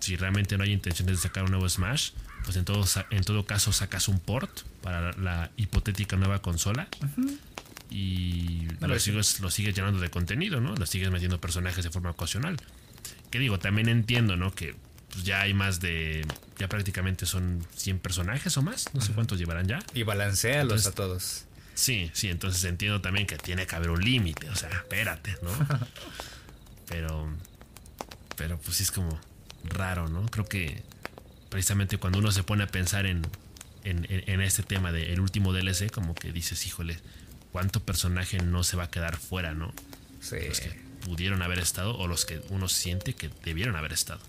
si 0.00 0.16
realmente 0.16 0.58
no 0.58 0.64
hay 0.64 0.72
intenciones 0.72 1.16
de 1.16 1.22
sacar 1.22 1.44
un 1.44 1.50
nuevo 1.50 1.68
Smash, 1.68 2.10
pues 2.44 2.56
en 2.56 2.64
todo, 2.64 2.84
en 3.10 3.22
todo 3.24 3.44
caso 3.44 3.72
sacas 3.72 4.08
un 4.08 4.18
port 4.18 4.62
para 4.82 5.12
la 5.12 5.50
hipotética 5.56 6.16
nueva 6.16 6.40
consola. 6.42 6.88
Y 7.90 8.66
lo, 8.80 8.98
sigues, 8.98 9.40
lo 9.40 9.50
sigues 9.50 9.74
llenando 9.74 10.00
de 10.00 10.10
contenido, 10.10 10.60
¿no? 10.60 10.74
Lo 10.74 10.86
sigues 10.86 11.10
metiendo 11.10 11.40
personajes 11.40 11.84
de 11.84 11.90
forma 11.90 12.10
ocasional. 12.10 12.56
Que 13.30 13.38
digo, 13.38 13.58
también 13.58 13.88
entiendo, 13.88 14.36
¿no? 14.36 14.52
Que 14.54 14.74
pues, 15.10 15.24
ya 15.24 15.42
hay 15.42 15.54
más 15.54 15.80
de. 15.80 16.26
Ya 16.58 16.68
prácticamente 16.68 17.26
son 17.26 17.64
100 17.76 17.98
personajes 18.00 18.56
o 18.56 18.62
más. 18.62 18.92
No 18.94 19.00
sé 19.00 19.12
cuántos 19.12 19.38
llevarán 19.38 19.68
ya. 19.68 19.78
Y 19.94 20.02
balancealos 20.02 20.86
a 20.86 20.92
todos. 20.92 21.44
Sí, 21.74 22.10
sí, 22.14 22.28
entonces 22.28 22.64
entiendo 22.64 23.00
también 23.00 23.26
que 23.26 23.36
tiene 23.36 23.66
que 23.66 23.76
haber 23.76 23.90
un 23.90 24.02
límite. 24.02 24.48
O 24.50 24.56
sea, 24.56 24.70
espérate, 24.70 25.36
¿no? 25.42 25.50
Pero, 26.86 27.28
pero 28.36 28.58
pues 28.58 28.76
sí 28.76 28.82
es 28.84 28.90
como 28.90 29.18
raro, 29.64 30.08
¿no? 30.08 30.26
Creo 30.26 30.46
que 30.46 30.82
precisamente 31.48 31.98
cuando 31.98 32.18
uno 32.18 32.30
se 32.32 32.42
pone 32.42 32.64
a 32.64 32.68
pensar 32.68 33.06
en, 33.06 33.26
en, 33.84 34.06
en 34.08 34.40
este 34.40 34.62
tema 34.62 34.92
del 34.92 35.20
último 35.20 35.52
DLC, 35.52 35.90
como 35.90 36.14
que 36.14 36.32
dices, 36.32 36.66
híjole, 36.66 36.98
¿cuánto 37.52 37.80
personaje 37.80 38.38
no 38.38 38.64
se 38.64 38.76
va 38.76 38.84
a 38.84 38.90
quedar 38.90 39.16
fuera, 39.16 39.54
no? 39.54 39.72
Sí. 40.20 40.36
Los 40.48 40.60
que 40.60 40.86
pudieron 41.04 41.42
haber 41.42 41.58
estado 41.58 41.96
o 41.96 42.08
los 42.08 42.24
que 42.24 42.42
uno 42.50 42.68
siente 42.68 43.14
que 43.14 43.30
debieron 43.44 43.76
haber 43.76 43.92
estado. 43.92 44.20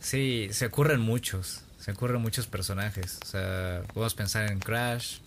Sí, 0.00 0.48
se 0.52 0.66
ocurren 0.66 1.00
muchos. 1.00 1.62
Se 1.78 1.92
ocurren 1.92 2.20
muchos 2.20 2.46
personajes. 2.46 3.18
O 3.22 3.26
sea, 3.26 3.82
podemos 3.92 4.14
pensar 4.14 4.50
en 4.50 4.58
Crash. 4.58 5.18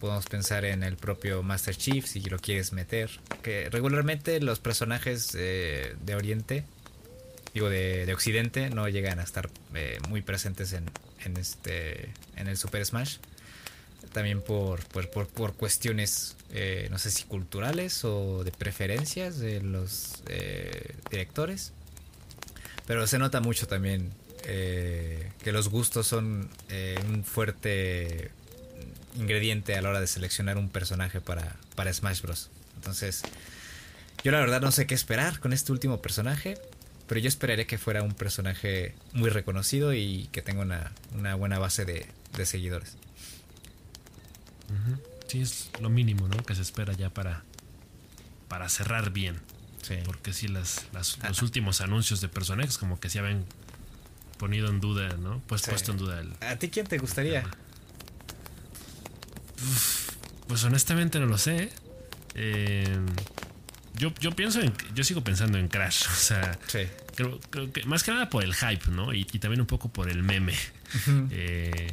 Podemos 0.00 0.24
pensar 0.24 0.64
en 0.64 0.82
el 0.82 0.96
propio 0.96 1.42
Master 1.42 1.76
Chief 1.76 2.06
si 2.06 2.20
lo 2.22 2.38
quieres 2.38 2.72
meter. 2.72 3.10
Que 3.42 3.68
regularmente 3.68 4.40
los 4.40 4.58
personajes 4.58 5.36
eh, 5.38 5.94
de 6.02 6.14
Oriente, 6.14 6.64
digo 7.52 7.68
de, 7.68 8.06
de, 8.06 8.14
Occidente, 8.14 8.70
no 8.70 8.88
llegan 8.88 9.18
a 9.18 9.22
estar 9.22 9.50
eh, 9.74 9.98
muy 10.08 10.22
presentes 10.22 10.72
en, 10.72 10.90
en, 11.22 11.36
este, 11.36 12.14
en 12.36 12.48
el 12.48 12.56
Super 12.56 12.84
Smash. 12.86 13.18
También 14.14 14.40
por, 14.40 14.82
por, 14.86 15.10
por, 15.10 15.26
por 15.26 15.52
cuestiones, 15.52 16.34
eh, 16.50 16.88
no 16.90 16.96
sé 16.96 17.10
si 17.10 17.24
culturales 17.24 18.02
o 18.02 18.42
de 18.42 18.52
preferencias 18.52 19.38
de 19.38 19.60
los 19.60 20.22
eh, 20.28 20.94
directores. 21.10 21.74
Pero 22.86 23.06
se 23.06 23.18
nota 23.18 23.40
mucho 23.40 23.68
también 23.68 24.10
que 24.42 25.52
los 25.52 25.68
gustos 25.68 26.08
son 26.08 26.48
un 27.08 27.24
fuerte 27.24 28.32
ingrediente 29.16 29.76
a 29.76 29.82
la 29.82 29.90
hora 29.90 30.00
de 30.00 30.06
seleccionar 30.06 30.58
un 30.58 30.68
personaje 30.68 31.20
para, 31.20 31.56
para 31.74 31.92
Smash 31.92 32.22
Bros. 32.22 32.50
Entonces, 32.76 33.22
yo 34.24 34.32
la 34.32 34.40
verdad 34.40 34.60
no 34.60 34.72
sé 34.72 34.86
qué 34.86 34.94
esperar 34.94 35.40
con 35.40 35.52
este 35.52 35.72
último 35.72 36.00
personaje, 36.00 36.58
pero 37.06 37.20
yo 37.20 37.28
esperaría 37.28 37.66
que 37.66 37.78
fuera 37.78 38.02
un 38.02 38.14
personaje 38.14 38.94
muy 39.12 39.30
reconocido 39.30 39.92
y 39.94 40.28
que 40.32 40.42
tenga 40.42 40.62
una, 40.62 40.92
una 41.16 41.34
buena 41.34 41.58
base 41.58 41.84
de, 41.84 42.06
de 42.36 42.46
seguidores. 42.46 42.96
Uh 44.68 44.72
-huh. 44.72 45.00
Sí, 45.26 45.42
es 45.42 45.70
lo 45.80 45.90
mínimo, 45.90 46.28
¿no? 46.28 46.42
Que 46.44 46.54
se 46.54 46.62
espera 46.62 46.92
ya 46.92 47.10
para, 47.10 47.42
para 48.48 48.68
cerrar 48.68 49.10
bien. 49.10 49.40
Sí. 49.82 49.96
Porque 50.04 50.32
sí, 50.32 50.48
las, 50.48 50.86
las 50.92 51.18
ah. 51.22 51.28
los 51.28 51.42
últimos 51.42 51.80
anuncios 51.80 52.20
de 52.20 52.28
personajes 52.28 52.78
como 52.78 53.00
que 53.00 53.08
se 53.10 53.18
habían 53.18 53.44
ponido 54.38 54.68
en 54.68 54.80
duda, 54.80 55.16
¿no? 55.16 55.40
Pues 55.46 55.62
sí. 55.62 55.70
puesto 55.70 55.92
en 55.92 55.98
duda 55.98 56.20
el... 56.20 56.32
¿A 56.40 56.56
ti 56.56 56.70
quién 56.70 56.86
te 56.86 56.98
gustaría? 56.98 57.44
Uf, 59.62 60.10
pues 60.48 60.64
honestamente 60.64 61.18
no 61.18 61.26
lo 61.26 61.38
sé. 61.38 61.70
Eh, 62.34 62.98
yo, 63.94 64.12
yo 64.20 64.32
pienso 64.32 64.60
en... 64.60 64.72
Yo 64.94 65.04
sigo 65.04 65.22
pensando 65.22 65.58
en 65.58 65.68
Crash. 65.68 66.04
O 66.10 66.14
sea... 66.14 66.58
Sí. 66.66 66.80
Creo, 67.14 67.38
creo 67.50 67.70
que 67.72 67.84
más 67.84 68.02
que 68.02 68.12
nada 68.12 68.30
por 68.30 68.42
el 68.44 68.54
hype, 68.54 68.90
¿no? 68.90 69.12
Y, 69.12 69.26
y 69.32 69.38
también 69.38 69.60
un 69.60 69.66
poco 69.66 69.90
por 69.90 70.08
el 70.08 70.22
meme. 70.22 70.54
Uh 70.54 71.10
-huh. 71.10 71.28
eh, 71.32 71.92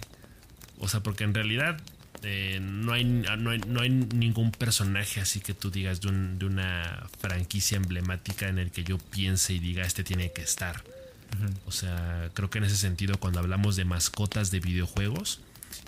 o 0.79 0.87
sea, 0.87 1.01
porque 1.01 1.23
en 1.23 1.33
realidad 1.33 1.81
eh, 2.23 2.59
no, 2.61 2.93
hay, 2.93 3.03
no, 3.03 3.49
hay, 3.51 3.59
no, 3.59 3.81
hay, 3.81 3.89
ningún 3.89 4.51
personaje 4.51 5.21
así 5.21 5.39
que 5.39 5.53
tú 5.53 5.69
digas 5.69 6.01
de, 6.01 6.07
un, 6.09 6.39
de, 6.39 6.45
una 6.45 7.07
franquicia 7.19 7.77
emblemática 7.77 8.47
en 8.47 8.57
el 8.57 8.71
que 8.71 8.83
yo 8.83 8.97
piense 8.97 9.53
y 9.53 9.59
diga 9.59 9.83
este 9.83 10.03
tiene 10.03 10.31
que 10.31 10.41
estar. 10.41 10.83
Uh 10.85 11.45
-huh. 11.45 11.53
O 11.65 11.71
sea, 11.71 12.29
creo 12.33 12.49
que 12.49 12.59
en 12.59 12.65
ese 12.65 12.77
sentido 12.77 13.19
cuando 13.19 13.39
hablamos 13.39 13.75
de 13.75 13.85
mascotas 13.85 14.49
de 14.49 14.59
videojuegos, 14.59 15.41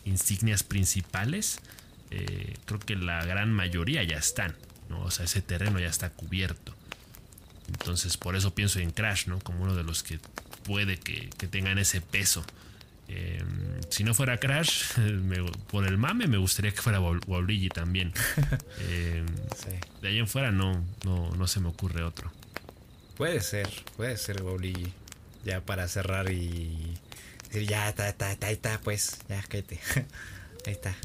insignias 0.06 0.64
principales, 0.64 1.60
eh, 2.12 2.54
creo 2.66 2.80
que 2.80 2.96
la 2.96 3.24
gran 3.26 3.54
mayoría 3.54 4.04
ya 4.04 4.18
están. 4.18 4.56
¿no? 4.90 5.02
O 5.02 5.12
sea, 5.12 5.26
ese 5.26 5.42
terreno 5.42 5.80
ya 5.80 5.88
está 5.88 6.10
cubierto. 6.10 6.74
Entonces 7.68 8.18
por 8.18 8.36
eso 8.36 8.54
pienso 8.54 8.80
en 8.80 8.92
Crash, 8.92 9.28
¿no? 9.28 9.40
Como 9.40 9.64
uno 9.64 9.76
de 9.76 9.84
los 9.84 10.04
que 10.04 10.20
puede 10.64 10.98
que, 10.98 11.30
que 11.38 11.48
tengan 11.48 11.78
ese 11.78 12.02
peso. 12.02 12.44
Eh, 13.08 13.44
si 13.90 14.04
no 14.04 14.14
fuera 14.14 14.38
Crash, 14.38 14.98
me, 14.98 15.44
por 15.70 15.86
el 15.88 15.98
mame 15.98 16.28
me 16.28 16.38
gustaría 16.38 16.72
que 16.72 16.82
fuera 16.82 17.00
Waluigi 17.00 17.70
también. 17.70 18.14
Eh, 18.82 19.26
sí. 19.56 19.72
De 20.02 20.08
ahí 20.08 20.18
en 20.18 20.28
fuera 20.28 20.52
no, 20.52 20.84
no, 21.04 21.32
no 21.32 21.48
se 21.48 21.60
me 21.60 21.68
ocurre 21.68 22.04
otro. 22.04 22.32
Puede 23.18 23.42
ser, 23.42 23.70
puede 23.98 24.18
ser 24.18 24.42
Waluigi. 24.42 24.94
Ya 25.44 25.62
para 25.62 25.88
cerrar 25.88 26.32
y 26.32 26.98
ya 27.52 27.90
está, 27.90 28.10
está, 28.10 28.32
está, 28.32 28.48
ahí 28.48 28.54
está, 28.54 28.80
pues, 28.82 29.18
ya 29.28 29.42
cállate. 29.48 29.80
ahí 30.66 30.74
está. 30.74 30.96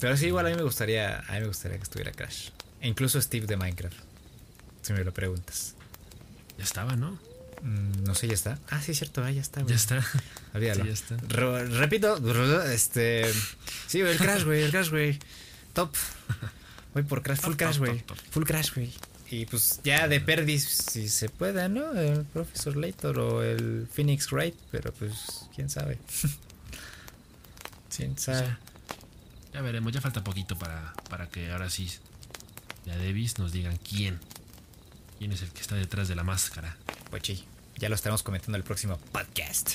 Pero 0.00 0.16
sí, 0.16 0.26
igual 0.26 0.46
a 0.46 0.50
mí 0.50 0.56
me 0.56 0.62
gustaría, 0.62 1.20
a 1.20 1.32
mí 1.34 1.40
me 1.40 1.46
gustaría 1.46 1.78
que 1.78 1.84
estuviera 1.84 2.12
Crash. 2.12 2.50
E 2.80 2.88
incluso 2.88 3.20
Steve 3.20 3.46
de 3.46 3.56
Minecraft. 3.56 3.96
Si 4.82 4.92
me 4.92 5.02
lo 5.04 5.12
preguntas. 5.12 5.74
Ya 6.58 6.64
estaba, 6.64 6.96
¿no? 6.96 7.18
Mm, 7.62 8.04
no 8.04 8.14
sé, 8.14 8.28
ya 8.28 8.34
está. 8.34 8.58
Ah, 8.68 8.82
sí, 8.82 8.92
es 8.92 8.98
cierto, 8.98 9.24
ah, 9.24 9.30
ya 9.30 9.40
está. 9.40 9.62
Güey. 9.62 9.70
Ya 9.70 9.76
está. 9.76 10.04
Olvídalo. 10.52 10.82
Sí, 10.82 10.88
ya 10.88 10.94
está. 10.94 11.16
Re 11.28 11.66
repito, 11.66 12.18
este. 12.70 13.32
Sí, 13.86 14.00
el 14.00 14.18
Crash, 14.18 14.44
güey, 14.44 14.62
el 14.62 14.70
Crash, 14.70 14.90
güey. 14.90 15.18
Top. 15.72 15.94
Voy 16.92 17.02
por 17.04 17.22
Crash, 17.22 17.40
full 17.40 17.54
Crash, 17.54 17.78
güey. 17.78 18.04
Full 18.30 18.44
Crash, 18.44 18.74
güey. 18.74 18.92
Y 19.30 19.46
pues 19.46 19.80
ya 19.82 20.06
de 20.06 20.20
perdis, 20.20 20.64
si 20.64 21.08
se 21.08 21.28
pueda, 21.28 21.68
¿no? 21.68 21.92
El 21.98 22.24
Profesor 22.24 22.76
Laytor 22.76 23.18
o 23.18 23.42
el 23.42 23.88
Phoenix 23.90 24.30
Wright, 24.30 24.54
pero 24.70 24.92
pues, 24.92 25.46
quién 25.54 25.70
sabe. 25.70 25.98
quién 27.96 28.18
sabe. 28.18 28.46
Ya, 28.46 28.58
ya, 29.54 29.60
veremos, 29.62 29.92
ya 29.92 30.00
falta 30.00 30.22
poquito 30.22 30.56
para, 30.58 30.92
para 31.08 31.28
que 31.28 31.50
ahora 31.50 31.70
sí, 31.70 31.90
ya 32.84 32.96
Davis 32.96 33.38
nos 33.38 33.52
digan 33.52 33.76
quién. 33.78 34.20
¿Quién 35.18 35.32
es 35.32 35.42
el 35.42 35.50
que 35.50 35.62
está 35.62 35.74
detrás 35.74 36.08
de 36.08 36.14
la 36.14 36.24
máscara? 36.24 36.76
Pues 37.10 37.22
sí, 37.24 37.44
ya 37.78 37.88
lo 37.88 37.94
estaremos 37.94 38.22
comentando 38.22 38.56
en 38.56 38.60
el 38.60 38.64
próximo 38.64 38.98
podcast. 39.10 39.70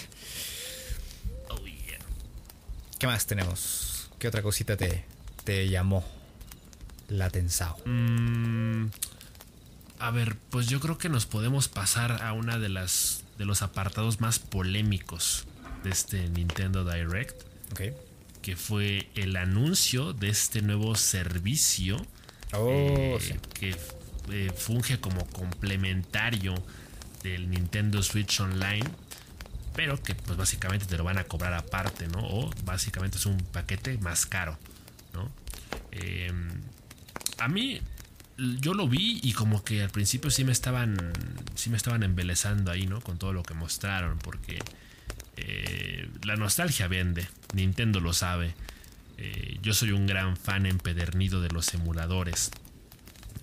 Oh, 1.50 1.66
yeah. 1.66 1.97
¿Qué 3.00 3.08
más 3.08 3.26
tenemos? 3.26 4.10
¿Qué 4.20 4.28
otra 4.28 4.43
cosita 4.43 4.78
te, 4.78 5.06
te 5.43 5.68
llamó 5.70 6.06
la 7.08 7.26
atención? 7.26 7.74
Mm, 7.86 8.91
a 10.00 10.12
ver, 10.12 10.38
pues 10.50 10.68
yo 10.68 10.80
creo 10.80 10.97
que 10.97 11.10
nos 11.10 11.26
podemos 11.26 11.68
pasar 11.68 12.24
a 12.24 12.34
una 12.34 12.58
de 12.58 12.70
las 12.70 13.24
de 13.38 13.45
los 13.45 13.62
apartados 13.62 14.20
más 14.20 14.38
polémicos 14.38 15.45
de 15.84 15.89
este 15.89 16.30
Nintendo 16.30 16.84
Direct. 16.84 17.41
Okay. 17.72 17.93
Que 18.41 18.56
fue 18.56 19.10
el 19.16 19.36
anuncio 19.36 20.14
de 20.14 20.30
este 20.30 20.62
nuevo 20.62 20.95
servicio. 20.95 22.06
Oh, 22.54 22.68
eh, 22.70 23.18
sí. 23.22 23.36
Que 23.54 23.76
eh, 24.32 24.52
funge 24.56 25.00
como 25.00 25.26
complementario 25.28 26.56
del 27.24 27.50
Nintendo 27.50 28.04
Switch 28.04 28.39
Online, 28.39 28.86
pero 29.76 30.02
que 30.02 30.16
pues 30.16 30.38
básicamente 30.38 30.86
te 30.86 30.97
lo 30.97 31.04
van 31.04 31.18
a 31.18 31.24
cobrar 31.24 31.54
aparte, 31.54 32.08
¿no? 32.08 32.20
O 32.22 32.50
básicamente 32.66 33.18
es 33.18 33.26
un 33.26 33.38
paquete 33.38 33.97
más 34.00 34.26
caro, 34.26 34.58
¿no? 35.14 35.32
Eh, 35.91 36.32
a 37.38 37.47
mí 37.47 37.82
yo 38.60 38.74
lo 38.74 38.88
vi 38.88 39.20
y 39.24 39.34
como 39.34 39.64
que 39.64 39.84
al 39.84 39.90
principio 39.90 40.32
sí 40.32 40.44
me 40.44 40.52
estaban 40.52 40.98
sí 41.56 41.70
me 41.70 41.78
estaban 41.78 42.04
embelezando 42.04 42.72
ahí, 42.72 42.88
¿no? 42.88 43.02
Con 43.02 43.18
todo 43.18 43.34
lo 43.34 43.44
que 43.44 43.54
mostraron, 43.54 44.18
porque 44.20 44.60
eh, 45.38 46.10
la 46.24 46.36
nostalgia 46.36 46.88
vende, 46.88 47.28
Nintendo 47.54 48.00
lo 48.00 48.14
sabe. 48.14 48.56
Eh, 49.22 49.58
yo 49.62 49.74
soy 49.74 49.92
un 49.92 50.08
gran 50.08 50.38
fan 50.38 50.66
empedernido 50.66 51.42
de 51.42 51.50
los 51.50 51.74
emuladores. 51.74 52.52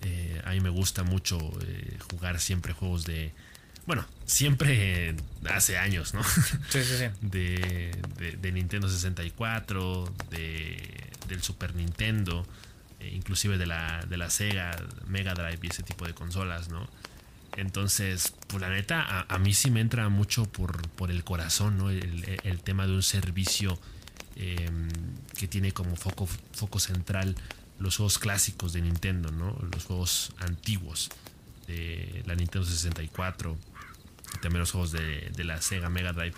Eh, 0.01 0.41
a 0.43 0.51
mí 0.51 0.59
me 0.59 0.69
gusta 0.69 1.03
mucho 1.03 1.37
eh, 1.61 1.97
jugar 2.09 2.39
siempre 2.39 2.73
juegos 2.73 3.05
de. 3.05 3.31
Bueno, 3.85 4.05
siempre 4.25 5.15
hace 5.49 5.77
años, 5.77 6.15
¿no? 6.15 6.23
Sí, 6.69 6.83
sí, 6.83 6.97
sí. 6.97 7.05
De, 7.21 7.95
de, 8.17 8.37
de 8.37 8.51
Nintendo 8.51 8.89
64, 8.89 10.13
de, 10.31 11.09
del 11.27 11.43
Super 11.43 11.75
Nintendo, 11.75 12.45
inclusive 12.99 13.57
de 13.57 13.65
la, 13.65 14.05
de 14.07 14.17
la 14.17 14.29
Sega, 14.29 14.75
Mega 15.07 15.33
Drive 15.33 15.59
y 15.61 15.67
ese 15.67 15.83
tipo 15.83 16.05
de 16.05 16.13
consolas, 16.13 16.69
¿no? 16.69 16.87
Entonces, 17.55 18.33
pues 18.47 18.61
la 18.61 18.69
neta, 18.69 19.25
a, 19.27 19.39
mí 19.39 19.53
sí 19.53 19.71
me 19.71 19.81
entra 19.81 20.09
mucho 20.09 20.45
por, 20.45 20.87
por 20.89 21.09
el 21.09 21.23
corazón, 21.23 21.77
¿no? 21.77 21.89
El, 21.89 22.59
tema 22.63 22.85
de 22.85 22.93
un 22.93 23.01
servicio 23.01 23.79
eh, 24.35 24.69
que 25.37 25.47
tiene 25.47 25.71
como 25.71 25.95
foco, 25.95 26.27
foco 26.53 26.79
central 26.79 27.35
los 27.79 27.97
juegos 27.97 28.19
clásicos 28.19 28.73
de 28.73 28.81
Nintendo, 28.81 29.31
¿no? 29.31 29.57
Los 29.73 29.85
juegos 29.85 30.33
antiguos 30.39 31.09
de 31.67 32.23
la 32.25 32.35
Nintendo 32.35 32.67
64, 32.67 33.57
y 34.35 34.39
también 34.39 34.59
los 34.59 34.71
juegos 34.71 34.91
de, 34.91 35.31
de 35.35 35.43
la 35.43 35.61
Sega 35.61 35.89
Mega 35.89 36.13
Drive. 36.13 36.35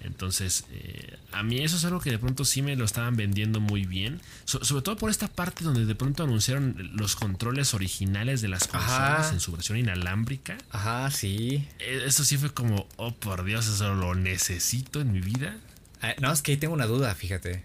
Entonces, 0.00 0.64
eh, 0.70 1.18
a 1.32 1.42
mí 1.42 1.58
eso 1.60 1.76
es 1.76 1.84
algo 1.84 2.00
que 2.00 2.10
de 2.10 2.18
pronto 2.18 2.44
sí 2.44 2.62
me 2.62 2.76
lo 2.76 2.84
estaban 2.84 3.16
vendiendo 3.16 3.60
muy 3.60 3.84
bien. 3.84 4.20
So, 4.44 4.64
sobre 4.64 4.82
todo 4.82 4.96
por 4.96 5.10
esta 5.10 5.26
parte 5.28 5.64
donde 5.64 5.84
de 5.86 5.94
pronto 5.94 6.22
anunciaron 6.22 6.90
los 6.94 7.16
controles 7.16 7.74
originales 7.74 8.40
de 8.40 8.48
las 8.48 8.68
consolas 8.68 9.26
Ajá. 9.26 9.30
en 9.32 9.40
su 9.40 9.52
versión 9.52 9.76
inalámbrica. 9.78 10.58
Ajá, 10.70 11.10
sí. 11.10 11.66
Eh, 11.80 12.02
Eso 12.06 12.24
sí 12.24 12.36
fue 12.38 12.52
como, 12.54 12.86
oh 12.96 13.12
por 13.14 13.44
Dios, 13.44 13.66
eso 13.66 13.94
lo 13.94 14.14
necesito 14.14 15.00
en 15.00 15.12
mi 15.12 15.20
vida. 15.20 15.56
Ah, 16.00 16.14
no, 16.20 16.32
es 16.32 16.42
que 16.42 16.52
ahí 16.52 16.56
tengo 16.58 16.74
una 16.74 16.86
duda, 16.86 17.14
fíjate. 17.14 17.64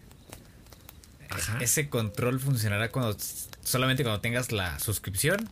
Ajá. 1.30 1.58
¿Ese 1.60 1.90
control 1.90 2.40
funcionará 2.40 2.92
cuando 2.92 3.16
solamente 3.64 4.04
cuando 4.04 4.22
tengas 4.22 4.52
la 4.52 4.80
suscripción? 4.80 5.50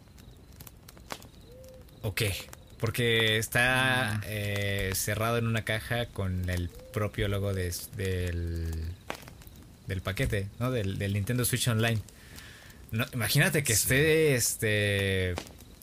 ¿O 2.01 2.15
qué? 2.15 2.35
Porque 2.81 3.37
está 3.37 4.19
eh, 4.25 4.91
cerrado 4.95 5.37
en 5.37 5.47
una 5.47 5.63
caja 5.63 6.07
con 6.07 6.49
el 6.49 6.67
propio 6.91 7.27
logo 7.29 7.53
de- 7.53 7.73
del, 7.95 8.71
del 9.87 10.01
paquete, 10.01 10.47
¿no? 10.59 10.71
Del, 10.71 10.97
del 10.97 11.13
Nintendo 11.13 11.45
Switch 11.45 11.67
Online. 11.69 12.01
No, 12.91 13.05
imagínate 13.13 13.63
que 13.63 13.71
esté 13.73 14.35
este, 14.35 15.35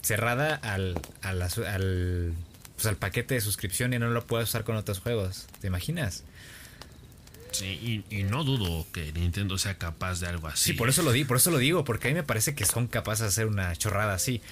cerrada 0.02 0.56
al, 0.56 1.00
al, 1.22 2.34
pues, 2.74 2.86
al 2.86 2.96
paquete 2.96 3.34
de 3.34 3.40
suscripción 3.40 3.94
y 3.94 3.98
no 3.98 4.10
lo 4.10 4.26
puedas 4.26 4.48
usar 4.48 4.64
con 4.64 4.76
otros 4.76 4.98
juegos. 4.98 5.46
¿Te 5.60 5.68
imaginas? 5.68 6.24
Sí, 7.52 8.04
y, 8.10 8.14
y 8.14 8.24
no 8.24 8.44
dudo 8.44 8.86
que 8.92 9.10
Nintendo 9.12 9.56
sea 9.56 9.78
capaz 9.78 10.20
de 10.20 10.26
algo 10.26 10.48
así. 10.48 10.64
Sí, 10.64 10.72
por 10.74 10.88
eso 10.90 11.02
lo 11.02 11.12
di, 11.12 11.24
por 11.24 11.38
eso 11.38 11.50
lo 11.50 11.58
digo, 11.58 11.84
porque 11.84 12.08
a 12.08 12.10
mí 12.10 12.14
me 12.14 12.22
parece 12.24 12.54
que 12.54 12.66
son 12.66 12.88
capaces 12.88 13.20
de 13.22 13.28
hacer 13.28 13.46
una 13.46 13.74
chorrada 13.76 14.12
así. 14.14 14.42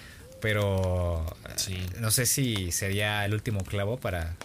Pero 0.41 1.25
Sí. 1.57 1.75
eh, 1.75 1.87
no 2.01 2.11
sé 2.11 2.27
si 2.27 2.71
sería 2.73 3.25
el 3.25 3.35
último 3.35 3.65
clavo 3.65 3.99
para, 3.99 4.37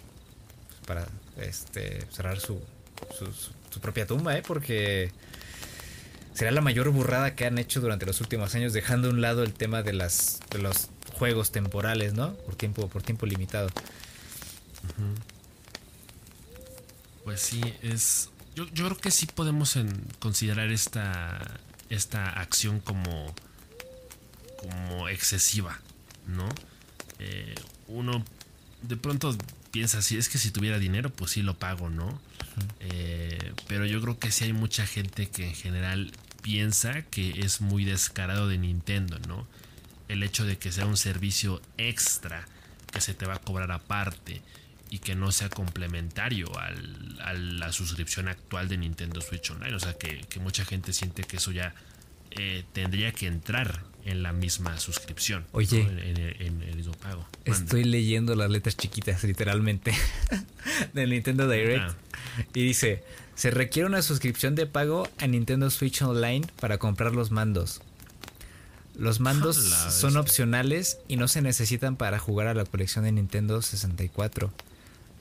para 0.88 1.08
este, 1.38 2.06
cerrar 2.12 2.40
su, 2.40 2.62
su, 3.72 3.80
propia 3.82 4.06
tumba, 4.08 4.38
¿eh? 4.38 4.44
Porque 4.46 5.12
será 6.34 6.52
la 6.52 6.62
mayor 6.62 6.90
burrada 6.90 7.36
que 7.36 7.46
han 7.46 7.58
hecho 7.58 7.82
durante 7.82 8.06
los 8.06 8.22
últimos 8.22 8.56
años, 8.56 8.74
dejando 8.74 9.10
a 9.10 9.12
un 9.12 9.22
lado 9.22 9.44
el 9.44 9.54
tema 9.54 9.84
de, 9.84 9.94
las, 9.94 10.40
de 10.50 10.60
los 10.60 10.90
juegos 11.18 11.52
temporales, 11.52 12.14
¿no? 12.14 12.34
Por 12.36 12.56
tiempo, 12.56 12.88
por 12.88 13.04
tiempo 13.04 13.26
limitado. 13.26 13.70
Pues 17.24 17.42
sí, 17.42 17.62
es. 17.84 18.30
Yo, 18.56 18.66
yo 18.74 18.86
creo 18.86 18.98
que 18.98 19.12
sí 19.12 19.26
podemos 19.28 19.76
en- 19.76 20.06
considerar 20.20 20.72
esta, 20.72 21.40
esta 21.90 22.30
acción 22.30 22.80
como, 22.80 23.34
como 24.62 25.10
excesiva, 25.10 25.80
¿no? 26.28 26.48
Eh, 27.20 27.56
uno 27.88 28.24
de 28.82 28.98
pronto 28.98 29.36
piensa 29.72 30.00
así, 30.00 30.18
es 30.18 30.30
que 30.30 30.38
si 30.38 30.52
tuviera 30.52 30.80
dinero, 30.80 31.10
pues 31.10 31.32
sí 31.32 31.42
lo 31.42 31.58
pago, 31.58 31.90
¿no? 31.90 32.20
Eh, 32.80 33.54
pero 33.68 33.86
yo 33.86 34.02
creo 34.02 34.18
que 34.20 34.32
sí 34.32 34.46
hay 34.46 34.54
mucha 34.54 34.86
gente 34.86 35.30
que 35.30 35.48
en 35.48 35.56
general 35.56 36.12
piensa 36.42 37.04
que 37.04 37.42
es 37.42 37.62
muy 37.62 37.86
descarado 37.86 38.48
de 38.48 38.58
Nintendo, 38.58 39.20
¿no? 39.28 39.48
El 40.08 40.24
hecho 40.24 40.46
de 40.46 40.58
que 40.58 40.72
sea 40.72 40.86
un 40.86 40.98
servicio 40.98 41.62
extra 41.78 42.46
que 42.92 43.00
se 43.02 43.14
te 43.14 43.26
va 43.26 43.36
a 43.36 43.40
cobrar 43.40 43.72
aparte 43.72 44.42
y 44.90 45.00
que 45.00 45.16
no 45.16 45.32
sea 45.32 45.50
complementario 45.50 46.52
al- 46.60 47.18
a 47.24 47.34
la 47.34 47.72
suscripción 47.72 48.28
actual 48.28 48.68
de 48.68 48.78
Nintendo 48.78 49.22
Switch 49.22 49.50
Online. 49.52 49.74
O 49.76 49.80
sea, 49.80 49.94
que, 49.98 50.20
que 50.28 50.40
mucha 50.42 50.66
gente 50.66 50.92
siente 50.92 51.24
que 51.24 51.38
eso 51.38 51.52
ya 51.52 51.74
eh, 52.32 52.66
tendría 52.74 53.14
que 53.14 53.28
entrar 53.28 53.84
en 54.06 54.24
la 54.24 54.34
misma 54.34 54.80
suscripción. 54.80 55.46
Oye. 55.52 55.84
¿no? 55.84 55.90
En, 55.92 56.00
en 56.00 56.18
el- 56.18 56.42
en 56.42 56.62
el 56.64 56.76
mismo 56.76 56.94
pago. 56.94 57.26
Estoy 57.46 57.84
leyendo 57.84 58.36
las 58.36 58.50
letras 58.50 58.78
chiquitas, 58.78 59.24
literalmente, 59.24 59.94
del 60.94 61.10
Nintendo 61.12 61.50
Direct. 61.50 61.84
Ah. 61.84 61.96
Y 62.54 62.64
dice, 62.64 63.04
se 63.36 63.52
requiere 63.52 63.88
una 63.88 64.02
suscripción 64.02 64.56
de 64.56 64.66
pago 64.68 65.08
a 65.20 65.28
Nintendo 65.28 65.70
Switch 65.70 66.02
Online 66.02 66.46
para 66.60 66.78
comprar 66.78 67.14
los 67.14 67.32
mandos. 67.32 67.82
Los 68.98 69.20
mandos 69.20 69.56
son 69.90 70.18
opcionales 70.18 70.98
y 71.08 71.16
no 71.16 71.28
se 71.28 71.42
necesitan 71.42 71.96
para 71.96 72.20
jugar 72.20 72.48
a 72.48 72.54
la 72.54 72.66
colección 72.66 73.06
de 73.06 73.12
Nintendo 73.12 73.62
64. 73.62 74.52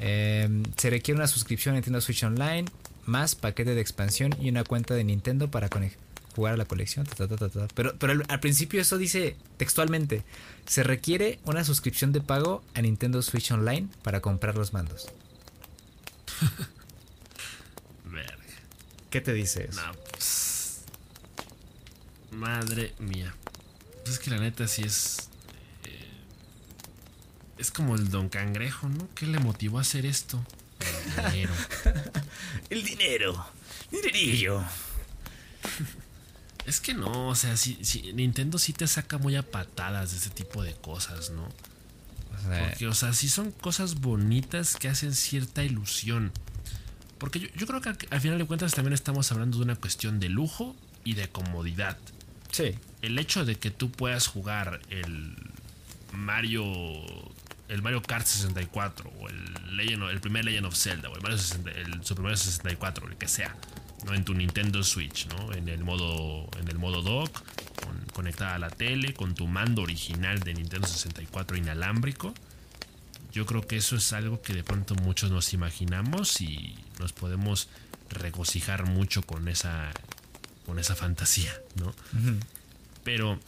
Eh, 0.00 0.62
se 0.76 0.90
requiere 0.90 1.16
una 1.18 1.28
suscripción 1.28 1.74
a 1.74 1.76
Nintendo 1.76 2.00
Switch 2.00 2.24
Online, 2.24 2.64
más 3.06 3.34
paquete 3.36 3.74
de 3.74 3.80
expansión 3.80 4.34
y 4.40 4.48
una 4.50 4.64
cuenta 4.64 4.94
de 4.94 5.04
Nintendo 5.04 5.50
para 5.50 5.70
conec- 5.70 5.94
jugar 6.34 6.54
a 6.54 6.56
la 6.56 6.64
colección. 6.64 7.06
ta, 7.06 7.26
ta, 7.28 7.36
ta. 7.48 7.68
Pero, 7.74 7.94
pero 7.98 8.12
al, 8.12 8.24
al 8.28 8.40
principio 8.40 8.80
eso 8.80 8.98
dice 8.98 9.36
textualmente, 9.56 10.24
se 10.66 10.82
requiere 10.82 11.38
una 11.44 11.64
suscripción 11.64 12.12
de 12.12 12.20
pago 12.20 12.62
a 12.74 12.82
Nintendo 12.82 13.22
Switch 13.22 13.50
Online 13.52 13.88
para 14.02 14.20
comprar 14.20 14.56
los 14.56 14.72
mandos. 14.72 15.08
Verga. 18.04 18.36
¿Qué 19.10 19.20
te 19.20 19.32
dice 19.32 19.66
eso? 19.70 19.80
No, 19.84 19.92
pues, 20.12 20.80
Madre 22.30 22.94
mía. 22.98 23.34
Pues 24.04 24.14
es 24.14 24.18
que 24.20 24.30
la 24.30 24.38
neta 24.38 24.66
sí 24.68 24.82
es. 24.82 25.28
eh, 25.84 26.06
es 27.58 27.70
como 27.70 27.96
el 27.96 28.08
Don 28.10 28.28
Cangrejo, 28.28 28.88
¿no? 28.88 29.08
¿Qué 29.14 29.26
le 29.26 29.38
motivó 29.40 29.78
a 29.78 29.82
hacer 29.82 30.06
esto? 30.06 30.42
El 30.80 31.32
dinero. 31.32 31.52
El 32.70 32.84
dinero. 32.84 33.46
Dinerillo. 33.90 34.62
Es 36.70 36.80
que 36.80 36.94
no, 36.94 37.26
o 37.26 37.34
sea, 37.34 37.56
sí, 37.56 37.80
Nintendo 38.14 38.56
sí 38.56 38.72
te 38.72 38.86
saca 38.86 39.18
muy 39.18 39.34
a 39.34 39.42
patadas 39.42 40.12
de 40.12 40.18
ese 40.18 40.30
tipo 40.30 40.62
de 40.62 40.72
cosas, 40.74 41.30
¿no? 41.30 41.48
Porque, 42.48 42.86
o 42.86 42.94
sea, 42.94 43.12
sí 43.12 43.28
son 43.28 43.50
cosas 43.50 43.96
bonitas 43.96 44.76
que 44.76 44.88
hacen 44.88 45.12
cierta 45.12 45.64
ilusión. 45.64 46.30
Porque 47.18 47.40
yo, 47.40 47.48
yo 47.56 47.66
creo 47.66 47.80
que 47.80 47.88
al, 47.88 47.98
al 48.10 48.20
final 48.20 48.38
de 48.38 48.44
cuentas 48.44 48.72
también 48.72 48.92
estamos 48.92 49.32
hablando 49.32 49.58
de 49.58 49.64
una 49.64 49.74
cuestión 49.74 50.20
de 50.20 50.28
lujo 50.28 50.76
y 51.02 51.14
de 51.14 51.28
comodidad. 51.28 51.98
sí. 52.52 52.76
el 53.02 53.18
hecho 53.18 53.44
de 53.44 53.56
que 53.56 53.72
tú 53.72 53.90
puedas 53.90 54.28
jugar 54.28 54.80
el 54.90 55.36
Mario 56.12 56.62
el 57.68 57.82
Mario 57.82 58.00
Kart 58.02 58.26
64 58.26 59.12
o 59.20 59.28
el 59.28 59.76
Legend 59.76 60.04
el 60.04 60.20
primer 60.20 60.44
Legend 60.44 60.66
of 60.66 60.76
Zelda 60.76 61.08
o 61.08 61.16
el 61.16 61.22
Mario 61.22 61.38
60 61.38 61.70
el 61.72 62.04
Super 62.04 62.22
Mario 62.22 62.36
64 62.36 63.08
el 63.08 63.16
que 63.16 63.26
sea 63.26 63.56
no 64.06 64.14
en 64.14 64.24
tu 64.24 64.34
Nintendo 64.34 64.82
Switch 64.82 65.26
no 65.28 65.52
en 65.52 65.68
el 65.68 65.84
modo 65.84 66.48
en 66.58 66.68
el 66.68 66.78
modo 66.78 67.02
dock 67.02 67.42
con- 67.84 68.04
conectada 68.12 68.54
a 68.54 68.58
la 68.58 68.70
tele 68.70 69.14
con 69.14 69.34
tu 69.34 69.46
mando 69.46 69.82
original 69.82 70.40
de 70.40 70.54
Nintendo 70.54 70.86
64 70.88 71.56
inalámbrico. 71.56 72.34
Yo 73.32 73.46
creo 73.46 73.66
que 73.66 73.76
eso 73.76 73.94
es 73.96 74.12
algo 74.12 74.42
que 74.42 74.52
de 74.54 74.64
pronto 74.64 74.94
muchos 74.96 75.30
nos 75.30 75.52
imaginamos 75.52 76.40
y 76.40 76.74
nos 76.98 77.12
podemos 77.12 77.68
regocijar 78.08 78.86
mucho 78.86 79.22
con 79.22 79.46
esa 79.48 79.90
con 80.66 80.78
esa 80.80 80.96
fantasía 80.96 81.52
no 81.76 81.94
pero 83.04 83.38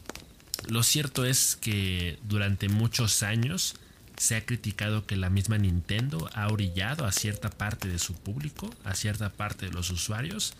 lo 0.68 0.82
cierto 0.84 1.24
es 1.24 1.57
que 1.57 2.18
durante 2.22 2.68
muchos 2.68 3.22
años 3.24 3.74
se 4.22 4.36
ha 4.36 4.46
criticado 4.46 5.04
que 5.04 5.16
la 5.16 5.30
misma 5.30 5.58
Nintendo 5.58 6.30
ha 6.32 6.46
orillado 6.46 7.06
a 7.06 7.10
cierta 7.10 7.50
parte 7.50 7.88
de 7.88 7.98
su 7.98 8.14
público, 8.14 8.70
a 8.84 8.94
cierta 8.94 9.30
parte 9.30 9.66
de 9.66 9.72
los 9.72 9.90
usuarios, 9.90 10.54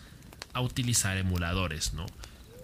a 0.51 0.59
utilizar 0.59 1.15
emuladores, 1.15 1.93
¿no? 1.93 2.05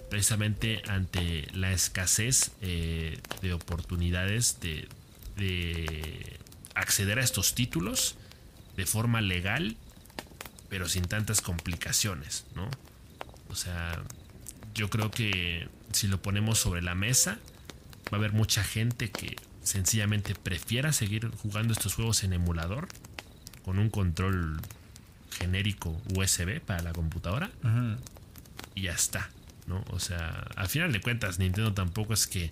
Precisamente 0.10 0.82
ante 0.90 1.48
la 1.54 1.72
escasez 1.72 2.52
eh, 2.60 3.18
de 3.42 3.54
oportunidades 3.54 4.60
de, 4.60 4.90
de 5.38 6.38
acceder 6.76 7.18
a 7.20 7.24
estos 7.24 7.56
títulos 7.56 8.18
de 8.76 8.86
forma 8.86 9.22
legal, 9.22 9.78
pero 10.68 10.90
sin 10.90 11.06
tantas 11.06 11.40
complicaciones, 11.40 12.44
¿no? 12.56 12.70
O 13.48 13.56
sea, 13.56 14.04
yo 14.74 14.90
creo 14.90 15.12
que 15.12 15.70
si 15.94 16.10
lo 16.10 16.22
ponemos 16.22 16.60
sobre 16.60 16.82
la 16.82 16.94
mesa, 16.94 17.40
va 18.12 18.18
a 18.18 18.20
haber 18.20 18.34
mucha 18.34 18.66
gente 18.66 19.10
que 19.12 19.38
sencillamente 19.70 20.34
prefiera 20.34 20.92
seguir 20.92 21.30
jugando 21.30 21.74
estos 21.74 21.94
juegos 21.94 22.24
en 22.24 22.34
emulador 22.34 22.88
con 23.64 23.78
un 23.78 23.90
control 23.90 24.60
genérico 25.30 26.02
USB 26.16 26.60
para 26.60 26.82
la 26.82 26.92
computadora 26.92 27.52
y 28.74 28.84
ya 28.84 28.94
está, 28.94 29.30
¿no? 29.68 29.86
O 29.92 30.00
sea, 30.00 30.48
al 30.56 30.68
final 30.70 30.92
de 30.92 31.02
cuentas 31.02 31.38
Nintendo 31.38 31.72
tampoco 31.74 32.14
es 32.14 32.26
que 32.26 32.52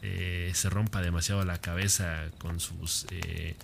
eh, 0.00 0.50
se 0.54 0.70
rompa 0.70 1.02
demasiado 1.02 1.44
la 1.44 1.60
cabeza 1.60 2.30
con 2.38 2.58
sus 2.58 3.06
eh, 3.10 3.54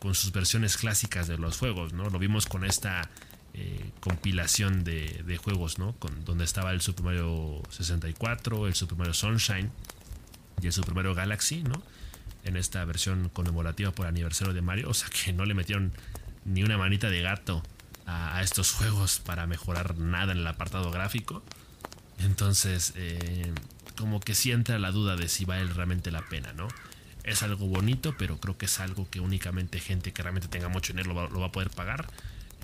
con 0.00 0.14
sus 0.14 0.32
versiones 0.32 0.76
clásicas 0.76 1.28
de 1.28 1.38
los 1.38 1.58
juegos, 1.58 1.92
¿no? 1.92 2.10
Lo 2.10 2.18
vimos 2.18 2.46
con 2.46 2.64
esta 2.64 3.08
eh, 3.54 3.90
compilación 4.00 4.82
de, 4.82 5.22
de 5.24 5.36
juegos, 5.36 5.78
¿no? 5.78 5.92
Con, 5.92 6.24
donde 6.24 6.44
estaba 6.44 6.72
el 6.72 6.80
Super 6.80 7.04
Mario 7.04 7.62
64, 7.70 8.66
el 8.66 8.74
Super 8.74 8.98
Mario 8.98 9.14
Sunshine 9.14 9.70
y 10.60 10.66
el 10.66 10.72
Super 10.72 10.94
Mario 10.94 11.14
Galaxy, 11.14 11.62
¿no? 11.62 11.80
En 12.44 12.56
esta 12.56 12.84
versión 12.84 13.28
conmemorativa 13.28 13.90
por 13.92 14.06
aniversario 14.06 14.54
de 14.54 14.62
Mario. 14.62 14.88
O 14.88 14.94
sea 14.94 15.08
que 15.08 15.32
no 15.32 15.44
le 15.44 15.54
metieron 15.54 15.92
ni 16.44 16.62
una 16.62 16.78
manita 16.78 17.10
de 17.10 17.20
gato 17.22 17.62
a, 18.06 18.42
estos 18.42 18.72
juegos 18.72 19.20
para 19.20 19.46
mejorar 19.46 19.96
nada 19.98 20.32
en 20.32 20.38
el 20.38 20.46
apartado 20.46 20.90
gráfico. 20.90 21.42
Entonces, 22.18 22.92
eh, 22.96 23.52
como 23.96 24.20
que 24.20 24.34
sí 24.34 24.52
entra 24.52 24.78
la 24.78 24.90
duda 24.90 25.16
de 25.16 25.28
si 25.28 25.44
vale 25.44 25.64
realmente 25.72 26.10
la 26.10 26.22
pena, 26.22 26.52
¿no? 26.52 26.68
Es 27.24 27.42
algo 27.42 27.66
bonito, 27.66 28.14
pero 28.18 28.38
creo 28.40 28.56
que 28.56 28.66
es 28.66 28.80
algo 28.80 29.08
que 29.10 29.20
únicamente 29.20 29.78
gente 29.78 30.12
que 30.12 30.22
realmente 30.22 30.48
tenga 30.48 30.68
mucho 30.68 30.92
dinero 30.92 31.10
lo 31.10 31.14
va, 31.14 31.28
lo 31.28 31.40
va 31.40 31.46
a 31.46 31.52
poder 31.52 31.70
pagar. 31.70 32.06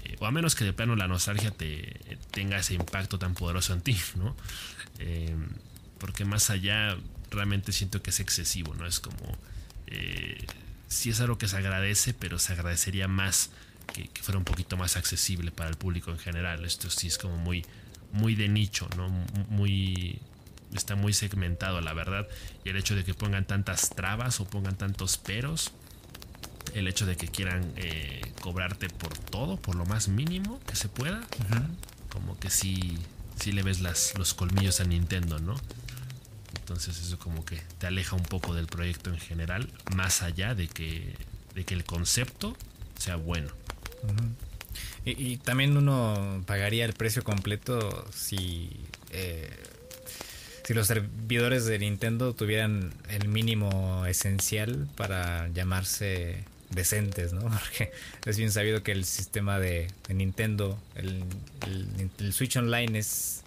Eh, 0.04 0.16
o 0.18 0.26
a 0.26 0.30
menos 0.30 0.54
que 0.54 0.64
de 0.64 0.72
plano 0.72 0.96
la 0.96 1.08
nostalgia 1.08 1.50
te 1.50 2.18
tenga 2.30 2.58
ese 2.58 2.74
impacto 2.74 3.18
tan 3.18 3.34
poderoso 3.34 3.72
en 3.72 3.80
ti, 3.82 3.96
¿no? 4.16 4.36
Eh, 4.98 5.34
porque 5.98 6.24
más 6.24 6.50
allá 6.50 6.96
realmente 7.30 7.72
siento 7.72 8.02
que 8.02 8.10
es 8.10 8.20
excesivo, 8.20 8.74
¿no? 8.74 8.86
Es 8.86 9.00
como... 9.00 9.36
Eh, 9.86 10.44
sí 10.88 11.10
es 11.10 11.20
algo 11.20 11.38
que 11.38 11.48
se 11.48 11.56
agradece, 11.56 12.14
pero 12.14 12.38
se 12.38 12.52
agradecería 12.52 13.08
más 13.08 13.50
que, 13.92 14.08
que 14.08 14.22
fuera 14.22 14.38
un 14.38 14.44
poquito 14.44 14.76
más 14.76 14.96
accesible 14.96 15.50
para 15.50 15.70
el 15.70 15.76
público 15.76 16.10
en 16.10 16.18
general. 16.18 16.64
Esto 16.64 16.90
sí 16.90 17.06
es 17.08 17.18
como 17.18 17.36
muy, 17.36 17.64
muy 18.12 18.34
de 18.34 18.48
nicho, 18.48 18.88
¿no? 18.96 19.08
Muy, 19.48 20.20
está 20.74 20.96
muy 20.96 21.12
segmentado, 21.12 21.80
la 21.80 21.92
verdad. 21.92 22.26
Y 22.64 22.70
el 22.70 22.76
hecho 22.76 22.94
de 22.94 23.04
que 23.04 23.14
pongan 23.14 23.46
tantas 23.46 23.90
trabas 23.90 24.40
o 24.40 24.44
pongan 24.44 24.76
tantos 24.76 25.16
peros, 25.18 25.72
el 26.74 26.88
hecho 26.88 27.06
de 27.06 27.16
que 27.16 27.28
quieran 27.28 27.72
eh, 27.76 28.20
cobrarte 28.40 28.88
por 28.88 29.16
todo, 29.16 29.56
por 29.56 29.76
lo 29.76 29.86
más 29.86 30.08
mínimo 30.08 30.60
que 30.66 30.76
se 30.76 30.88
pueda, 30.88 31.26
como 32.10 32.38
que 32.38 32.50
sí, 32.50 32.98
sí 33.40 33.52
le 33.52 33.62
ves 33.62 33.80
las, 33.80 34.14
los 34.18 34.34
colmillos 34.34 34.80
a 34.80 34.84
Nintendo, 34.84 35.38
¿no? 35.38 35.54
Entonces 36.60 37.00
eso 37.00 37.18
como 37.18 37.44
que 37.44 37.60
te 37.78 37.86
aleja 37.86 38.16
un 38.16 38.22
poco 38.22 38.54
del 38.54 38.66
proyecto 38.66 39.10
en 39.10 39.18
general, 39.18 39.68
más 39.94 40.22
allá 40.22 40.54
de 40.54 40.68
que, 40.68 41.14
de 41.54 41.64
que 41.64 41.74
el 41.74 41.84
concepto 41.84 42.56
sea 42.98 43.16
bueno. 43.16 43.50
y, 45.04 45.36
también 45.38 45.76
uno 45.76 46.42
pagaría 46.46 46.84
el 46.84 46.92
precio 46.92 47.22
completo 47.22 48.06
si, 48.12 48.70
eh, 49.10 49.50
si 50.64 50.74
los 50.74 50.86
servidores 50.88 51.64
de 51.66 51.78
Nintendo 51.78 52.34
tuvieran 52.34 52.92
el 53.08 53.28
mínimo 53.28 54.04
esencial 54.06 54.88
para 54.96 55.48
llamarse 55.48 56.44
decentes, 56.70 57.32
¿no? 57.32 57.40
Porque 57.50 57.92
es 58.24 58.36
bien 58.36 58.50
sabido 58.50 58.82
que 58.82 58.92
el 58.92 59.04
sistema 59.04 59.58
de, 59.58 59.88
Nintendo, 60.08 60.78
el, 60.94 61.24
Switch 62.32 62.56
Online 62.56 62.98
es, 62.98 63.42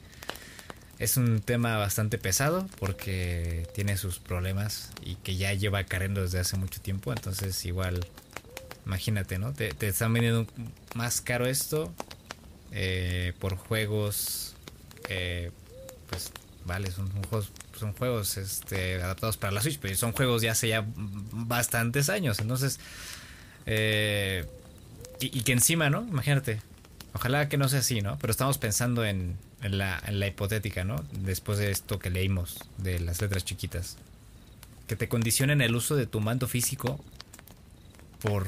es 0.99 1.17
un 1.17 1.41
tema 1.41 1.77
bastante 1.77 2.17
pesado 2.17 2.67
porque 2.79 3.67
tiene 3.73 3.97
sus 3.97 4.19
problemas 4.19 4.91
y 5.01 5.15
que 5.15 5.37
ya 5.37 5.53
lleva 5.53 5.83
cargando 5.85 6.21
desde 6.21 6.39
hace 6.39 6.57
mucho 6.57 6.81
tiempo, 6.81 7.11
entonces 7.13 7.65
igual, 7.65 8.05
imagínate, 8.85 9.39
¿no? 9.39 9.53
Te, 9.53 9.73
están 9.87 10.13
vendiendo 10.13 10.45
más 10.93 11.21
caro 11.21 11.47
esto 11.47 11.91
eh, 12.71 13.33
por 13.39 13.55
juegos, 13.55 14.55
eh, 15.07 15.51
pues 16.09 16.31
vale, 16.65 16.91
son, 16.91 17.09
juegos 17.23 17.51
son 17.79 17.93
juegos 17.93 18.37
este, 18.37 19.01
adaptados 19.01 19.37
para 19.37 19.51
la 19.53 19.61
Switch, 19.61 19.79
pero 19.79 19.95
son 19.95 20.11
juegos 20.11 20.41
ya 20.41 20.51
hace 20.51 20.67
ya 20.67 20.85
bastantes 21.31 22.09
años. 22.09 22.39
Entonces, 22.39 22.79
eh, 23.65 24.45
y, 25.21 25.41
que 25.43 25.53
encima, 25.53 25.89
¿no? 25.89 26.01
Imagínate. 26.01 26.61
Ojalá 27.13 27.49
que 27.49 27.57
no 27.57 27.69
sea 27.69 27.79
así, 27.79 28.01
¿no? 28.01 28.17
Pero 28.19 28.31
estamos 28.31 28.57
pensando 28.57 29.03
en, 29.03 29.37
la, 29.61 30.01
en 30.05 30.19
la 30.19 30.27
hipotética, 30.27 30.83
¿no? 30.83 31.03
Después 31.11 31.57
de 31.57 31.71
esto 31.71 31.99
que 31.99 32.09
leímos 32.09 32.57
de 32.77 32.99
las 32.99 33.21
letras 33.21 33.45
chiquitas. 33.45 33.97
Que 34.87 34.95
te 34.95 35.07
condicionen 35.07 35.61
el 35.61 35.75
uso 35.75 35.95
de 35.95 36.07
tu 36.07 36.19
mando 36.19 36.47
físico 36.47 36.99
por 38.21 38.47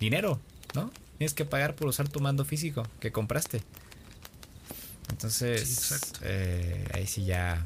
dinero, 0.00 0.40
¿no? 0.74 0.90
Tienes 1.18 1.34
que 1.34 1.44
pagar 1.44 1.74
por 1.74 1.88
usar 1.88 2.08
tu 2.08 2.20
mando 2.20 2.44
físico 2.44 2.86
que 3.00 3.12
compraste. 3.12 3.62
Entonces, 5.10 6.12
eh, 6.22 6.88
ahí 6.94 7.06
sí 7.06 7.24
ya 7.24 7.62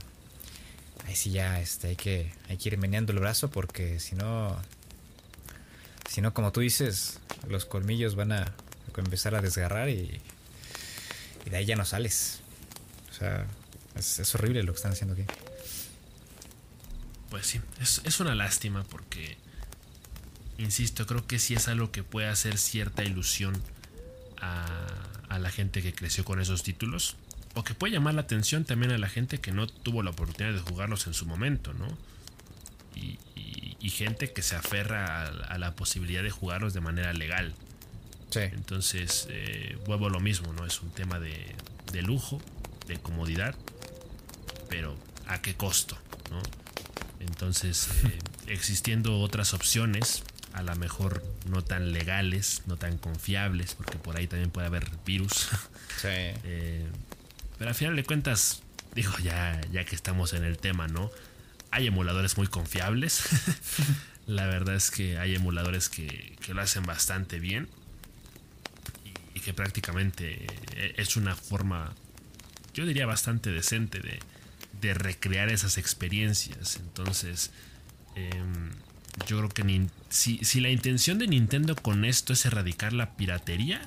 ahí 1.06 1.14
sí 1.14 1.30
ya 1.30 1.60
este, 1.60 1.88
hay, 1.88 1.96
que, 1.96 2.32
hay 2.48 2.56
que 2.56 2.68
ir 2.70 2.78
meneando 2.78 3.12
el 3.12 3.20
brazo 3.20 3.50
porque 3.50 4.00
si 4.00 4.14
no, 4.14 4.56
si 6.08 6.20
no, 6.20 6.34
como 6.34 6.52
tú 6.52 6.60
dices, 6.60 7.20
los 7.48 7.64
colmillos 7.64 8.16
van 8.16 8.32
a 8.32 8.52
empezar 8.96 9.34
a 9.34 9.42
desgarrar 9.42 9.90
y, 9.90 10.20
y 11.44 11.50
de 11.50 11.56
ahí 11.56 11.66
ya 11.66 11.76
no 11.76 11.84
sales. 11.84 12.40
O 13.16 13.18
sea, 13.18 13.46
es, 13.96 14.34
horrible 14.34 14.62
lo 14.62 14.72
que 14.72 14.76
están 14.76 14.92
haciendo 14.92 15.14
aquí. 15.14 15.24
Pues 17.30 17.46
sí, 17.46 17.60
es, 17.80 18.02
es 18.04 18.20
una 18.20 18.34
lástima 18.34 18.84
porque, 18.84 19.36
insisto, 20.58 21.06
creo 21.06 21.26
que 21.26 21.38
sí 21.38 21.54
es 21.54 21.68
algo 21.68 21.90
que 21.90 22.02
puede 22.02 22.28
hacer 22.28 22.58
cierta 22.58 23.04
ilusión 23.04 23.60
a, 24.40 24.86
a 25.28 25.38
la 25.38 25.50
gente 25.50 25.82
que 25.82 25.94
creció 25.94 26.24
con 26.24 26.40
esos 26.40 26.62
títulos 26.62 27.16
o 27.56 27.64
que 27.64 27.74
puede 27.74 27.94
llamar 27.94 28.14
la 28.14 28.20
atención 28.20 28.64
también 28.64 28.92
a 28.92 28.98
la 28.98 29.08
gente 29.08 29.38
que 29.38 29.50
no 29.50 29.66
tuvo 29.66 30.02
la 30.02 30.10
oportunidad 30.10 30.52
de 30.52 30.60
jugarlos 30.60 31.06
en 31.06 31.14
su 31.14 31.24
momento, 31.26 31.72
¿no? 31.72 31.88
Y, 32.94 33.18
gente 33.88 34.30
que 34.30 34.42
se 34.42 34.56
aferra 34.56 35.26
a, 35.26 35.56
la 35.56 35.74
posibilidad 35.74 36.22
de 36.22 36.28
jugarlos 36.28 36.74
de 36.74 36.82
manera 36.82 37.14
legal. 37.14 37.54
Sí. 38.28 38.40
Entonces, 38.40 39.26
eh, 39.30 39.78
vuelvo 39.86 40.08
a 40.08 40.10
lo 40.10 40.20
mismo, 40.20 40.52
¿no? 40.52 40.66
Es 40.66 40.82
un 40.82 40.90
tema 40.90 41.18
de, 41.18 41.54
lujo, 42.02 42.42
de 42.86 42.98
comodidad, 42.98 43.54
pero 44.68 44.96
¿a 45.26 45.40
qué 45.40 45.54
costo? 45.54 45.96
¿no? 46.30 46.42
Entonces, 47.20 47.88
eh, 48.04 48.18
existiendo 48.46 49.20
otras 49.20 49.54
opciones, 49.54 50.22
a 50.52 50.62
lo 50.62 50.74
mejor 50.76 51.22
no 51.48 51.62
tan 51.62 51.92
legales, 51.92 52.62
no 52.66 52.76
tan 52.76 52.98
confiables, 52.98 53.74
porque 53.74 53.98
por 53.98 54.16
ahí 54.16 54.26
también 54.26 54.50
puede 54.50 54.66
haber 54.66 54.88
virus. 55.04 55.48
Sí. 55.96 56.08
Eh, 56.10 56.86
pero 57.56 57.70
al 57.70 57.74
final 57.74 57.96
de 57.96 58.04
cuentas, 58.04 58.62
digo, 58.94 59.16
ya, 59.22 59.58
ya 59.72 59.84
que 59.86 59.94
estamos 59.96 60.34
en 60.34 60.44
el 60.44 60.58
tema, 60.58 60.88
¿no? 60.88 61.10
Hay 61.70 61.86
emuladores 61.86 62.36
muy 62.36 62.48
confiables. 62.48 63.22
La 64.26 64.46
verdad 64.46 64.74
es 64.74 64.90
que 64.90 65.18
hay 65.18 65.34
emuladores 65.34 65.88
que, 65.88 66.36
lo 66.48 66.60
hacen 66.60 66.82
bastante 66.82 67.40
bien. 67.40 67.68
Y, 69.34 69.40
que 69.40 69.54
prácticamente 69.54 70.46
eh, 70.74 70.94
es 70.96 71.16
una 71.16 71.34
forma, 71.34 71.94
yo 72.76 72.86
diría 72.86 73.06
bastante 73.06 73.50
decente 73.50 73.98
de, 74.00 74.20
recrear 74.94 75.48
esas 75.48 75.78
experiencias. 75.78 76.76
Entonces, 76.76 77.50
em, 78.14 78.70
yo 79.26 79.38
creo 79.38 79.48
que 79.48 79.88
si, 80.10 80.38
si 80.44 80.60
la 80.60 80.68
intención 80.68 81.18
de 81.18 81.26
Nintendo 81.26 81.74
con 81.74 82.04
esto 82.04 82.32
es 82.32 82.46
erradicar 82.46 82.92
la 82.92 83.16
piratería, 83.16 83.82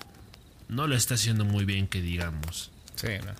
no 0.67 0.87
lo 0.87 0.95
está 0.95 1.13
haciendo 1.13 1.45
muy 1.45 1.63
bien 1.63 1.87
que 1.87 2.01
digamos. 2.01 2.71
Sí, 2.95 3.07
no 3.25 3.33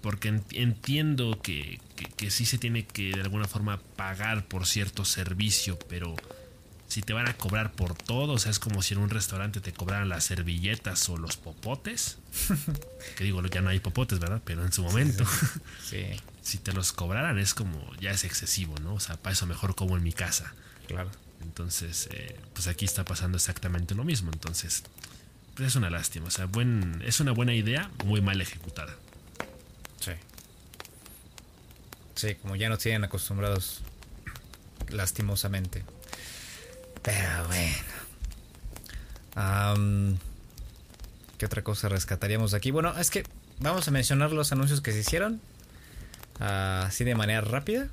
porque 0.00 0.40
entiendo 0.52 1.40
que, 1.42 1.80
que, 2.16 2.30
sí 2.30 2.46
se 2.46 2.58
tiene 2.58 2.86
que 2.86 3.10
de 3.12 3.20
alguna 3.20 3.46
forma 3.48 3.80
pagar 3.96 4.46
por 4.46 4.66
cierto 4.66 5.04
servicio, 5.04 5.78
pero 5.88 6.14
si 6.88 7.02
te 7.02 7.12
van 7.12 7.28
a 7.28 7.34
cobrar 7.34 7.72
por 7.72 7.94
todo, 7.94 8.32
o 8.32 8.38
sea, 8.38 8.50
es 8.50 8.58
como 8.58 8.80
si 8.80 8.94
en 8.94 9.00
un 9.00 9.10
restaurante 9.10 9.60
te 9.60 9.72
cobraran 9.72 10.08
las 10.08 10.24
servilletas 10.24 11.06
o 11.10 11.18
los 11.18 11.36
popotes. 11.36 12.16
que 13.16 13.24
digo, 13.24 13.44
ya 13.46 13.60
no 13.60 13.68
hay 13.68 13.78
popotes, 13.78 14.18
¿verdad? 14.18 14.40
Pero 14.44 14.64
en 14.64 14.72
su 14.72 14.82
momento, 14.82 15.24
sí, 15.84 16.06
si 16.40 16.58
te 16.58 16.72
los 16.72 16.92
cobraran 16.92 17.38
es 17.38 17.52
como, 17.52 17.94
ya 18.00 18.10
es 18.10 18.24
excesivo, 18.24 18.74
¿no? 18.80 18.94
O 18.94 19.00
sea, 19.00 19.16
para 19.16 19.34
eso 19.34 19.46
mejor 19.46 19.74
como 19.74 19.98
en 19.98 20.02
mi 20.02 20.12
casa. 20.12 20.54
Claro. 20.86 21.10
Entonces, 21.42 22.08
eh, 22.10 22.40
pues 22.54 22.66
aquí 22.68 22.86
está 22.86 23.04
pasando 23.04 23.36
exactamente 23.36 23.94
lo 23.94 24.04
mismo. 24.04 24.30
Entonces, 24.32 24.82
pues 25.54 25.68
es 25.68 25.76
una 25.76 25.90
lástima. 25.90 26.28
O 26.28 26.30
sea, 26.30 26.46
buen, 26.46 27.02
es 27.04 27.20
una 27.20 27.32
buena 27.32 27.54
idea, 27.54 27.90
muy 28.06 28.22
mal 28.22 28.40
ejecutada. 28.40 28.96
Sí. 30.00 30.12
Sí, 32.14 32.34
como 32.36 32.56
ya 32.56 32.70
nos 32.70 32.78
tienen 32.78 33.04
acostumbrados 33.04 33.82
lastimosamente. 34.88 35.84
Pero 37.02 37.46
bueno. 37.46 37.74
¿Qué 41.38 41.46
otra 41.46 41.62
cosa 41.62 41.88
rescataríamos 41.88 42.54
aquí? 42.54 42.70
Bueno, 42.70 42.96
es 42.98 43.10
que 43.10 43.24
vamos 43.60 43.88
a 43.88 43.90
mencionar 43.90 44.32
los 44.32 44.52
anuncios 44.52 44.80
que 44.80 44.92
se 44.92 45.00
hicieron. 45.00 45.40
así 46.38 47.04
de 47.04 47.14
manera 47.14 47.40
rápida. 47.40 47.88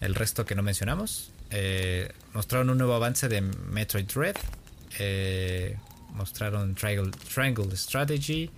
El 0.00 0.14
resto 0.14 0.44
que 0.44 0.54
no 0.54 0.62
mencionamos. 0.62 1.32
Eh, 1.50 2.12
mostraron 2.34 2.70
un 2.70 2.78
nuevo 2.78 2.94
avance 2.94 3.28
de 3.28 3.40
Metroid 3.40 4.06
Dread. 4.06 4.36
Eh, 4.98 5.76
mostraron 6.10 6.74
Triangle, 6.74 7.10
Triangle 7.32 7.76
Strategy. 7.76 8.50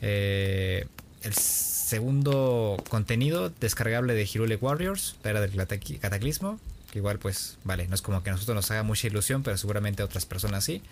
Eh, 0.00 0.86
el 1.22 1.34
segundo 1.34 2.82
contenido 2.88 3.50
descargable 3.50 4.14
de 4.14 4.22
Hirule 4.22 4.56
Warriors, 4.56 5.16
la 5.22 5.30
era 5.30 5.40
del 5.40 5.54
cataclismo. 6.00 6.58
Que 6.92 6.98
igual, 6.98 7.18
pues, 7.18 7.58
vale, 7.64 7.88
no 7.88 7.96
es 7.96 8.02
como 8.02 8.22
que 8.22 8.30
a 8.30 8.34
nosotros 8.34 8.54
nos 8.54 8.70
haga 8.70 8.84
mucha 8.84 9.08
ilusión, 9.08 9.42
pero 9.42 9.56
seguramente 9.56 10.02
a 10.02 10.04
otras 10.04 10.26
personas 10.26 10.62
sí. 10.62 10.82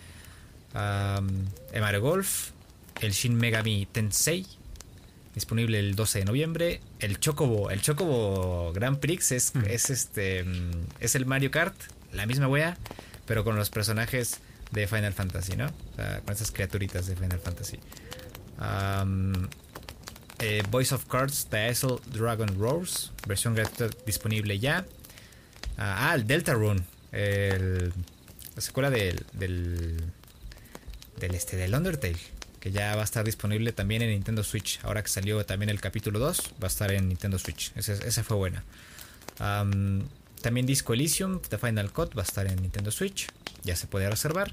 Um, 0.73 1.45
Mario 1.79 2.01
Golf, 2.01 2.49
el 3.01 3.11
Shin 3.11 3.35
Megami 3.35 3.87
Tensei, 3.91 4.45
disponible 5.35 5.79
el 5.79 5.95
12 5.95 6.19
de 6.19 6.25
noviembre. 6.25 6.81
El 6.99 7.19
Chocobo, 7.19 7.69
el 7.69 7.81
Chocobo 7.81 8.73
Grand 8.73 8.99
Prix 8.99 9.31
es, 9.31 9.55
hmm. 9.55 9.65
es 9.67 9.89
este 9.89 10.43
mm, 10.43 10.71
es 10.99 11.15
el 11.15 11.25
Mario 11.25 11.51
Kart, 11.51 11.75
la 12.11 12.25
misma 12.25 12.47
wea, 12.47 12.77
pero 13.25 13.43
con 13.43 13.55
los 13.55 13.69
personajes 13.69 14.39
de 14.71 14.87
Final 14.87 15.13
Fantasy, 15.13 15.55
¿no? 15.55 15.69
con 16.25 16.33
esas 16.33 16.51
criaturitas 16.51 17.05
de 17.07 17.15
Final 17.15 17.39
Fantasy. 17.39 17.77
Um, 18.59 19.33
eh, 20.39 20.63
Voice 20.71 20.95
of 20.95 21.05
Cards 21.05 21.47
Isle 21.51 21.99
Dragon 22.13 22.59
Roars, 22.59 23.11
versión 23.27 23.53
gratuita 23.53 23.95
disponible 24.05 24.57
ya. 24.57 24.85
Ah, 25.83 26.11
ah, 26.11 26.13
el 26.13 26.27
Delta 26.27 26.53
Rune, 26.53 26.83
la 27.11 28.61
secuela 28.61 28.91
del, 28.91 29.25
del, 29.33 29.97
del, 31.19 31.33
este, 31.33 31.57
del 31.57 31.73
Undertale, 31.73 32.19
que 32.59 32.71
ya 32.71 32.95
va 32.95 33.01
a 33.01 33.03
estar 33.03 33.25
disponible 33.25 33.71
también 33.71 34.03
en 34.03 34.09
Nintendo 34.11 34.43
Switch. 34.43 34.79
Ahora 34.83 35.01
que 35.01 35.09
salió 35.09 35.43
también 35.43 35.71
el 35.71 35.81
capítulo 35.81 36.19
2, 36.19 36.53
va 36.61 36.65
a 36.65 36.67
estar 36.67 36.91
en 36.91 37.07
Nintendo 37.09 37.39
Switch. 37.39 37.71
Esa 37.75 38.23
fue 38.23 38.37
buena. 38.37 38.63
también 40.43 40.67
Disco 40.67 40.93
Elysium, 40.93 41.41
The 41.41 41.57
Final 41.57 41.91
Cut, 41.91 42.15
va 42.15 42.21
a 42.21 42.25
estar 42.25 42.45
en 42.45 42.61
Nintendo 42.61 42.91
Switch. 42.91 43.27
Ya 43.63 43.75
se 43.75 43.87
puede 43.87 44.07
reservar. 44.07 44.51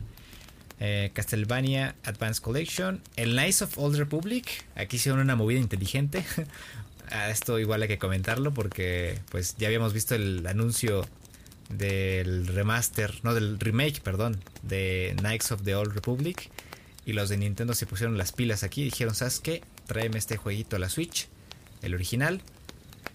Eh, 0.81 1.11
Castlevania 1.13 1.95
Advanced 2.05 2.43
Collection, 2.43 3.03
el 3.17 3.33
Knights 3.33 3.61
of 3.63 3.77
Old 3.77 3.97
Republic, 3.97 4.65
aquí 4.77 4.97
hicieron 4.97 5.21
una 5.21 5.37
movida 5.37 5.61
inteligente. 5.61 6.25
a 7.11 7.31
esto 7.31 7.59
igual 7.59 7.83
hay 7.83 7.89
que 7.89 7.99
comentarlo 7.99 8.53
porque 8.53 9.19
pues 9.31 9.57
ya 9.57 9.69
habíamos 9.69 9.93
visto 9.93 10.15
el 10.15 10.47
anuncio 10.47 11.07
del 11.69 12.47
remaster, 12.47 13.21
no 13.23 13.35
del 13.35 13.61
remake, 13.61 14.01
perdón, 14.01 14.41
de 14.63 15.15
Knights 15.19 15.53
of 15.53 15.63
the 15.63 15.75
Old 15.75 15.93
Republic 15.93 16.51
y 17.05 17.13
los 17.13 17.29
de 17.29 17.37
Nintendo 17.37 17.75
se 17.75 17.87
pusieron 17.87 18.19
las 18.19 18.33
pilas 18.33 18.63
aquí 18.63 18.83
y 18.83 18.85
dijeron, 18.87 19.15
¿sabes 19.15 19.41
qué? 19.41 19.63
Tráeme 19.87 20.19
este 20.19 20.37
jueguito 20.37 20.77
a 20.77 20.79
la 20.79 20.89
Switch, 20.89 21.29
el 21.83 21.95
original, 21.95 22.41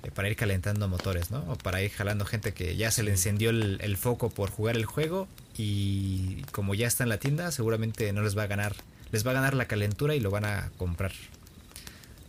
eh, 0.03 0.11
para 0.11 0.29
ir 0.29 0.35
calentando 0.35 0.87
motores, 0.87 1.31
¿no? 1.31 1.39
O 1.47 1.55
para 1.55 1.81
ir 1.81 1.91
jalando 1.91 2.25
gente 2.25 2.53
que 2.53 2.75
ya 2.75 2.91
se 2.91 3.03
le 3.03 3.11
encendió 3.11 3.49
el, 3.49 3.77
el 3.81 3.97
foco 3.97 4.29
por 4.29 4.49
jugar 4.49 4.75
el 4.75 4.85
juego 4.85 5.27
y 5.57 6.41
como 6.51 6.73
ya 6.75 6.87
está 6.87 7.03
en 7.03 7.09
la 7.09 7.19
tienda, 7.19 7.51
seguramente 7.51 8.11
no 8.13 8.21
les 8.21 8.37
va 8.37 8.43
a 8.43 8.47
ganar, 8.47 8.75
les 9.11 9.25
va 9.25 9.31
a 9.31 9.35
ganar 9.35 9.53
la 9.53 9.65
calentura 9.65 10.15
y 10.15 10.19
lo 10.19 10.31
van 10.31 10.45
a 10.45 10.71
comprar. 10.77 11.11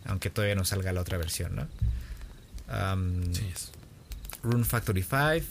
Aunque 0.05 0.29
todavía 0.29 0.55
no 0.55 0.65
salga 0.65 0.93
la 0.93 1.01
otra 1.01 1.17
versión, 1.17 1.55
¿no? 1.55 1.67
Um, 2.67 3.33
Sí. 3.33 3.51
Rune 4.43 4.63
Factory 4.63 5.01
5, 5.01 5.45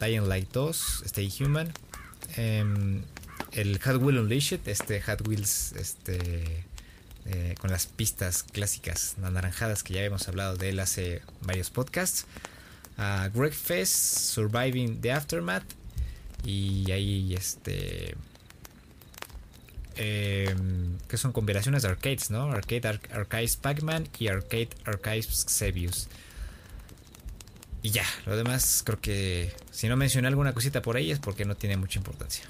Dying 0.00 0.28
Light 0.28 0.50
2, 0.52 1.02
Stay 1.04 1.32
Human, 1.40 1.72
em, 2.36 3.02
el 3.52 3.78
Wheels 3.78 4.20
Unleashed, 4.20 4.66
este 4.66 5.02
Hot 5.02 5.26
Wheels 5.26 5.72
este, 5.72 6.64
eh, 7.26 7.54
con 7.60 7.70
las 7.70 7.86
pistas 7.86 8.42
clásicas 8.42 9.16
anaranjadas 9.22 9.82
que 9.82 9.94
ya 9.94 10.00
habíamos 10.00 10.26
hablado 10.28 10.56
de 10.56 10.70
él 10.70 10.80
hace 10.80 11.20
varios 11.42 11.70
podcasts, 11.70 12.24
a 12.96 13.28
Greg 13.34 13.52
Fest, 13.52 13.94
Surviving 13.94 15.00
the 15.00 15.12
Aftermath 15.12 15.64
y 16.44 16.90
ahí 16.90 17.34
este... 17.34 18.16
em, 19.96 20.96
que 21.08 21.16
son 21.16 21.32
combinaciones 21.32 21.82
de 21.82 21.88
arcades, 21.88 22.30
¿no? 22.30 22.50
Arcade 22.50 22.88
Ar- 22.88 23.00
Archives 23.12 23.56
Pac-Man 23.56 24.08
y 24.18 24.28
Arcade 24.28 24.70
Archives 24.84 25.46
Xevious. 25.48 26.08
Y 27.82 27.90
ya, 27.90 28.04
lo 28.26 28.36
demás 28.36 28.82
creo 28.84 29.00
que 29.00 29.54
si 29.70 29.88
no 29.88 29.96
mencioné 29.96 30.28
alguna 30.28 30.52
cosita 30.52 30.82
por 30.82 30.96
ahí 30.96 31.10
es 31.10 31.18
porque 31.18 31.44
no 31.46 31.56
tiene 31.56 31.76
mucha 31.78 31.98
importancia. 31.98 32.44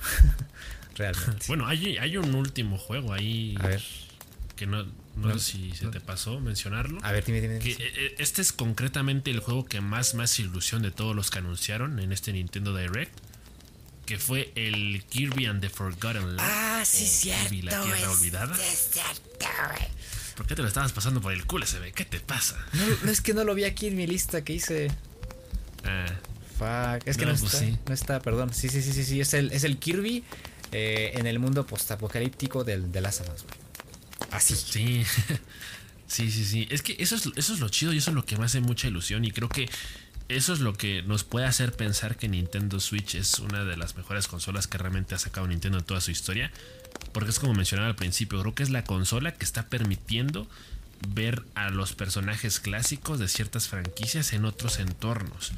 Realmente. 0.96 1.44
Bueno, 1.46 1.66
hay, 1.66 1.96
hay 1.98 2.16
un 2.16 2.34
último 2.34 2.76
juego 2.78 3.12
ahí 3.12 3.54
A 3.60 3.68
ver, 3.68 3.82
que 4.56 4.66
no, 4.66 4.82
no 4.84 5.28
No, 5.28 5.38
sé 5.38 5.52
si 5.52 5.72
se 5.72 5.86
te 5.86 6.00
pasó 6.00 6.40
mencionarlo. 6.40 6.98
a 7.02 7.12
ver, 7.12 7.24
dime, 7.24 7.40
dime. 7.40 7.56
eh, 7.58 7.76
eh, 7.78 8.14
este 8.18 8.42
es 8.42 8.52
concretamente 8.52 9.30
el 9.30 9.38
juego 9.40 9.64
que 9.64 9.80
más 9.80 10.14
más 10.14 10.38
ilusión 10.40 10.82
de 10.82 10.90
todos 10.90 11.14
los 11.14 11.30
que 11.30 11.38
anunciaron 11.38 12.00
en 12.00 12.12
este 12.12 12.32
Nintendo 12.32 12.76
Direct. 12.76 13.12
Que 14.10 14.18
fue 14.18 14.50
el 14.56 15.04
Kirby 15.08 15.46
and 15.46 15.60
the 15.60 15.68
Forgotten 15.70 16.34
Land. 16.34 16.40
Ah, 16.40 16.82
sí, 16.84 17.06
cierto. 17.06 17.44
Kirby 17.44 17.62
la 17.62 17.80
Tierra 17.80 17.96
es- 18.00 18.06
Olvidada. 18.08 18.56
Es 18.56 18.88
cierto, 18.90 19.46
güey. 19.68 19.88
¿Por 20.36 20.46
qué 20.48 20.56
te 20.56 20.62
lo 20.62 20.66
estabas 20.68 20.90
pasando 20.90 21.20
por 21.20 21.32
el 21.32 21.46
culo, 21.46 21.64
SB? 21.64 21.92
¿Qué 21.92 22.04
te 22.04 22.18
pasa? 22.18 22.58
No, 22.72 22.84
no, 23.04 23.10
es 23.12 23.20
que 23.20 23.34
no 23.34 23.44
lo 23.44 23.54
vi 23.54 23.62
aquí 23.62 23.86
en 23.86 23.96
mi 23.96 24.08
lista 24.08 24.42
que 24.42 24.54
hice. 24.54 24.90
Ah, 25.84 26.06
Fuck. 26.58 27.06
Es 27.06 27.16
que 27.18 27.24
no, 27.24 27.34
No, 27.34 27.38
pues 27.38 27.54
está. 27.54 27.64
sí. 27.66 27.78
No 27.86 27.94
está, 27.94 28.20
perdón. 28.20 28.52
Sí, 28.52 28.68
sí, 28.68 28.82
sí, 28.82 28.92
sí, 28.92 29.04
sí. 29.04 29.20
Es 29.20 29.32
el, 29.32 29.52
es 29.52 29.62
el 29.62 29.78
Kirby 29.78 30.24
eh, 30.72 31.12
en 31.14 31.28
el 31.28 31.38
mundo 31.38 31.64
postapocalíptico 31.64 32.64
del, 32.64 32.90
de 32.90 33.00
Last 33.00 33.20
of 33.20 33.28
Us, 33.32 33.44
güey. 33.44 33.54
Así. 34.32 34.56
sí. 34.56 35.04
sí, 36.08 36.32
sí, 36.32 36.44
sí. 36.44 36.66
Es 36.68 36.82
que 36.82 36.96
eso 36.98 37.14
es, 37.14 37.28
eso 37.36 37.54
es 37.54 37.60
lo 37.60 37.68
chido 37.68 37.92
y 37.92 37.98
eso 37.98 38.10
es 38.10 38.16
lo 38.16 38.24
que 38.26 38.36
me 38.36 38.44
hace 38.46 38.60
mucha 38.60 38.88
ilusión. 38.88 39.24
Y 39.24 39.30
creo 39.30 39.48
que 39.48 39.68
eso 40.30 40.52
es 40.52 40.60
lo 40.60 40.74
que 40.74 41.02
nos 41.02 41.24
puede 41.24 41.46
hacer 41.46 41.72
pensar 41.72 42.16
que 42.16 42.28
Nintendo 42.28 42.78
Switch 42.78 43.16
es 43.16 43.40
una 43.40 43.64
de 43.64 43.76
las 43.76 43.96
mejores 43.96 44.28
consolas 44.28 44.68
que 44.68 44.78
realmente 44.78 45.14
ha 45.14 45.18
sacado 45.18 45.48
Nintendo 45.48 45.78
en 45.78 45.84
toda 45.84 46.00
su 46.00 46.12
historia. 46.12 46.52
Porque 47.12 47.30
es 47.30 47.40
como 47.40 47.54
mencionaba 47.54 47.88
al 47.88 47.96
principio, 47.96 48.40
creo 48.40 48.54
que 48.54 48.62
es 48.62 48.70
la 48.70 48.84
consola 48.84 49.32
que 49.32 49.44
está 49.44 49.68
permitiendo 49.68 50.46
ver 51.08 51.42
a 51.54 51.70
los 51.70 51.94
personajes 51.94 52.60
clásicos 52.60 53.18
de 53.18 53.26
ciertas 53.26 53.66
franquicias 53.66 54.32
en 54.32 54.44
otros 54.44 54.78
entornos. 54.78 55.52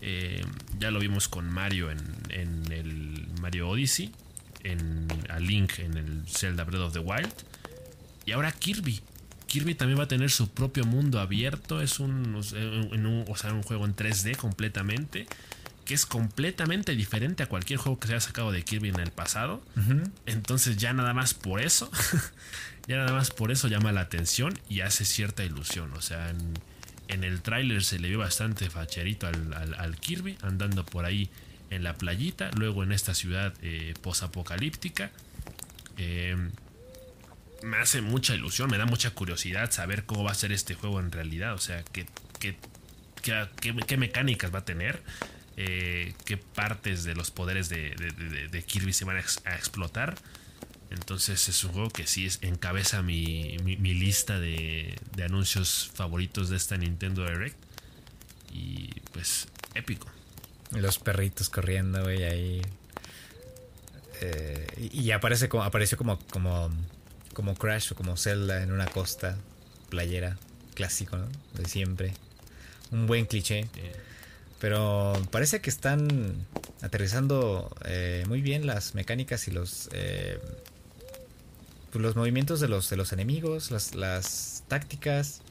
Eh, 0.00 0.44
ya 0.78 0.92
lo 0.92 1.00
vimos 1.00 1.28
con 1.28 1.50
Mario 1.50 1.90
en, 1.90 1.98
en 2.28 2.70
el 2.70 3.26
Mario 3.40 3.68
Odyssey, 3.68 4.12
en, 4.62 5.08
a 5.28 5.40
Link 5.40 5.78
en 5.78 5.96
el 5.96 6.22
Zelda 6.28 6.62
Breath 6.62 6.82
of 6.82 6.92
the 6.92 7.00
Wild. 7.00 7.32
Y 8.26 8.32
ahora 8.32 8.52
Kirby. 8.52 9.00
Kirby 9.54 9.74
también 9.76 9.98
va 10.00 10.04
a 10.04 10.08
tener 10.08 10.30
su 10.30 10.48
propio 10.50 10.84
mundo 10.84 11.20
abierto. 11.20 11.80
Es 11.80 12.00
un, 12.00 12.34
o 12.34 12.42
sea, 12.42 12.60
en 12.60 13.06
un, 13.06 13.24
o 13.28 13.36
sea, 13.36 13.52
un 13.52 13.62
juego 13.62 13.84
en 13.84 13.94
3D 13.94 14.36
completamente. 14.36 15.26
Que 15.84 15.94
es 15.94 16.06
completamente 16.06 16.96
diferente 16.96 17.42
a 17.42 17.46
cualquier 17.46 17.78
juego 17.78 18.00
que 18.00 18.06
se 18.08 18.14
haya 18.14 18.20
sacado 18.20 18.50
de 18.52 18.62
Kirby 18.64 18.88
en 18.88 19.00
el 19.00 19.10
pasado. 19.10 19.62
Entonces 20.26 20.76
ya 20.78 20.92
nada 20.92 21.12
más 21.14 21.34
por 21.34 21.60
eso. 21.60 21.90
ya 22.88 22.96
nada 22.96 23.12
más 23.12 23.30
por 23.30 23.52
eso 23.52 23.68
llama 23.68 23.92
la 23.92 24.00
atención 24.00 24.58
y 24.68 24.80
hace 24.80 25.04
cierta 25.04 25.44
ilusión. 25.44 25.92
O 25.92 26.00
sea, 26.00 26.30
en, 26.30 26.54
en 27.08 27.22
el 27.22 27.42
tráiler 27.42 27.84
se 27.84 27.98
le 27.98 28.08
vio 28.08 28.18
bastante 28.18 28.70
facherito 28.70 29.26
al, 29.26 29.52
al- 29.54 29.74
al 29.74 29.96
Kirby 29.98 30.36
andando 30.42 30.84
por 30.86 31.04
ahí 31.04 31.28
en 31.70 31.82
la 31.84 31.94
playita. 31.96 32.50
Luego 32.56 32.82
en 32.82 32.90
esta 32.92 33.14
ciudad 33.14 33.52
eh, 33.62 33.92
posapocalíptica. 34.02 35.10
Eh, 35.98 36.34
me 37.62 37.76
hace 37.78 38.00
mucha 38.02 38.34
ilusión, 38.34 38.70
me 38.70 38.78
da 38.78 38.86
mucha 38.86 39.10
curiosidad 39.10 39.70
saber 39.70 40.04
cómo 40.04 40.24
va 40.24 40.32
a 40.32 40.34
ser 40.34 40.52
este 40.52 40.74
juego 40.74 41.00
en 41.00 41.10
realidad. 41.12 41.54
O 41.54 41.58
sea, 41.58 41.82
qué, 41.92 42.06
mecánicas 43.96 44.54
va 44.54 44.60
a 44.60 44.64
tener, 44.64 45.02
eh, 45.56 46.14
qué 46.24 46.36
partes 46.36 47.04
de 47.04 47.14
los 47.14 47.30
poderes 47.30 47.68
de, 47.68 48.64
Kirby 48.66 48.92
se 48.92 49.04
van 49.04 49.16
a, 49.16 49.20
ex- 49.20 49.40
a 49.46 49.54
explotar. 49.54 50.16
Entonces 50.90 51.48
es 51.48 51.64
un 51.64 51.72
juego 51.72 51.90
que 51.90 52.06
sí 52.06 52.26
es, 52.26 52.38
encabeza 52.42 53.02
mi, 53.02 53.56
mi- 53.64 53.76
lista 53.94 54.38
de, 54.38 54.94
anuncios 55.24 55.90
favoritos 55.94 56.50
de 56.50 56.56
esta 56.56 56.76
Nintendo 56.76 57.24
Direct. 57.24 57.56
Y 58.52 58.90
pues 59.12 59.48
épico. 59.74 60.08
Los 60.70 60.98
perritos 60.98 61.48
corriendo, 61.48 62.02
güey, 62.02 62.22
ahí. 62.24 62.62
Eh, 64.20 64.66
y 64.92 65.00
y 65.00 65.10
aparece 65.10 65.48
como, 65.48 65.64
apareció 65.64 65.98
como, 65.98 66.18
como, 66.28 66.70
como 67.34 67.54
Crash 67.54 67.92
o 67.92 67.94
como 67.94 68.16
Zelda 68.16 68.62
en 68.62 68.72
una 68.72 68.86
costa 68.86 69.36
playera. 69.90 70.38
Clásico, 70.74 71.16
¿no? 71.16 71.26
De 71.54 71.68
siempre. 71.68 72.14
Un 72.90 73.06
buen 73.06 73.26
cliché. 73.26 73.68
Pero 74.60 75.12
parece 75.30 75.60
que 75.60 75.70
están 75.70 76.34
aterrizando 76.80 77.74
eh, 77.84 78.24
muy 78.28 78.40
bien 78.40 78.66
las 78.66 78.94
mecánicas 78.94 79.46
y 79.48 79.50
los 79.50 79.88
eh, 79.92 80.38
pues 81.92 82.02
los 82.02 82.16
movimientos 82.16 82.60
de 82.60 82.68
los 82.68 82.90
de 82.90 82.96
los 82.96 83.12
enemigos, 83.12 83.70
las, 83.70 83.94
las 83.94 84.64
tácticas 84.68 85.42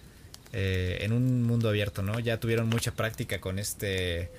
eh, 0.51 0.99
en 1.01 1.13
un 1.13 1.43
mundo 1.43 1.69
abierto, 1.69 2.03
¿no? 2.03 2.19
Ya 2.19 2.39
tuvieron 2.39 2.69
mucha 2.69 2.91
práctica 2.91 3.39
con 3.39 3.59
este 3.59 4.29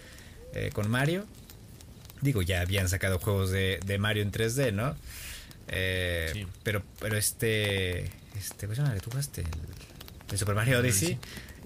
eh, 0.55 0.71
con 0.73 0.91
Mario. 0.91 1.25
Digo, 2.21 2.43
ya 2.43 2.61
habían 2.61 2.89
sacado 2.89 3.19
juegos 3.19 3.51
de, 3.51 3.81
de 3.85 3.99
Mario 3.99 4.23
en 4.23 4.33
3D, 4.33 4.73
¿no? 4.73 4.97
Eh, 5.69 6.31
Sí. 6.33 6.47
Pero 6.63 6.83
pero 7.01 7.17
este 7.17 8.05
este 8.37 8.67
¿cómo 8.67 8.75
se 8.75 8.83
llama? 8.83 8.95
¿Tú 8.97 9.11
jugaste 9.11 9.43
el, 9.43 9.49
el 10.31 10.39
Super 10.39 10.55
Mario 10.55 10.79
Odyssey? 10.81 11.19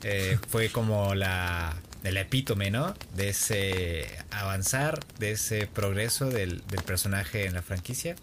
eh, 0.03 0.38
fue 0.49 0.68
como 0.70 1.14
la 1.14 1.76
el 2.05 2.16
epítome, 2.16 2.70
¿no? 2.70 2.94
De 3.16 3.30
ese 3.30 4.07
avanzar, 4.30 5.01
de 5.18 5.32
ese 5.32 5.66
progreso 5.66 6.30
del, 6.30 6.64
del 6.68 6.82
personaje 6.84 7.46
en 7.46 7.55
la 7.55 7.62
franquicia. 7.62 8.14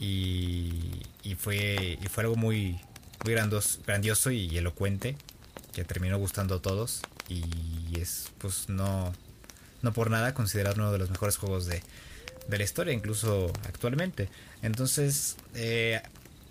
Y, 0.00 1.02
y 1.22 1.34
fue 1.36 1.98
y 2.02 2.06
fue 2.08 2.24
algo 2.24 2.36
muy, 2.36 2.80
muy 3.24 3.34
grandos- 3.34 3.78
grandioso 3.86 4.30
y 4.30 4.56
elocuente 4.56 5.16
que 5.74 5.84
terminó 5.84 6.18
gustando 6.18 6.56
a 6.56 6.62
todos. 6.62 7.02
Y 7.28 8.00
es, 8.00 8.30
pues, 8.38 8.68
no, 8.68 9.12
no 9.82 9.92
por 9.92 10.10
nada 10.10 10.34
considerado 10.34 10.76
uno 10.76 10.90
de 10.92 10.98
los 10.98 11.10
mejores 11.10 11.36
juegos 11.36 11.66
de, 11.66 11.82
de 12.48 12.58
la 12.58 12.64
historia, 12.64 12.92
incluso 12.92 13.52
actualmente. 13.66 14.28
Entonces, 14.62 15.36
eh, 15.54 16.00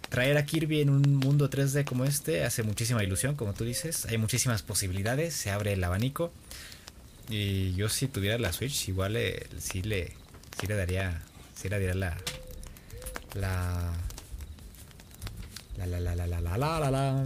traer 0.09 0.37
a 0.37 0.45
Kirby 0.45 0.81
en 0.81 0.89
un 0.89 1.15
mundo 1.15 1.49
3D 1.49 1.85
como 1.85 2.05
este 2.05 2.43
hace 2.43 2.63
muchísima 2.63 3.03
ilusión, 3.03 3.35
como 3.35 3.53
tú 3.53 3.63
dices. 3.63 4.05
Hay 4.05 4.17
muchísimas 4.17 4.61
posibilidades, 4.61 5.33
se 5.33 5.51
abre 5.51 5.73
el 5.73 5.83
abanico. 5.83 6.31
Y 7.29 7.73
yo 7.75 7.87
si 7.87 8.07
tuviera 8.07 8.37
la 8.37 8.51
Switch, 8.51 8.89
igual 8.89 9.15
eh, 9.15 9.47
sí 9.59 9.81
le 9.81 10.13
sí 10.59 10.67
le 10.67 10.75
daría 10.75 11.21
sí 11.55 11.69
le 11.69 11.79
daría 11.79 11.95
la 11.95 12.17
la 13.35 13.93
la 15.77 15.87
la 15.87 16.15
la 16.15 16.15
la 16.15 16.27
la 16.27 16.39
la 16.41 16.57
la 16.57 16.57
la 16.57 16.79
la 16.79 16.91
la 16.91 17.25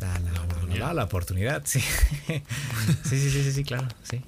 la, 0.00 0.18
la, 0.18 0.76
la, 0.78 0.94
la, 0.94 1.04
oportunidad, 1.04 1.62
sí, 1.66 1.80
sí, 1.80 3.20
sí, 3.20 3.30
sí, 3.30 3.52
sí, 3.52 3.64
claro, 3.64 3.86
sí. 4.02 4.22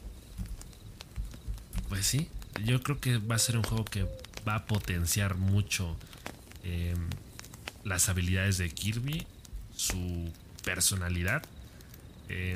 Pues 1.88 2.04
sí, 2.04 2.28
yo 2.64 2.82
creo 2.82 3.00
que 3.00 3.18
va 3.18 3.36
a 3.36 3.38
ser 3.38 3.56
un 3.56 3.62
juego 3.62 3.84
que 3.84 4.06
va 4.46 4.56
a 4.56 4.66
potenciar 4.66 5.36
mucho 5.36 5.96
eh, 6.64 6.94
las 7.84 8.08
habilidades 8.08 8.58
de 8.58 8.70
Kirby, 8.70 9.26
su 9.74 10.32
personalidad. 10.64 11.42
Eh, 12.28 12.54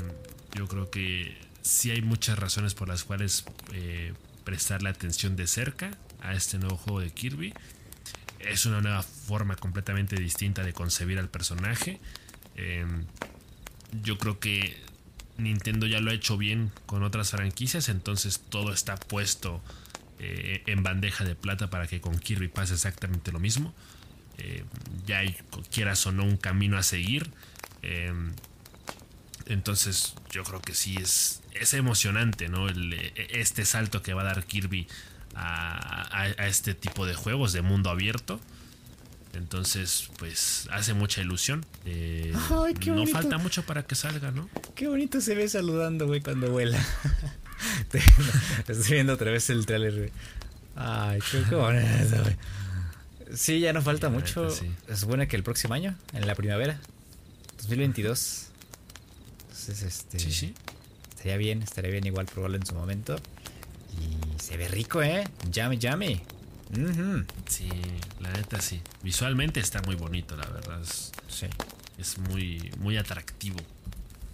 yo 0.54 0.68
creo 0.68 0.90
que 0.90 1.36
sí 1.62 1.90
hay 1.90 2.00
muchas 2.00 2.38
razones 2.38 2.74
por 2.74 2.88
las 2.88 3.04
cuales 3.04 3.44
eh, 3.72 4.14
prestarle 4.44 4.88
atención 4.88 5.36
de 5.36 5.46
cerca 5.46 5.90
a 6.20 6.34
este 6.34 6.58
nuevo 6.58 6.76
juego 6.76 7.00
de 7.00 7.10
Kirby. 7.10 7.52
Es 8.38 8.66
una 8.66 8.80
nueva 8.80 9.02
forma 9.02 9.56
completamente 9.56 10.16
distinta 10.16 10.62
de 10.62 10.72
concebir 10.72 11.18
al 11.18 11.28
personaje. 11.28 11.98
Eh, 12.56 12.86
yo 14.02 14.18
creo 14.18 14.38
que 14.38 14.76
Nintendo 15.38 15.86
ya 15.86 16.00
lo 16.00 16.10
ha 16.10 16.14
hecho 16.14 16.38
bien 16.38 16.70
con 16.86 17.02
otras 17.02 17.30
franquicias, 17.30 17.88
entonces 17.88 18.40
todo 18.48 18.72
está 18.72 18.96
puesto 18.96 19.60
eh, 20.18 20.62
en 20.66 20.82
bandeja 20.82 21.24
de 21.24 21.34
plata 21.34 21.68
para 21.68 21.86
que 21.86 22.00
con 22.00 22.18
Kirby 22.18 22.48
pase 22.48 22.72
exactamente 22.74 23.32
lo 23.32 23.38
mismo. 23.38 23.74
Eh, 24.38 24.64
ya 25.06 25.18
hay, 25.18 25.36
quieras 25.70 26.06
o 26.06 26.12
no, 26.12 26.24
un 26.24 26.38
camino 26.38 26.78
a 26.78 26.82
seguir. 26.82 27.30
Eh, 27.82 28.12
entonces 29.46 30.14
yo 30.30 30.42
creo 30.42 30.62
que 30.62 30.74
sí 30.74 30.96
es, 30.96 31.42
es 31.52 31.74
emocionante, 31.74 32.48
¿no? 32.48 32.66
este 33.28 33.64
salto 33.66 34.02
que 34.02 34.14
va 34.14 34.22
a 34.22 34.24
dar 34.24 34.44
Kirby 34.44 34.88
a, 35.34 36.28
este 36.46 36.74
tipo 36.74 37.04
de 37.04 37.14
juegos 37.14 37.52
de 37.52 37.60
mundo 37.60 37.90
abierto. 37.90 38.40
Entonces, 39.34 40.08
pues 40.18 40.66
hace 40.72 40.94
mucha 40.94 41.20
ilusión. 41.20 41.66
no 42.42 43.06
falta 43.06 43.36
mucho 43.36 43.66
para 43.66 43.86
que 43.86 43.94
salga, 43.94 44.30
¿no? 44.30 44.48
Qué 44.74 44.88
bonito 44.88 45.20
se 45.20 45.34
ve 45.34 45.46
saludando, 45.46 46.06
güey, 46.06 46.22
cuando 46.22 46.50
vuela. 46.50 46.82
Estoy 48.68 48.92
viendo 48.94 49.14
otra 49.14 49.30
vez 49.30 49.48
el 49.50 49.66
trailer, 49.66 49.96
güey. 49.96 50.10
Ay, 50.74 51.20
qué, 51.30 51.38
bonito, 51.54 52.22
güey. 52.22 52.36
Sí, 53.34 53.60
ya 53.60 53.72
no 53.72 53.82
falta 53.82 54.08
mucho. 54.08 54.48
Es 54.88 55.04
bueno 55.04 55.26
que 55.26 55.36
el 55.36 55.42
próximo 55.42 55.74
año, 55.74 55.96
en 56.12 56.26
la 56.26 56.34
primavera, 56.34 56.78
2022. 57.58 58.46
Entonces, 59.40 59.82
este. 59.82 60.18
Sí, 60.18 60.32
sí. 60.32 60.54
Estaría 61.10 61.36
bien, 61.36 61.62
estaría 61.62 61.90
bien 61.90 62.06
igual 62.06 62.26
probarlo 62.26 62.56
en 62.56 62.66
su 62.66 62.74
momento. 62.74 63.16
Y 63.98 64.40
se 64.40 64.56
ve 64.56 64.68
rico, 64.68 65.02
¿eh? 65.02 65.24
Llame, 65.50 65.78
llame. 65.78 66.22
Sí, 67.48 67.68
la 68.20 68.30
neta 68.32 68.60
sí. 68.60 68.80
Visualmente 69.02 69.60
está 69.60 69.82
muy 69.82 69.96
bonito, 69.96 70.36
la 70.36 70.46
verdad. 70.46 70.80
sí. 71.28 71.46
Es 71.98 72.18
muy, 72.18 72.70
muy 72.78 72.98
atractivo. 72.98 73.56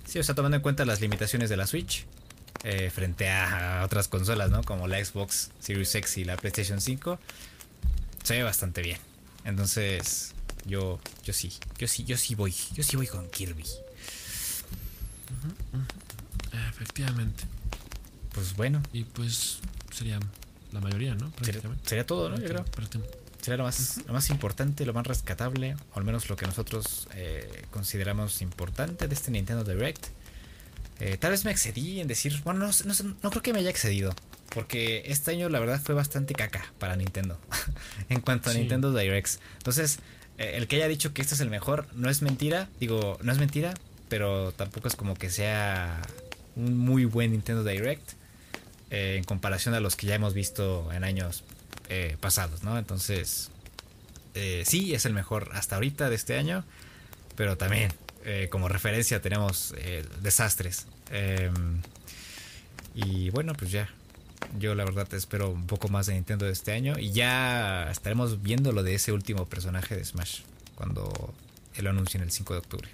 Sí, 0.04 0.18
o 0.18 0.24
sea, 0.24 0.34
tomando 0.34 0.56
en 0.56 0.62
cuenta 0.62 0.84
las 0.84 1.00
limitaciones 1.00 1.48
de 1.48 1.56
la 1.56 1.66
Switch. 1.66 2.06
Eh, 2.64 2.90
frente 2.90 3.28
a 3.28 3.82
otras 3.84 4.06
consolas, 4.06 4.50
¿no? 4.50 4.62
Como 4.62 4.86
la 4.86 5.04
Xbox 5.04 5.50
Series 5.58 5.92
X 5.96 6.18
y 6.18 6.24
la 6.24 6.36
PlayStation 6.36 6.80
5, 6.80 7.18
se 8.22 8.34
ve 8.34 8.42
bastante 8.44 8.82
bien. 8.82 8.98
Entonces, 9.44 10.32
yo, 10.64 11.00
yo 11.24 11.32
sí, 11.32 11.52
yo 11.78 11.88
sí, 11.88 12.04
yo 12.04 12.16
sí 12.16 12.36
voy, 12.36 12.54
yo 12.74 12.84
sí 12.84 12.96
voy 12.96 13.08
con 13.08 13.28
Kirby. 13.30 13.64
Efectivamente. 16.68 17.44
Pues 18.32 18.54
bueno. 18.54 18.80
Y 18.92 19.04
pues 19.04 19.58
sería 19.90 20.20
la 20.70 20.80
mayoría, 20.80 21.14
¿no? 21.14 21.32
Sería, 21.84 22.06
todo, 22.06 22.28
¿no? 22.28 22.38
Yo 22.38 22.46
creo. 22.46 22.64
Sería 23.40 23.56
lo 23.56 23.64
más, 23.64 24.00
lo 24.06 24.12
más 24.12 24.30
importante, 24.30 24.86
lo 24.86 24.94
más 24.94 25.06
rescatable, 25.06 25.74
o 25.94 25.98
al 25.98 26.04
menos 26.04 26.28
lo 26.28 26.36
que 26.36 26.46
nosotros 26.46 27.08
eh, 27.14 27.64
consideramos 27.72 28.40
importante 28.40 29.08
de 29.08 29.14
este 29.14 29.32
Nintendo 29.32 29.64
Direct. 29.64 30.06
Eh, 31.04 31.16
tal 31.18 31.32
vez 31.32 31.44
me 31.44 31.50
excedí 31.50 32.00
en 32.00 32.06
decir, 32.06 32.40
bueno, 32.44 32.60
no, 32.60 32.94
no, 33.22 33.30
creo 33.30 33.42
que 33.42 33.52
me 33.52 33.58
haya 33.58 33.70
excedido. 33.70 34.14
Porque 34.54 35.02
este 35.06 35.32
año 35.32 35.48
la 35.48 35.58
verdad 35.58 35.80
fue 35.82 35.96
bastante 35.96 36.32
caca 36.32 36.72
para 36.78 36.94
Nintendo. 36.94 37.40
en 38.08 38.20
cuanto 38.20 38.50
a 38.50 38.54
Nintendo 38.54 38.94
Directs. 38.94 39.40
Entonces, 39.58 39.98
eh, 40.38 40.52
el 40.54 40.68
que 40.68 40.76
haya 40.76 40.86
dicho 40.86 41.12
que 41.12 41.20
este 41.20 41.34
es 41.34 41.40
el 41.40 41.50
mejor 41.50 41.88
no 41.92 42.08
es 42.08 42.22
mentira. 42.22 42.68
Digo, 42.78 43.18
no 43.20 43.32
es 43.32 43.38
mentira, 43.38 43.74
pero 44.08 44.52
tampoco 44.52 44.86
es 44.86 44.94
como 44.94 45.16
que 45.16 45.28
sea 45.28 46.02
un 46.54 46.78
muy 46.78 47.04
buen 47.04 47.32
Nintendo 47.32 47.64
Direct. 47.64 48.12
Eh, 48.90 49.16
en 49.16 49.24
comparación 49.24 49.74
a 49.74 49.80
los 49.80 49.96
que 49.96 50.06
ya 50.06 50.14
hemos 50.14 50.34
visto 50.34 50.92
en 50.92 51.02
años 51.02 51.42
pasados, 52.20 52.62
¿no? 52.62 52.78
Entonces, 52.78 53.50
sí, 54.64 54.94
es 54.94 55.04
el 55.04 55.12
mejor 55.12 55.50
hasta 55.52 55.74
ahorita 55.74 56.08
de 56.08 56.14
este 56.14 56.38
año. 56.38 56.64
Pero 57.36 57.58
también 57.58 57.92
eh, 58.24 58.48
como 58.50 58.68
referencia 58.68 59.20
tenemos 59.20 59.74
eh, 59.78 60.04
desastres. 60.20 60.86
Em, 61.10 61.80
y 62.94 63.30
bueno, 63.30 63.54
pues 63.54 63.70
ya. 63.70 63.88
Yo 64.58 64.74
la 64.74 64.84
verdad 64.84 65.12
espero 65.14 65.50
un 65.50 65.66
poco 65.66 65.88
más 65.88 66.06
de 66.06 66.14
Nintendo 66.14 66.46
de 66.46 66.52
este 66.52 66.72
año. 66.72 66.98
Y 66.98 67.12
ya 67.12 67.90
estaremos 67.90 68.42
viendo 68.42 68.72
lo 68.72 68.82
de 68.82 68.94
ese 68.94 69.12
último 69.12 69.46
personaje 69.46 69.96
de 69.96 70.04
Smash. 70.04 70.40
Cuando 70.74 71.34
lo 71.76 71.90
anuncie 71.90 72.18
en 72.18 72.24
el 72.24 72.30
5 72.30 72.54
de 72.54 72.58
octubre. 72.58 72.88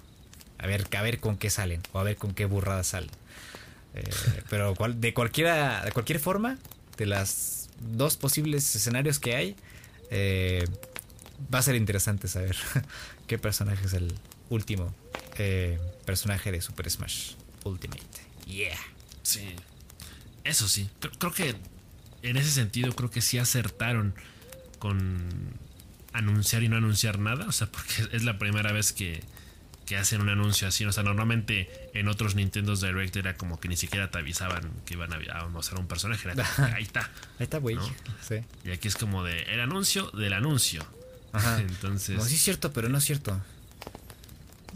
A 0.57 0.67
ver, 0.67 0.87
a 0.95 1.01
ver 1.01 1.19
con 1.19 1.37
qué 1.37 1.49
salen. 1.49 1.81
O 1.91 1.99
a 1.99 2.03
ver 2.03 2.15
con 2.15 2.33
qué 2.33 2.45
burradas 2.45 2.87
salen. 2.87 3.11
Eh, 3.93 4.09
pero 4.49 4.73
de 4.95 5.13
cualquiera. 5.13 5.83
De 5.85 5.91
cualquier 5.91 6.19
forma. 6.19 6.57
De 6.97 7.05
las 7.05 7.69
dos 7.79 8.17
posibles 8.17 8.75
escenarios 8.75 9.19
que 9.19 9.35
hay. 9.35 9.55
va 11.53 11.59
a 11.59 11.61
ser 11.61 11.75
interesante 11.75 12.27
saber 12.27 12.55
qué 13.27 13.37
personaje 13.37 13.85
es 13.85 13.93
el 13.93 14.13
último 14.49 14.93
eh, 15.39 15.79
personaje 16.05 16.51
de 16.51 16.61
Super 16.61 16.89
Smash 16.89 17.31
Ultimate. 17.63 18.03
Yeah. 18.45 18.77
Sí. 19.23 19.55
Eso 20.43 20.67
sí. 20.67 20.89
Creo, 21.17 21.31
que 21.31 21.55
en 22.23 22.37
ese 22.37 22.51
sentido 22.51 22.93
creo 22.93 23.09
que 23.09 23.21
sí 23.21 23.37
acertaron 23.37 24.13
con 24.79 25.57
anunciar 26.11 26.63
y 26.63 26.67
no 26.67 26.75
anunciar 26.75 27.19
nada. 27.19 27.45
O 27.47 27.51
sea, 27.53 27.67
porque 27.71 28.07
es 28.11 28.23
la 28.23 28.37
primera 28.37 28.73
vez 28.73 28.91
que, 28.91 29.23
que 29.85 29.95
hacen 29.95 30.21
un 30.21 30.29
anuncio 30.29 30.67
así. 30.67 30.83
O 30.83 30.91
sea, 30.91 31.03
normalmente 31.03 31.69
en 31.93 32.09
otros 32.09 32.35
Nintendo 32.35 32.75
Direct 32.75 33.15
era 33.15 33.37
como 33.37 33.61
que 33.61 33.69
ni 33.69 33.77
siquiera 33.77 34.11
te 34.11 34.17
avisaban 34.17 34.69
que 34.85 34.95
iban 34.95 35.13
a 35.13 35.47
mostrar 35.47 35.79
un 35.79 35.87
personaje. 35.87 36.29
ahí 36.75 36.83
está. 36.83 37.09
Ahí 37.39 37.43
está, 37.45 37.59
güey. 37.59 37.77
Sí. 38.27 38.35
Y 38.65 38.71
aquí 38.71 38.89
es 38.89 38.95
como 38.95 39.23
de 39.23 39.43
el 39.43 39.61
anuncio 39.61 40.11
del 40.11 40.33
anuncio. 40.33 40.85
Ajá. 41.31 41.61
Entonces. 41.61 42.17
No, 42.17 42.25
sí 42.25 42.35
es 42.35 42.41
cierto, 42.41 42.73
pero 42.73 42.89
no 42.89 42.97
es 42.97 43.05
cierto. 43.05 43.41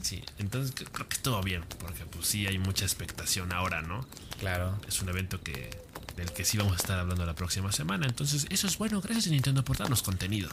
Sí, 0.01 0.23
entonces 0.37 0.73
creo 0.91 1.07
que 1.07 1.17
todo 1.17 1.41
bien, 1.41 1.63
porque 1.79 2.05
pues 2.05 2.27
sí 2.27 2.47
hay 2.47 2.57
mucha 2.57 2.85
expectación 2.85 3.53
ahora, 3.53 3.81
¿no? 3.81 4.05
Claro. 4.39 4.79
Es 4.87 5.01
un 5.01 5.09
evento 5.09 5.41
que 5.41 5.69
del 6.17 6.31
que 6.31 6.45
sí 6.45 6.57
vamos 6.57 6.73
a 6.73 6.75
estar 6.75 6.99
hablando 6.99 7.25
la 7.25 7.35
próxima 7.35 7.71
semana, 7.71 8.05
entonces 8.05 8.45
eso 8.49 8.67
es 8.67 8.77
bueno, 8.77 9.01
gracias 9.01 9.27
a 9.27 9.29
Nintendo 9.29 9.63
por 9.63 9.77
darnos 9.77 10.03
contenido. 10.03 10.49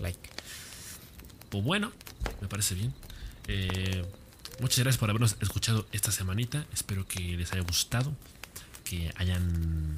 Like. 0.00 0.18
Pues 1.50 1.64
bueno, 1.64 1.92
me 2.40 2.48
parece 2.48 2.74
bien. 2.74 2.92
Eh, 3.46 4.04
muchas 4.60 4.80
gracias 4.80 4.98
por 4.98 5.08
habernos 5.08 5.36
escuchado 5.40 5.86
esta 5.92 6.12
semanita, 6.12 6.66
espero 6.72 7.06
que 7.06 7.20
les 7.20 7.52
haya 7.52 7.62
gustado, 7.62 8.14
que 8.84 9.12
hayan 9.16 9.96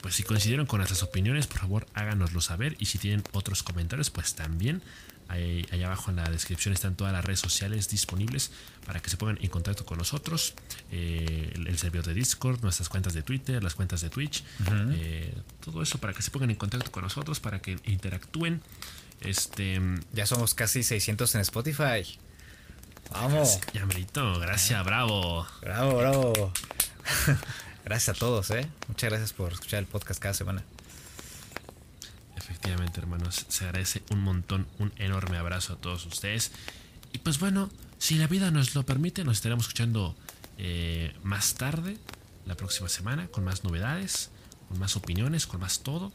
pues 0.00 0.14
si 0.14 0.22
coincidieron 0.22 0.66
con 0.66 0.78
nuestras 0.78 1.02
opiniones, 1.02 1.46
por 1.46 1.58
favor 1.60 1.86
háganoslo 1.94 2.40
saber. 2.40 2.76
Y 2.78 2.86
si 2.86 2.98
tienen 2.98 3.22
otros 3.32 3.62
comentarios, 3.62 4.10
pues 4.10 4.34
también 4.34 4.82
Ahí, 5.30 5.64
abajo 5.84 6.10
en 6.10 6.16
la 6.16 6.28
descripción 6.28 6.74
están 6.74 6.96
todas 6.96 7.12
las 7.12 7.24
redes 7.24 7.38
sociales 7.38 7.88
disponibles 7.88 8.50
para 8.84 9.00
que 9.00 9.10
se 9.10 9.16
pongan 9.16 9.38
en 9.40 9.48
contacto 9.48 9.86
con 9.86 9.96
nosotros. 9.96 10.54
Eh, 10.90 11.52
el, 11.54 11.78
servidor 11.78 12.04
de 12.06 12.14
Discord, 12.14 12.60
nuestras 12.62 12.88
cuentas 12.88 13.14
de 13.14 13.22
Twitter, 13.22 13.62
las 13.62 13.76
cuentas 13.76 14.00
de 14.00 14.10
Twitch. 14.10 14.42
Eh, 14.92 15.32
todo 15.64 15.82
eso 15.82 15.98
para 15.98 16.12
que 16.14 16.22
se 16.22 16.32
pongan 16.32 16.50
en 16.50 16.56
contacto 16.56 16.90
con 16.90 17.04
nosotros, 17.04 17.38
para 17.38 17.60
que 17.60 17.78
interactúen. 17.84 18.60
Este, 19.20 19.80
ya 20.12 20.26
somos 20.26 20.54
casi 20.54 20.82
600 20.82 21.32
en 21.36 21.40
Spotify. 21.42 22.18
Vamos. 23.12 23.60
Ya 23.72 23.86
merito, 23.86 24.40
gracias, 24.40 24.84
bravo. 24.84 25.46
Bravo, 25.60 25.96
bravo. 25.96 26.52
gracias 27.84 28.16
a 28.16 28.18
todos, 28.18 28.50
¿eh? 28.50 28.66
Muchas 28.88 29.10
gracias 29.10 29.32
por 29.32 29.52
escuchar 29.52 29.78
el 29.78 29.86
podcast 29.86 30.20
cada 30.20 30.34
semana. 30.34 30.64
Efectivamente, 32.50 33.00
hermanos, 33.00 33.46
se 33.48 33.64
agradece 33.64 34.02
un 34.10 34.22
montón, 34.22 34.66
un 34.80 34.92
enorme 34.96 35.38
abrazo 35.38 35.74
a 35.74 35.76
todos 35.76 36.04
ustedes. 36.04 36.50
Y 37.12 37.18
pues 37.18 37.38
bueno, 37.38 37.70
si 37.98 38.16
la 38.16 38.26
vida 38.26 38.50
nos 38.50 38.74
lo 38.74 38.84
permite, 38.84 39.22
nos 39.22 39.36
estaremos 39.36 39.66
escuchando 39.66 40.16
eh, 40.58 41.14
más 41.22 41.54
tarde, 41.54 41.96
la 42.46 42.56
próxima 42.56 42.88
semana, 42.88 43.28
con 43.28 43.44
más 43.44 43.62
novedades, 43.62 44.30
con 44.68 44.80
más 44.80 44.96
opiniones, 44.96 45.46
con 45.46 45.60
más 45.60 45.80
todo. 45.80 46.12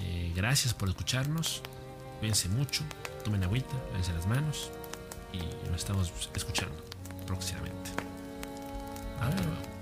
Eh, 0.00 0.32
gracias 0.34 0.74
por 0.74 0.88
escucharnos. 0.88 1.62
Cuídense 2.18 2.48
mucho, 2.48 2.82
tomen 3.24 3.44
agüita, 3.44 3.74
lávense 3.92 4.12
las 4.12 4.26
manos 4.26 4.70
y 5.32 5.38
nos 5.70 5.76
estamos 5.80 6.12
escuchando 6.34 6.84
próximamente. 7.26 7.90
Adiós. 9.20 9.79